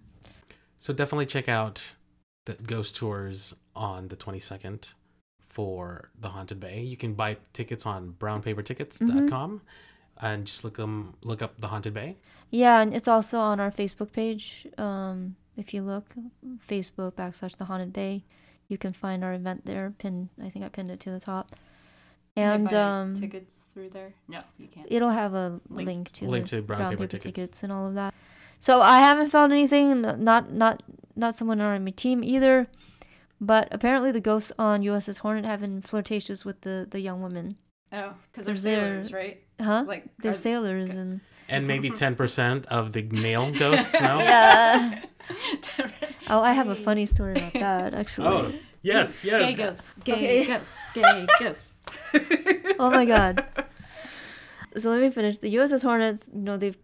So 0.79 0.93
definitely 0.93 1.27
check 1.27 1.49
out 1.49 1.83
the 2.45 2.55
ghost 2.55 2.95
tours 2.97 3.55
on 3.75 4.09
the 4.09 4.17
22nd 4.17 4.93
for 5.49 6.11
the 6.21 6.29
Haunted 6.29 6.61
Bay. 6.61 6.83
You 6.83 6.97
can 6.97 7.15
buy 7.15 7.39
tickets 7.53 7.85
on 7.87 8.13
brownpapertickets.com 8.19 9.63
and 10.21 10.47
just 10.47 10.65
look 10.65 10.77
them 10.77 11.15
look 11.23 11.43
up 11.43 11.61
the 11.61 11.69
Haunted 11.69 11.95
Bay. 11.95 12.17
Yeah, 12.51 12.81
and 12.81 12.95
it's 12.95 13.09
also 13.09 13.39
on 13.39 13.61
our 13.61 13.71
Facebook 13.71 14.13
page. 14.13 14.67
Um, 14.79 15.37
if 15.57 15.75
you 15.75 15.83
look, 15.83 16.07
Facebook 16.69 17.13
backslash 17.13 17.57
the 17.57 17.65
Haunted 17.67 17.93
Bay, 17.93 18.25
you 18.69 18.79
can 18.79 18.93
find 18.93 19.23
our 19.25 19.35
event 19.35 19.67
there. 19.67 19.93
Pinned, 19.99 20.29
I 20.43 20.49
think 20.51 20.65
I 20.65 20.69
pinned 20.69 20.91
it 20.91 21.01
to 21.01 21.11
the 21.11 21.21
top. 21.21 21.55
And 22.37 22.69
they 22.69 22.71
buy 22.75 22.81
um, 22.81 23.15
tickets 23.17 23.65
through 23.73 23.91
there? 23.91 24.15
No, 24.29 24.43
you 24.59 24.69
can't. 24.69 24.87
it'll 24.91 25.11
have 25.11 25.35
a 25.35 25.61
Link. 25.69 25.87
link, 25.89 26.13
to 26.13 26.27
Link 26.29 26.45
the 26.49 26.57
to 26.59 26.63
brown, 26.63 26.97
paper, 26.97 27.07
tickets. 27.09 27.63
and 27.65 27.73
all 27.73 27.87
of 27.89 27.95
that. 27.95 28.15
So 28.61 28.81
I 28.81 29.01
haven't 29.01 29.31
found 29.31 29.53
anything. 29.53 30.03
Not 30.03 30.53
not 30.53 30.83
not 31.17 31.35
someone 31.35 31.61
on 31.61 31.85
my 31.85 31.91
team 31.91 32.23
either. 32.25 32.69
But 33.41 33.69
apparently 33.71 34.11
the 34.11 34.21
ghosts 34.21 34.51
on 34.59 34.83
USS 34.83 35.19
Hornet 35.19 35.45
have 35.45 35.61
been 35.61 35.81
flirtatious 35.83 36.45
with 36.45 36.61
the 36.63 36.87
the 36.89 37.01
young 37.01 37.23
women. 37.23 37.57
Oh, 37.93 38.15
because 38.31 38.47
they're 38.47 38.55
There's 38.55 38.63
their- 38.63 38.85
sailors, 39.05 39.13
right? 39.13 39.43
Huh? 39.61 39.85
Like 39.87 40.05
They're 40.19 40.31
are- 40.31 40.35
sailors 40.35 40.91
and 40.91 41.21
And 41.49 41.67
maybe 41.67 41.91
ten 42.03 42.15
percent 42.15 42.67
of 42.67 42.93
the 42.93 43.03
male 43.03 43.51
ghosts. 43.51 43.95
No. 43.95 44.19
yeah. 44.19 45.01
Oh, 46.31 46.43
I 46.43 46.53
have 46.53 46.69
a 46.69 46.75
funny 46.75 47.07
story 47.07 47.33
about 47.37 47.53
that 47.55 47.95
actually. 47.95 48.27
Oh 48.29 48.53
yes, 48.83 49.25
yes. 49.25 49.41
Gay 49.41 49.55
ghosts, 49.55 49.95
gay 50.05 50.13
Okay. 50.13 50.45
ghosts, 50.45 50.79
gay 50.95 51.27
ghosts. 51.41 51.75
oh 52.79 52.91
my 52.91 53.05
god. 53.07 53.45
So 54.77 54.91
let 54.91 55.01
me 55.01 55.11
finish. 55.11 55.39
The 55.39 55.55
USS 55.57 55.83
Hornets, 55.83 56.29
you 56.33 56.41
know, 56.41 56.57
they've 56.59 56.77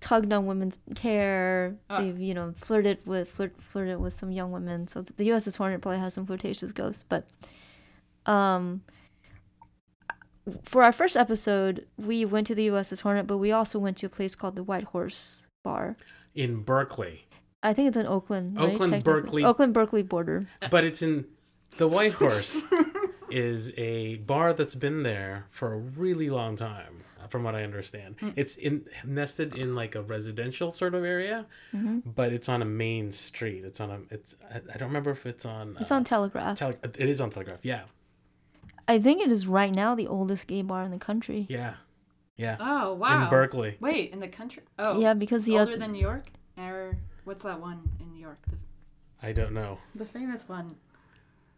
tugged 0.00 0.32
on 0.32 0.46
women's 0.46 0.78
hair. 1.00 1.74
Ah. 1.90 2.00
They've, 2.00 2.18
you 2.18 2.32
know, 2.34 2.54
flirted 2.56 2.98
with 3.04 3.28
flirt, 3.28 3.60
flirted 3.60 3.98
with 3.98 4.14
some 4.14 4.30
young 4.30 4.52
women. 4.52 4.86
So 4.86 5.02
the 5.02 5.28
USS 5.30 5.56
Hornet 5.56 5.80
probably 5.82 5.98
has 5.98 6.14
some 6.14 6.24
flirtatious 6.26 6.70
ghosts. 6.72 7.04
But 7.08 7.26
um, 8.26 8.82
for 10.64 10.82
our 10.82 10.92
first 10.92 11.16
episode, 11.16 11.86
we 11.96 12.24
went 12.24 12.46
to 12.48 12.54
the 12.54 12.68
USS 12.68 13.02
Hornet, 13.02 13.26
but 13.26 13.38
we 13.38 13.52
also 13.52 13.78
went 13.78 13.96
to 13.98 14.06
a 14.06 14.08
place 14.10 14.34
called 14.34 14.56
the 14.56 14.62
White 14.64 14.84
Horse 14.84 15.42
Bar. 15.62 15.96
In 16.34 16.62
Berkeley, 16.62 17.26
I 17.62 17.72
think 17.72 17.88
it's 17.88 17.96
in 17.96 18.06
Oakland. 18.06 18.58
Oakland, 18.58 18.92
Technically. 18.92 19.00
Berkeley. 19.02 19.44
Oakland 19.44 19.74
Berkeley 19.74 20.02
border. 20.02 20.46
but 20.70 20.84
it's 20.84 21.02
in 21.02 21.26
the 21.76 21.86
White 21.88 22.12
Horse. 22.22 22.60
is 23.30 23.72
a 23.78 24.16
bar 24.16 24.52
that's 24.52 24.74
been 24.74 25.02
there 25.04 25.46
for 25.50 25.72
a 25.72 25.78
really 25.78 26.28
long 26.28 26.56
time, 26.56 27.02
from 27.28 27.44
what 27.44 27.54
I 27.54 27.62
understand. 27.62 28.16
Hmm. 28.20 28.30
It's 28.36 28.56
in 28.56 28.84
nested 29.04 29.54
in 29.56 29.74
like 29.74 29.94
a 29.94 30.02
residential 30.02 30.70
sort 30.72 30.94
of 30.94 31.04
area, 31.04 31.46
Mm-hmm. 31.74 32.10
but 32.10 32.32
it's 32.32 32.48
on 32.48 32.60
a 32.62 32.66
main 32.66 33.12
street. 33.12 33.64
It's 33.64 33.80
on 33.80 33.90
a. 33.90 34.00
It's 34.10 34.34
I, 34.52 34.56
I 34.56 34.76
don't 34.78 34.88
remember 34.88 35.10
if 35.12 35.24
it's 35.24 35.44
on. 35.46 35.76
It's 35.80 35.90
uh, 35.90 35.94
on 35.96 36.04
Telegraph. 36.04 36.58
Tele- 36.58 36.76
it 36.82 37.08
is 37.08 37.20
on 37.20 37.30
Telegraph. 37.30 37.60
Yeah, 37.62 37.82
I 38.88 38.98
think 38.98 39.22
it 39.22 39.30
is 39.30 39.46
right 39.46 39.74
now 39.74 39.94
the 39.94 40.06
oldest 40.08 40.46
gay 40.46 40.62
bar 40.62 40.82
in 40.84 40.90
the 40.90 40.98
country. 40.98 41.46
yeah, 41.48 41.74
yeah. 42.36 42.56
Oh 42.60 42.94
wow. 42.94 43.22
In 43.24 43.28
Berkeley. 43.30 43.76
Wait, 43.80 44.12
in 44.12 44.20
the 44.20 44.28
country? 44.28 44.62
Oh, 44.78 44.98
Yeah, 45.00 45.14
because 45.14 45.44
the 45.44 45.58
older 45.58 45.72
oth- 45.72 45.78
than 45.78 45.92
New 45.92 46.00
York, 46.00 46.26
or 46.58 46.96
what's 47.24 47.42
that 47.44 47.60
one 47.60 47.80
in 48.00 48.12
New 48.12 48.20
York? 48.20 48.38
The, 48.50 48.56
I 49.26 49.32
don't 49.32 49.52
know. 49.52 49.78
the 49.94 50.04
famous 50.04 50.48
one. 50.48 50.74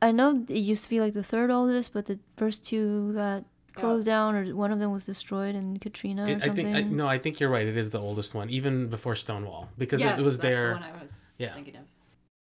I 0.02 0.12
know 0.12 0.44
it 0.48 0.54
used 0.56 0.84
to 0.84 0.90
be 0.90 1.00
like 1.00 1.14
the 1.14 1.22
third 1.22 1.50
oldest, 1.50 1.92
but 1.94 2.06
the 2.06 2.18
first 2.36 2.64
two 2.64 3.14
got 3.14 3.44
closed 3.74 4.04
down, 4.06 4.34
or 4.34 4.44
one 4.54 4.70
of 4.70 4.78
them 4.78 4.92
was 4.92 5.06
destroyed 5.06 5.54
in 5.54 5.78
Katrina 5.78 6.24
or 6.24 6.28
It, 6.28 6.42
I 6.42 6.46
something. 6.46 6.72
think 6.72 6.86
I, 6.92 6.94
no. 6.94 7.08
I 7.08 7.18
think 7.18 7.40
you're 7.40 7.48
right. 7.48 7.66
It 7.66 7.76
is 7.76 7.88
the 7.90 8.00
oldest 8.00 8.34
one, 8.34 8.50
even 8.50 8.88
before 8.88 9.14
Stonewall, 9.16 9.68
because 9.78 10.00
yes, 10.02 10.18
it 10.18 10.22
was 10.22 10.36
that's 10.36 10.42
there. 10.42 10.68
The 10.68 10.74
one 10.74 10.82
I 10.82 11.02
was 11.02 11.24
Yeah. 11.38 11.54
thinking 11.54 11.76
of. 11.76 11.82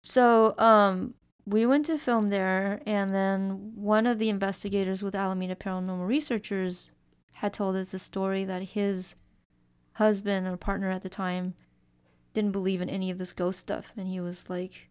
So, 0.04 0.54
um, 0.58 1.14
we 1.46 1.64
went 1.64 1.86
to 1.86 1.96
film 1.96 2.30
there, 2.30 2.82
and 2.86 3.14
then 3.14 3.72
one 3.76 4.06
of 4.06 4.18
the 4.18 4.28
investigators 4.28 5.02
with 5.02 5.14
Alameda 5.14 5.54
Paranormal 5.54 6.06
Researchers 6.06 6.90
had 7.34 7.52
told 7.52 7.76
us 7.76 7.92
the 7.92 8.00
story 8.00 8.44
that 8.44 8.62
his 8.62 9.14
husband 9.92 10.46
or 10.46 10.56
partner 10.56 10.90
at 10.90 11.02
the 11.02 11.08
time 11.08 11.54
didn't 12.34 12.52
believe 12.52 12.80
in 12.80 12.90
any 12.90 13.10
of 13.10 13.18
this 13.18 13.32
ghost 13.32 13.60
stuff, 13.60 13.92
and 13.96 14.08
he 14.08 14.20
was 14.20 14.50
like, 14.50 14.90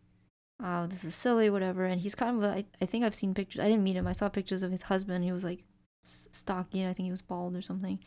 "Oh, 0.64 0.88
this 0.88 1.04
is 1.04 1.14
silly, 1.14 1.50
whatever." 1.50 1.86
And 1.86 2.00
he's 2.00 2.16
kind 2.16 2.42
of—I 2.42 2.86
think 2.86 3.04
I've 3.04 3.14
seen 3.14 3.34
pictures. 3.34 3.60
I 3.60 3.68
didn't 3.68 3.84
meet 3.84 3.98
him. 3.98 4.08
I 4.08 4.14
saw 4.14 4.30
pictures 4.30 4.64
of 4.64 4.72
his 4.72 4.84
husband. 4.84 5.26
He 5.26 5.34
was 5.34 5.44
like 5.44 5.64
stocky, 6.04 6.80
and 6.80 6.90
I 6.90 6.94
think 6.94 7.06
he 7.06 7.12
was 7.12 7.22
bald 7.22 7.56
or 7.56 7.62
something. 7.62 8.00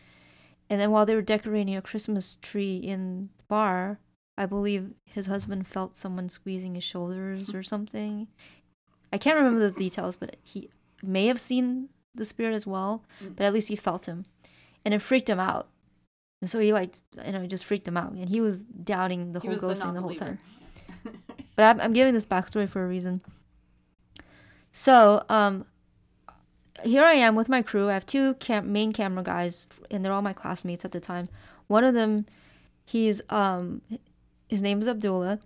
And 0.70 0.80
then 0.80 0.90
while 0.90 1.04
they 1.04 1.14
were 1.14 1.22
decorating 1.22 1.76
a 1.76 1.82
Christmas 1.82 2.36
tree 2.40 2.76
in 2.76 3.28
the 3.36 3.44
bar, 3.44 4.00
I 4.38 4.46
believe 4.46 4.92
his 5.04 5.26
husband 5.26 5.66
felt 5.66 5.96
someone 5.96 6.28
squeezing 6.28 6.76
his 6.76 6.84
shoulders 6.84 7.52
or 7.52 7.62
something. 7.62 8.28
I 9.12 9.18
can't 9.18 9.36
remember 9.36 9.58
those 9.58 9.74
details, 9.74 10.16
but 10.16 10.36
he 10.42 10.70
may 11.02 11.26
have 11.26 11.40
seen 11.40 11.88
the 12.14 12.24
spirit 12.24 12.54
as 12.54 12.66
well, 12.66 13.04
but 13.36 13.44
at 13.44 13.52
least 13.52 13.68
he 13.68 13.76
felt 13.76 14.06
him. 14.06 14.24
And 14.84 14.94
it 14.94 15.02
freaked 15.02 15.28
him 15.28 15.40
out. 15.40 15.68
And 16.40 16.48
so 16.48 16.60
he 16.60 16.72
like 16.72 16.94
you 17.26 17.32
know, 17.32 17.46
just 17.46 17.64
freaked 17.64 17.88
him 17.88 17.96
out. 17.96 18.12
And 18.12 18.28
he 18.28 18.40
was 18.40 18.62
doubting 18.62 19.32
the 19.32 19.40
He 19.40 19.48
whole 19.48 19.68
was 19.68 19.80
the 19.80 19.84
thing 19.84 19.94
the 19.94 20.00
whole 20.00 20.14
time. 20.14 20.38
But 21.56 21.64
I'm, 21.64 21.80
I'm 21.80 21.92
giving 21.92 22.14
this 22.14 22.26
backstory 22.26 22.68
for 22.68 22.84
a 22.84 22.88
reason. 22.88 23.20
So, 24.70 25.24
um, 25.28 25.64
here 26.84 27.02
I 27.02 27.14
am 27.14 27.34
with 27.34 27.48
my 27.48 27.62
crew. 27.62 27.90
I 27.90 27.94
have 27.94 28.06
two 28.06 28.34
cam- 28.34 28.72
main 28.72 28.92
camera 28.92 29.24
guys, 29.24 29.66
and 29.90 30.04
they're 30.04 30.12
all 30.12 30.22
my 30.22 30.32
classmates 30.32 30.84
at 30.84 30.92
the 30.92 31.00
time. 31.00 31.28
One 31.66 31.82
of 31.82 31.94
them, 31.94 32.26
he's 32.84 33.20
um, 33.30 33.82
his 34.48 34.62
name 34.62 34.80
is 34.80 34.88
Abdullah, 34.88 35.40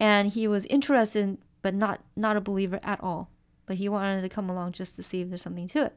and 0.00 0.28
he 0.32 0.48
was 0.48 0.64
interested, 0.66 1.38
but 1.62 1.74
not 1.74 2.00
not 2.16 2.36
a 2.36 2.40
believer 2.40 2.80
at 2.82 3.00
all. 3.02 3.30
But 3.66 3.76
he 3.76 3.88
wanted 3.88 4.22
to 4.22 4.28
come 4.28 4.48
along 4.48 4.72
just 4.72 4.96
to 4.96 5.02
see 5.02 5.20
if 5.20 5.28
there's 5.28 5.42
something 5.42 5.68
to 5.68 5.84
it. 5.86 5.96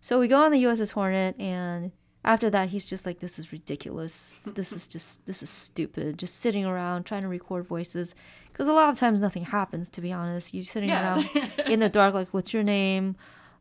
So 0.00 0.18
we 0.20 0.28
go 0.28 0.44
on 0.44 0.50
the 0.52 0.62
USS 0.64 0.92
Hornet, 0.92 1.38
and 1.40 1.92
after 2.24 2.50
that, 2.50 2.70
he's 2.70 2.84
just 2.84 3.06
like, 3.06 3.20
"This 3.20 3.38
is 3.38 3.52
ridiculous. 3.52 4.50
This 4.54 4.72
is 4.72 4.86
just 4.86 5.24
this 5.26 5.42
is 5.42 5.50
stupid. 5.50 6.18
Just 6.18 6.40
sitting 6.40 6.64
around 6.66 7.04
trying 7.04 7.22
to 7.22 7.28
record 7.28 7.66
voices, 7.66 8.14
because 8.50 8.66
a 8.68 8.72
lot 8.72 8.90
of 8.90 8.98
times 8.98 9.20
nothing 9.22 9.44
happens. 9.44 9.88
To 9.90 10.00
be 10.00 10.12
honest, 10.12 10.52
you're 10.52 10.64
sitting 10.64 10.88
Yeah. 10.90 11.14
around 11.16 11.30
in 11.66 11.80
the 11.80 11.88
dark, 11.88 12.12
like, 12.14 12.28
"What's 12.34 12.52
your 12.52 12.62
name?" 12.64 13.16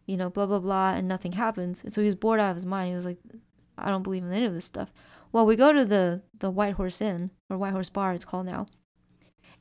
You 0.05 0.17
know, 0.17 0.29
blah 0.29 0.47
blah 0.47 0.59
blah, 0.59 0.93
and 0.95 1.07
nothing 1.07 1.33
happens. 1.33 1.81
And 1.83 1.93
so 1.93 2.01
he 2.01 2.05
was 2.05 2.15
bored 2.15 2.39
out 2.39 2.49
of 2.49 2.55
his 2.57 2.65
mind. 2.65 2.89
He 2.89 2.95
was 2.95 3.05
like, 3.05 3.19
"I 3.77 3.89
don't 3.89 4.03
believe 4.03 4.23
in 4.23 4.33
any 4.33 4.45
of 4.45 4.53
this 4.53 4.65
stuff." 4.65 4.91
Well, 5.33 5.47
we 5.47 5.55
go 5.55 5.73
to 5.73 5.83
the 5.83 6.21
the 6.39 6.51
White 6.51 6.75
Horse 6.75 7.01
Inn 7.01 7.31
or 7.49 7.57
White 7.57 7.73
Horse 7.73 7.89
Bar, 7.89 8.13
it's 8.13 8.23
called 8.23 8.45
now, 8.45 8.67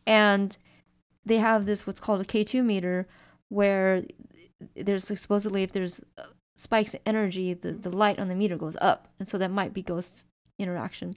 and 0.07 0.57
they 1.25 1.39
have 1.39 1.64
this 1.66 1.87
what's 1.87 1.99
called 1.99 2.20
a 2.20 2.25
K 2.25 2.45
two 2.45 2.62
meter, 2.62 3.09
where 3.49 4.05
there's 4.77 5.09
like, 5.11 5.18
supposedly 5.18 5.62
if 5.62 5.73
there's 5.73 6.03
uh, 6.18 6.25
spikes 6.55 6.95
in 6.95 7.01
energy, 7.07 7.55
the 7.55 7.73
the 7.73 7.91
light 7.91 8.18
on 8.20 8.29
the 8.29 8.35
meter 8.35 8.59
goes 8.59 8.77
up, 8.83 9.09
and 9.18 9.27
so 9.27 9.39
that 9.39 9.51
might 9.51 9.73
be 9.73 9.83
ghost 9.83 10.27
interaction. 10.59 11.14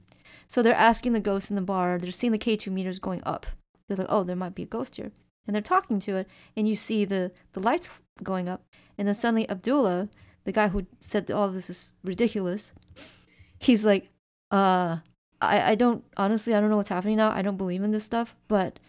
So 0.48 0.64
they're 0.64 0.74
asking 0.74 1.14
the 1.14 1.20
ghosts 1.20 1.50
in 1.50 1.58
the 1.58 1.62
bar. 1.62 1.98
They're 1.98 2.12
seeing 2.12 2.32
the 2.32 2.38
K 2.38 2.56
two 2.56 2.72
meters 2.72 2.98
going 2.98 3.22
up. 3.26 3.46
They're 3.88 3.98
like, 3.98 4.08
"Oh, 4.10 4.24
there 4.24 4.38
might 4.38 4.56
be 4.56 4.64
a 4.64 4.68
ghost 4.68 4.96
here," 4.96 5.12
and 5.46 5.54
they're 5.54 5.62
talking 5.62 6.00
to 6.00 6.16
it, 6.16 6.30
and 6.56 6.66
you 6.66 6.76
see 6.76 7.04
the 7.04 7.34
the 7.52 7.60
lights 7.60 7.90
going 8.24 8.48
up, 8.48 8.64
and 8.98 9.06
then 9.06 9.14
suddenly 9.14 9.50
Abdullah, 9.50 10.08
the 10.46 10.54
guy 10.54 10.70
who 10.70 10.86
said 11.02 11.30
all 11.30 11.50
this 11.50 11.70
is 11.70 11.92
ridiculous, 12.06 12.72
he's 13.60 13.84
like, 13.86 14.12
uh, 14.52 14.98
I, 15.42 15.72
I 15.72 15.76
don't, 15.76 16.04
honestly, 16.18 16.54
I 16.54 16.60
don't 16.60 16.70
know 16.70 16.78
what's 16.78 16.90
happening 16.90 17.18
now. 17.18 17.32
I 17.32 17.42
don't 17.42 17.58
believe 17.58 17.84
in 17.84 17.92
this 17.92 18.04
stuff, 18.04 18.36
but 18.48 18.80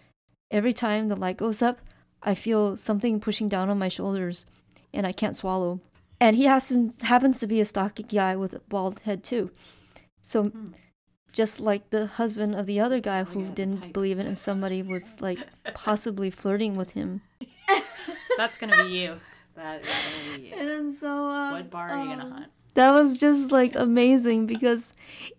every 0.51 0.73
time 0.73 1.09
the 1.09 1.17
light 1.17 1.37
goes 1.37 1.63
up, 1.63 1.81
I 2.23 2.35
feel 2.35 2.77
something 2.77 3.21
pushing 3.21 3.49
down 3.49 3.69
on 3.69 3.79
my 3.79 3.89
shoulders 3.89 4.47
and 4.93 5.07
I 5.07 5.13
can't 5.13 5.37
swallow. 5.37 5.81
And 6.21 6.37
he 6.37 6.45
has 6.45 6.69
to, 6.69 6.91
happens 7.03 7.41
to 7.41 7.47
be 7.47 7.61
a 7.61 7.65
stocky 7.65 8.03
guy 8.03 8.37
with 8.37 8.55
a 8.55 8.61
bald 8.61 9.01
head 9.01 9.23
too. 9.23 9.51
So, 10.23 10.51
just 11.33 11.61
like 11.61 11.91
the 11.91 12.07
husband 12.07 12.55
of 12.55 12.65
the 12.67 12.81
other 12.81 13.01
guy 13.01 13.25
who 13.25 13.43
yeah, 13.43 13.51
didn't 13.55 13.79
type. 13.79 13.93
believe 13.93 14.19
it 14.19 14.27
and 14.27 14.39
somebody 14.39 14.83
was 14.83 15.21
like 15.21 15.39
possibly 15.75 16.31
flirting 16.31 16.75
with 16.75 16.93
him. 16.93 17.21
That's 18.39 18.57
gonna 18.57 18.85
be 18.85 18.91
you. 18.91 19.21
That 19.55 19.81
is 19.81 19.87
gonna 19.87 20.39
be 20.39 20.49
you. 20.49 20.55
And 20.57 20.69
then 20.69 20.93
so, 20.93 21.29
uh, 21.29 21.53
What 21.53 21.71
bar 21.71 21.91
are 21.91 22.03
you 22.03 22.09
gonna 22.09 22.25
um, 22.25 22.33
hunt? 22.33 22.47
That 22.77 22.93
was 22.93 23.19
just 23.19 23.51
like 23.51 23.75
amazing 23.75 24.47
because 24.47 24.95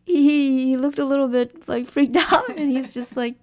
he, 0.06 0.66
he 0.66 0.78
looked 0.78 1.00
a 1.00 1.06
little 1.06 1.28
bit 1.30 1.68
like 1.68 1.88
freaked 1.88 2.18
out 2.32 2.50
and 2.50 2.72
he's 2.72 2.94
just 2.94 3.16
like 3.18 3.36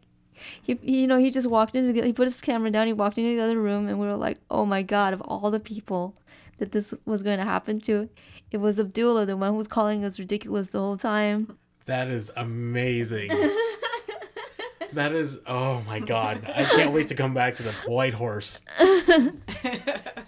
he, 0.62 0.78
he- 0.82 1.00
you 1.00 1.06
know 1.06 1.18
he 1.18 1.30
just 1.30 1.46
walked 1.48 1.74
into 1.74 1.92
the 1.92 2.02
he 2.06 2.12
put 2.12 2.26
his 2.26 2.40
camera 2.40 2.70
down 2.70 2.86
he 2.86 2.92
walked 2.92 3.16
into 3.18 3.34
the 3.36 3.42
other 3.42 3.58
room 3.60 3.88
and 3.88 3.98
we 3.98 4.06
were 4.06 4.16
like 4.16 4.38
oh 4.50 4.66
my 4.66 4.82
god 4.82 5.12
of 5.14 5.20
all 5.22 5.50
the 5.50 5.60
people 5.60 6.14
that 6.58 6.72
this 6.72 6.92
was 7.06 7.22
going 7.22 7.38
to 7.38 7.44
happen 7.44 7.80
to 7.80 8.08
it 8.50 8.58
was 8.58 8.78
abdullah 8.78 9.24
the 9.26 9.36
one 9.36 9.50
who 9.52 9.56
was 9.56 9.66
calling 9.68 10.04
us 10.04 10.18
ridiculous 10.18 10.68
the 10.70 10.78
whole 10.78 10.96
time 10.96 11.56
That 11.86 12.08
is 12.08 12.30
amazing. 12.36 13.30
that 14.92 15.12
is 15.12 15.40
oh 15.46 15.82
my 15.86 15.98
god! 15.98 16.44
I 16.48 16.64
can't 16.64 16.92
wait 16.92 17.08
to 17.08 17.14
come 17.16 17.34
back 17.34 17.56
to 17.56 17.62
the 17.64 17.72
White 17.90 18.14
Horse. 18.14 18.60
I 18.78 19.32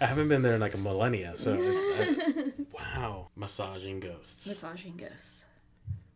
haven't 0.01 0.27
been 0.27 0.41
there 0.41 0.55
in 0.55 0.59
like 0.61 0.73
a 0.73 0.77
millennia, 0.77 1.35
so 1.35 1.53
I, 1.55 2.51
wow, 2.79 3.29
massaging 3.35 3.99
ghosts. 3.99 4.47
Massaging 4.47 4.97
ghosts. 4.97 5.43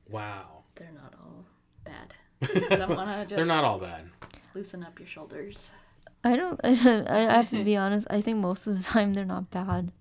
Wow, 0.10 0.64
They're 0.76 0.92
not 0.94 1.14
all 1.22 1.46
bad. 1.86 2.14
Just 2.44 2.70
they're 3.30 3.46
not 3.46 3.64
all 3.64 3.80
bad. 3.80 4.10
loosen 4.56 4.84
up 4.84 5.00
your 5.00 5.08
shoulders. 5.08 5.72
I 6.24 6.36
don't. 6.36 6.60
I 6.64 7.20
have 7.34 7.50
to 7.52 7.64
be 7.64 7.78
honest. 7.78 8.08
I 8.10 8.22
think 8.22 8.38
most 8.38 8.68
of 8.68 8.78
the 8.78 8.84
time 8.84 9.14
they're 9.14 9.26
not 9.26 9.50
bad. 9.52 9.92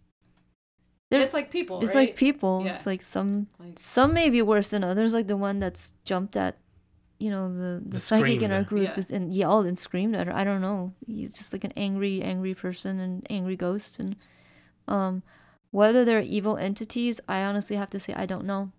They're- 1.11 1.21
it's 1.21 1.35
like 1.35 1.51
people. 1.51 1.81
It's 1.83 1.95
right? 1.95 2.09
like 2.09 2.17
people. 2.17 2.63
Yeah. 2.65 2.73
It's 2.73 2.87
like 2.87 3.03
some 3.03 3.47
Like- 3.59 3.79
some 3.79 4.13
may 4.15 4.31
be 4.31 4.43
worse 4.43 4.69
than 4.69 4.85
others. 4.85 5.13
Like 5.15 5.27
the 5.29 5.37
one 5.37 5.59
that's 5.61 5.95
jumped 6.05 6.37
at, 6.37 6.59
you 7.19 7.31
know, 7.31 7.53
the 7.53 7.81
the, 7.85 7.91
The 7.97 8.01
psychic 8.01 8.43
in 8.43 8.53
our 8.53 8.63
group 8.65 8.85
Yeah. 8.85 8.95
just- 8.95 9.11
and 9.11 9.33
yelled 9.33 9.67
and 9.67 9.79
screamed 9.79 10.15
at 10.17 10.27
her. 10.27 10.35
I 10.35 10.45
don't 10.45 10.61
know. 10.61 10.93
He's 11.07 11.33
just 11.33 11.53
like 11.53 11.65
an 11.65 11.73
angry, 11.77 12.23
angry 12.23 12.55
person 12.55 13.01
and 13.01 13.27
angry 13.31 13.57
ghost. 13.57 13.99
And 13.99 14.17
um, 14.89 15.23
whether 15.71 16.05
they're 16.05 16.21
evil 16.21 16.57
entities, 16.57 17.21
I 17.29 17.43
honestly 17.43 17.77
have 17.77 17.91
to 17.91 17.99
say 17.99 18.13
I 18.15 18.27
don't 18.27 18.45
know. 18.45 18.73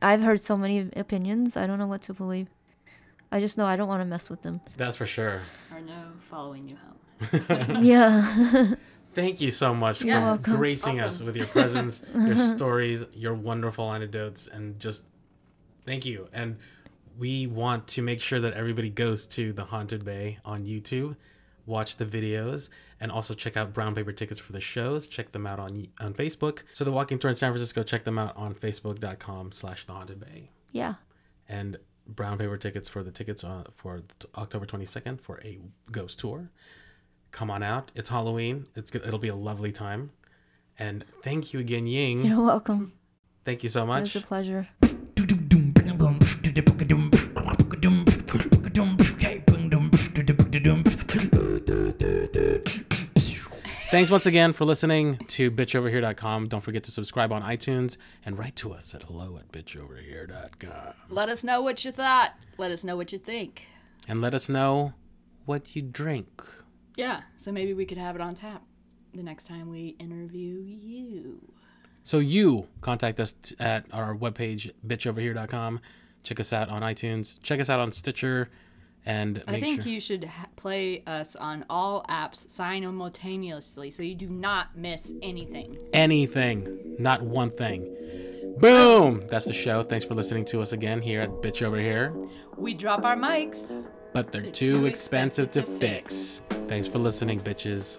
I've 0.00 0.22
heard 0.22 0.40
so 0.40 0.56
many 0.56 0.90
opinions. 0.94 1.56
I 1.56 1.66
don't 1.66 1.78
know 1.78 1.86
what 1.86 2.02
to 2.02 2.14
believe. 2.14 2.48
I 3.32 3.40
just 3.40 3.58
know 3.58 3.66
I 3.66 3.76
don't 3.76 3.88
want 3.88 4.02
to 4.02 4.04
mess 4.04 4.30
with 4.30 4.42
them. 4.42 4.60
That's 4.76 4.96
for 4.96 5.06
sure. 5.06 5.42
Or 5.74 5.80
no, 5.80 6.04
following 6.30 6.68
you 6.68 6.76
home. 6.76 7.82
yeah. 7.84 8.74
Thank 9.14 9.40
you 9.40 9.50
so 9.50 9.74
much 9.74 10.02
You're 10.02 10.16
for 10.16 10.20
welcome. 10.20 10.56
gracing 10.56 11.00
us 11.00 11.22
with 11.22 11.36
your 11.36 11.46
presence, 11.46 12.02
your 12.14 12.36
stories, 12.56 13.02
your 13.14 13.32
wonderful 13.32 13.90
anecdotes, 13.90 14.46
and 14.46 14.78
just 14.78 15.04
thank 15.86 16.04
you. 16.04 16.28
And 16.34 16.58
we 17.18 17.46
want 17.46 17.86
to 17.88 18.02
make 18.02 18.20
sure 18.20 18.40
that 18.40 18.52
everybody 18.52 18.90
goes 18.90 19.26
to 19.28 19.54
the 19.54 19.64
Haunted 19.64 20.04
Bay 20.04 20.38
on 20.44 20.66
YouTube, 20.66 21.16
watch 21.64 21.96
the 21.96 22.04
videos, 22.04 22.68
and 23.00 23.12
also 23.12 23.34
check 23.34 23.56
out 23.56 23.72
Brown 23.72 23.94
Paper 23.94 24.12
Tickets 24.12 24.40
for 24.40 24.52
the 24.52 24.60
shows. 24.60 25.06
Check 25.06 25.32
them 25.32 25.46
out 25.46 25.58
on 25.60 25.88
on 26.00 26.14
Facebook. 26.14 26.60
So 26.72 26.84
the 26.84 26.92
Walking 26.92 27.18
Tour 27.18 27.30
in 27.30 27.36
San 27.36 27.52
Francisco, 27.52 27.82
check 27.82 28.04
them 28.04 28.18
out 28.18 28.36
on 28.36 28.54
Facebook.com 28.54 29.52
slash 29.52 29.84
the 29.84 29.92
Haunted 29.92 30.20
Bay. 30.20 30.50
yeah. 30.72 30.94
And 31.48 31.78
Brown 32.08 32.38
Paper 32.38 32.56
Tickets 32.56 32.88
for 32.88 33.02
the 33.02 33.10
tickets 33.10 33.42
uh, 33.44 33.64
for 33.76 34.02
t- 34.18 34.28
October 34.36 34.64
22nd 34.66 35.20
for 35.20 35.40
a 35.44 35.58
ghost 35.90 36.18
tour. 36.20 36.50
Come 37.32 37.50
on 37.50 37.62
out. 37.62 37.90
It's 37.94 38.08
Halloween. 38.08 38.66
It's 38.76 38.90
go- 38.90 39.00
it'll 39.04 39.18
be 39.18 39.28
a 39.28 39.34
lovely 39.34 39.72
time. 39.72 40.10
And 40.78 41.04
thank 41.22 41.52
you 41.52 41.60
again, 41.60 41.86
Ying. 41.86 42.24
You're 42.24 42.42
welcome. 42.44 42.92
Thank 43.44 43.62
you 43.62 43.68
so 43.68 43.82
It 43.82 43.86
much. 43.86 44.14
was 44.14 44.22
a 44.22 44.26
pleasure. 44.26 44.68
Thanks 53.96 54.10
once 54.10 54.26
again 54.26 54.52
for 54.52 54.66
listening 54.66 55.16
to 55.28 55.50
bitchoverhere.com. 55.50 56.48
Don't 56.48 56.60
forget 56.60 56.84
to 56.84 56.90
subscribe 56.90 57.32
on 57.32 57.40
iTunes 57.42 57.96
and 58.26 58.38
write 58.38 58.54
to 58.56 58.74
us 58.74 58.94
at 58.94 59.04
hello 59.04 59.38
at 59.38 59.50
bitchoverhere.com. 59.50 60.92
Let 61.08 61.30
us 61.30 61.42
know 61.42 61.62
what 61.62 61.82
you 61.82 61.92
thought. 61.92 62.34
Let 62.58 62.70
us 62.72 62.84
know 62.84 62.94
what 62.94 63.10
you 63.10 63.18
think. 63.18 63.62
And 64.06 64.20
let 64.20 64.34
us 64.34 64.50
know 64.50 64.92
what 65.46 65.74
you 65.74 65.80
drink. 65.80 66.42
Yeah, 66.94 67.22
so 67.36 67.50
maybe 67.50 67.72
we 67.72 67.86
could 67.86 67.96
have 67.96 68.14
it 68.14 68.20
on 68.20 68.34
tap 68.34 68.62
the 69.14 69.22
next 69.22 69.46
time 69.46 69.70
we 69.70 69.96
interview 69.98 70.60
you. 70.60 71.40
So 72.04 72.18
you 72.18 72.68
contact 72.82 73.18
us 73.18 73.32
t- 73.32 73.56
at 73.58 73.86
our 73.94 74.14
webpage, 74.14 74.72
bitchoverhere.com. 74.86 75.80
Check 76.22 76.38
us 76.38 76.52
out 76.52 76.68
on 76.68 76.82
iTunes. 76.82 77.40
Check 77.42 77.60
us 77.60 77.70
out 77.70 77.80
on 77.80 77.92
Stitcher. 77.92 78.50
And 79.06 79.42
I 79.46 79.60
think 79.60 79.82
sure- 79.82 79.92
you 79.92 80.00
should 80.00 80.24
ha- 80.24 80.48
play 80.56 81.04
us 81.06 81.36
on 81.36 81.64
all 81.70 82.04
apps 82.08 82.48
simultaneously 82.48 83.90
so 83.92 84.02
you 84.02 84.16
do 84.16 84.28
not 84.28 84.76
miss 84.76 85.12
anything. 85.22 85.78
anything, 85.92 86.96
not 86.98 87.22
one 87.22 87.50
thing. 87.50 87.94
Boom! 88.58 89.26
That's 89.28 89.44
the 89.44 89.52
show. 89.52 89.82
Thanks 89.82 90.04
for 90.04 90.14
listening 90.14 90.44
to 90.46 90.60
us 90.60 90.72
again 90.72 91.00
here 91.00 91.20
at 91.20 91.30
Bitch 91.30 91.62
Over 91.62 91.78
Here. 91.78 92.14
We 92.56 92.74
drop 92.74 93.04
our 93.04 93.16
mics. 93.16 93.86
But 94.12 94.32
they're, 94.32 94.42
They're 94.42 94.50
too, 94.50 94.80
too 94.80 94.86
expensive, 94.86 95.48
expensive 95.48 95.66
to 95.66 95.72
to 95.72 95.78
fix. 95.78 96.40
Thanks 96.68 96.88
for 96.88 96.98
listening, 96.98 97.40
bitches. 97.40 97.98